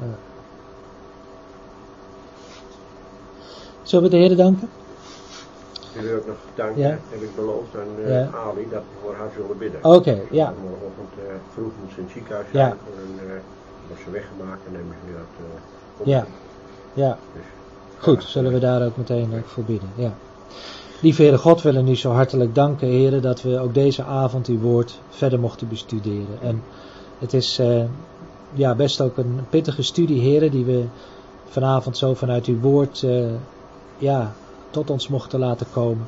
[0.00, 0.14] Ja.
[3.82, 4.68] Zullen we de Heer danken?
[5.96, 6.98] Ik wil ook nog danken, Ja.
[7.14, 8.28] heb ik beloofd aan eh, Ja.
[8.48, 9.84] Ali dat we voor haar zullen bidden.
[9.84, 10.54] Oké, ja.
[10.62, 12.52] Morgenochtend eh, vroeg moet ze in het ziekenhuis Ja.
[12.52, 12.70] zijn.
[13.02, 13.32] En uh,
[13.86, 16.06] wordt ze weggemaakt en nemen ze dat eh, op.
[16.06, 16.26] Ja.
[16.94, 17.18] Ja.
[17.34, 17.42] Dus,
[17.98, 19.88] Goed, zullen we daar ook meteen ook voor bidden.
[19.94, 20.12] Ja.
[21.00, 24.46] Lieve Heere God, we willen u zo hartelijk danken, Heere, dat we ook deze avond
[24.46, 26.38] uw woord verder mochten bestuderen.
[26.42, 26.62] En
[27.18, 27.82] het is eh,
[28.52, 30.84] ja, best ook een pittige studie, Heere, die we
[31.48, 33.24] vanavond zo vanuit uw woord eh,
[33.98, 34.32] ja,
[34.70, 36.06] tot ons mochten laten komen.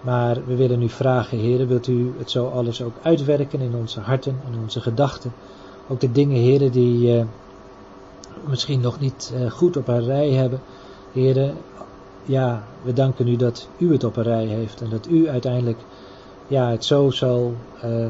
[0.00, 4.00] Maar we willen u vragen, Heere, wilt u het zo alles ook uitwerken in onze
[4.00, 5.32] harten, in onze gedachten.
[5.88, 7.24] Ook de dingen, Heere, die eh,
[8.48, 10.60] misschien nog niet eh, goed op een rij hebben.
[11.12, 11.52] Heere,
[12.24, 15.78] ja, we danken u dat u het op een rij heeft en dat u uiteindelijk
[16.46, 17.54] ja, het zo zal
[17.84, 18.06] uh,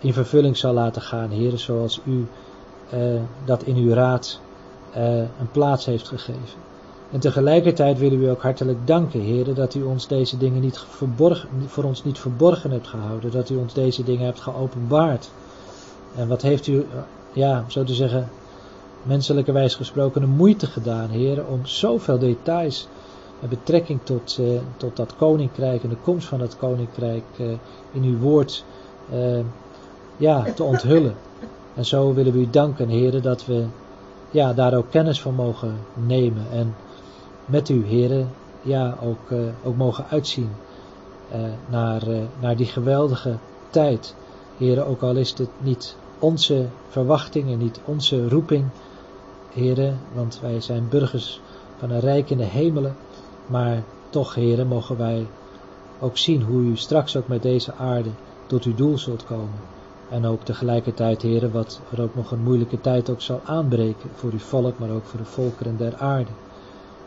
[0.00, 2.26] in vervulling zal laten gaan, Heere, zoals u
[3.44, 4.40] dat in uw raad
[5.38, 6.58] een plaats heeft gegeven.
[7.12, 10.78] En tegelijkertijd willen we u ook hartelijk danken, Heere, dat u ons deze dingen niet
[10.78, 15.30] verborgen, voor ons niet verborgen hebt gehouden, dat u ons deze dingen hebt geopenbaard.
[16.16, 16.86] En wat heeft u,
[17.32, 18.28] ja, zo te zeggen,
[19.02, 22.88] menselijkerwijs gesproken, een moeite gedaan, Heere, om zoveel details
[23.40, 27.46] met betrekking tot, uh, tot dat koninkrijk en de komst van dat koninkrijk uh,
[27.92, 28.64] in uw woord
[29.14, 29.38] uh,
[30.16, 31.14] ja, te onthullen.
[31.74, 33.64] En zo willen we u danken, heren, dat we
[34.30, 35.76] ja, daar ook kennis van mogen
[36.06, 36.74] nemen en
[37.44, 38.28] met u, heren,
[38.62, 39.32] ja, ook,
[39.64, 40.50] ook mogen uitzien
[41.70, 42.02] naar,
[42.40, 43.36] naar die geweldige
[43.70, 44.14] tijd.
[44.58, 48.64] Heren, ook al is het niet onze verwachting en niet onze roeping,
[49.52, 51.40] heren, want wij zijn burgers
[51.78, 52.96] van een rijk in de hemelen.
[53.46, 55.26] Maar toch, heren, mogen wij
[56.00, 58.10] ook zien hoe u straks ook met deze aarde
[58.46, 59.60] tot uw doel zult komen.
[60.10, 64.30] En ook tegelijkertijd, heren, wat er ook nog een moeilijke tijd ook zal aanbreken voor
[64.32, 66.30] uw volk, maar ook voor de volkeren der aarde.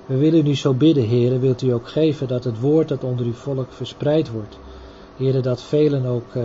[0.05, 3.25] We willen u zo bidden, heren, wilt u ook geven dat het woord dat onder
[3.25, 4.57] uw volk verspreid wordt.
[5.17, 6.43] Heren, dat velen ook, uh,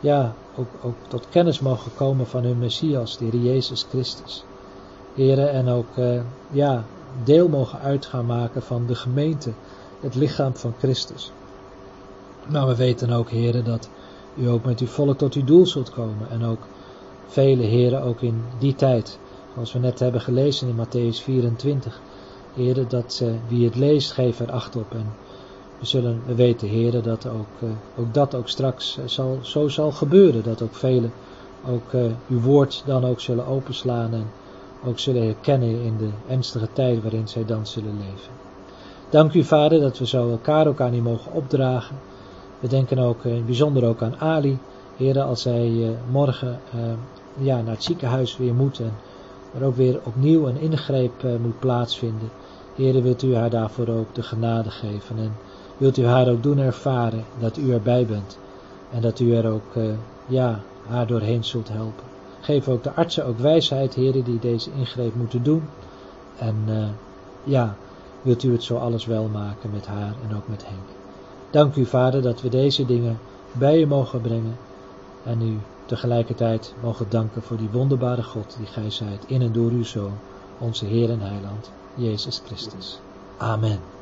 [0.00, 4.44] ja, ook, ook tot kennis mogen komen van hun Messias, de Heer Jezus Christus.
[5.14, 6.20] Heren, en ook, uh,
[6.50, 6.84] ja,
[7.24, 9.52] deel mogen uit gaan maken van de gemeente,
[10.00, 11.32] het lichaam van Christus.
[12.48, 13.88] Maar we weten ook, heren, dat
[14.34, 16.30] u ook met uw volk tot uw doel zult komen.
[16.30, 16.60] En ook
[17.26, 19.18] vele heren, ook in die tijd,
[19.54, 22.00] zoals we net hebben gelezen in Matthäus 24.
[22.56, 24.92] Heren, dat uh, wie het leest, geef er acht op.
[24.92, 25.06] En
[25.78, 29.68] we, zullen, we weten, heren, dat ook, uh, ook dat ook straks uh, zal, zo
[29.68, 30.42] zal gebeuren.
[30.42, 31.12] Dat ook velen
[31.68, 31.92] ook
[32.28, 34.26] uw woord dan ook zullen openslaan en
[34.84, 38.32] ook zullen herkennen in de ernstige tijd waarin zij dan zullen leven.
[39.10, 41.96] Dank u vader dat we zo elkaar ook aan u mogen opdragen.
[42.60, 44.58] We denken ook in bijzonder ook aan Ali,
[44.96, 46.60] heren, als hij morgen
[47.38, 48.92] ja, naar het ziekenhuis weer moet en
[49.58, 52.30] er ook weer opnieuw een ingreep moet plaatsvinden.
[52.76, 55.32] Heren, wilt u haar daarvoor ook de genade geven en
[55.76, 58.38] wilt u haar ook doen ervaren dat u erbij bent
[58.90, 59.74] en dat u er ook
[60.26, 62.04] ja, haar doorheen zult helpen.
[62.40, 65.62] Geef ook de artsen ook wijsheid, heren, die deze ingreep moeten doen.
[66.38, 66.84] En uh,
[67.44, 67.76] ja,
[68.22, 70.88] wilt u het zo alles wel maken met haar en ook met Henk.
[71.50, 73.18] Dank u, Vader, dat we deze dingen
[73.52, 74.56] bij u mogen brengen.
[75.24, 79.70] En u tegelijkertijd mogen danken voor die wonderbare God die gij zijt in en door
[79.70, 80.12] uw Zoon,
[80.58, 83.02] onze Heer en Heiland, Jezus Christus.
[83.40, 83.95] Amen.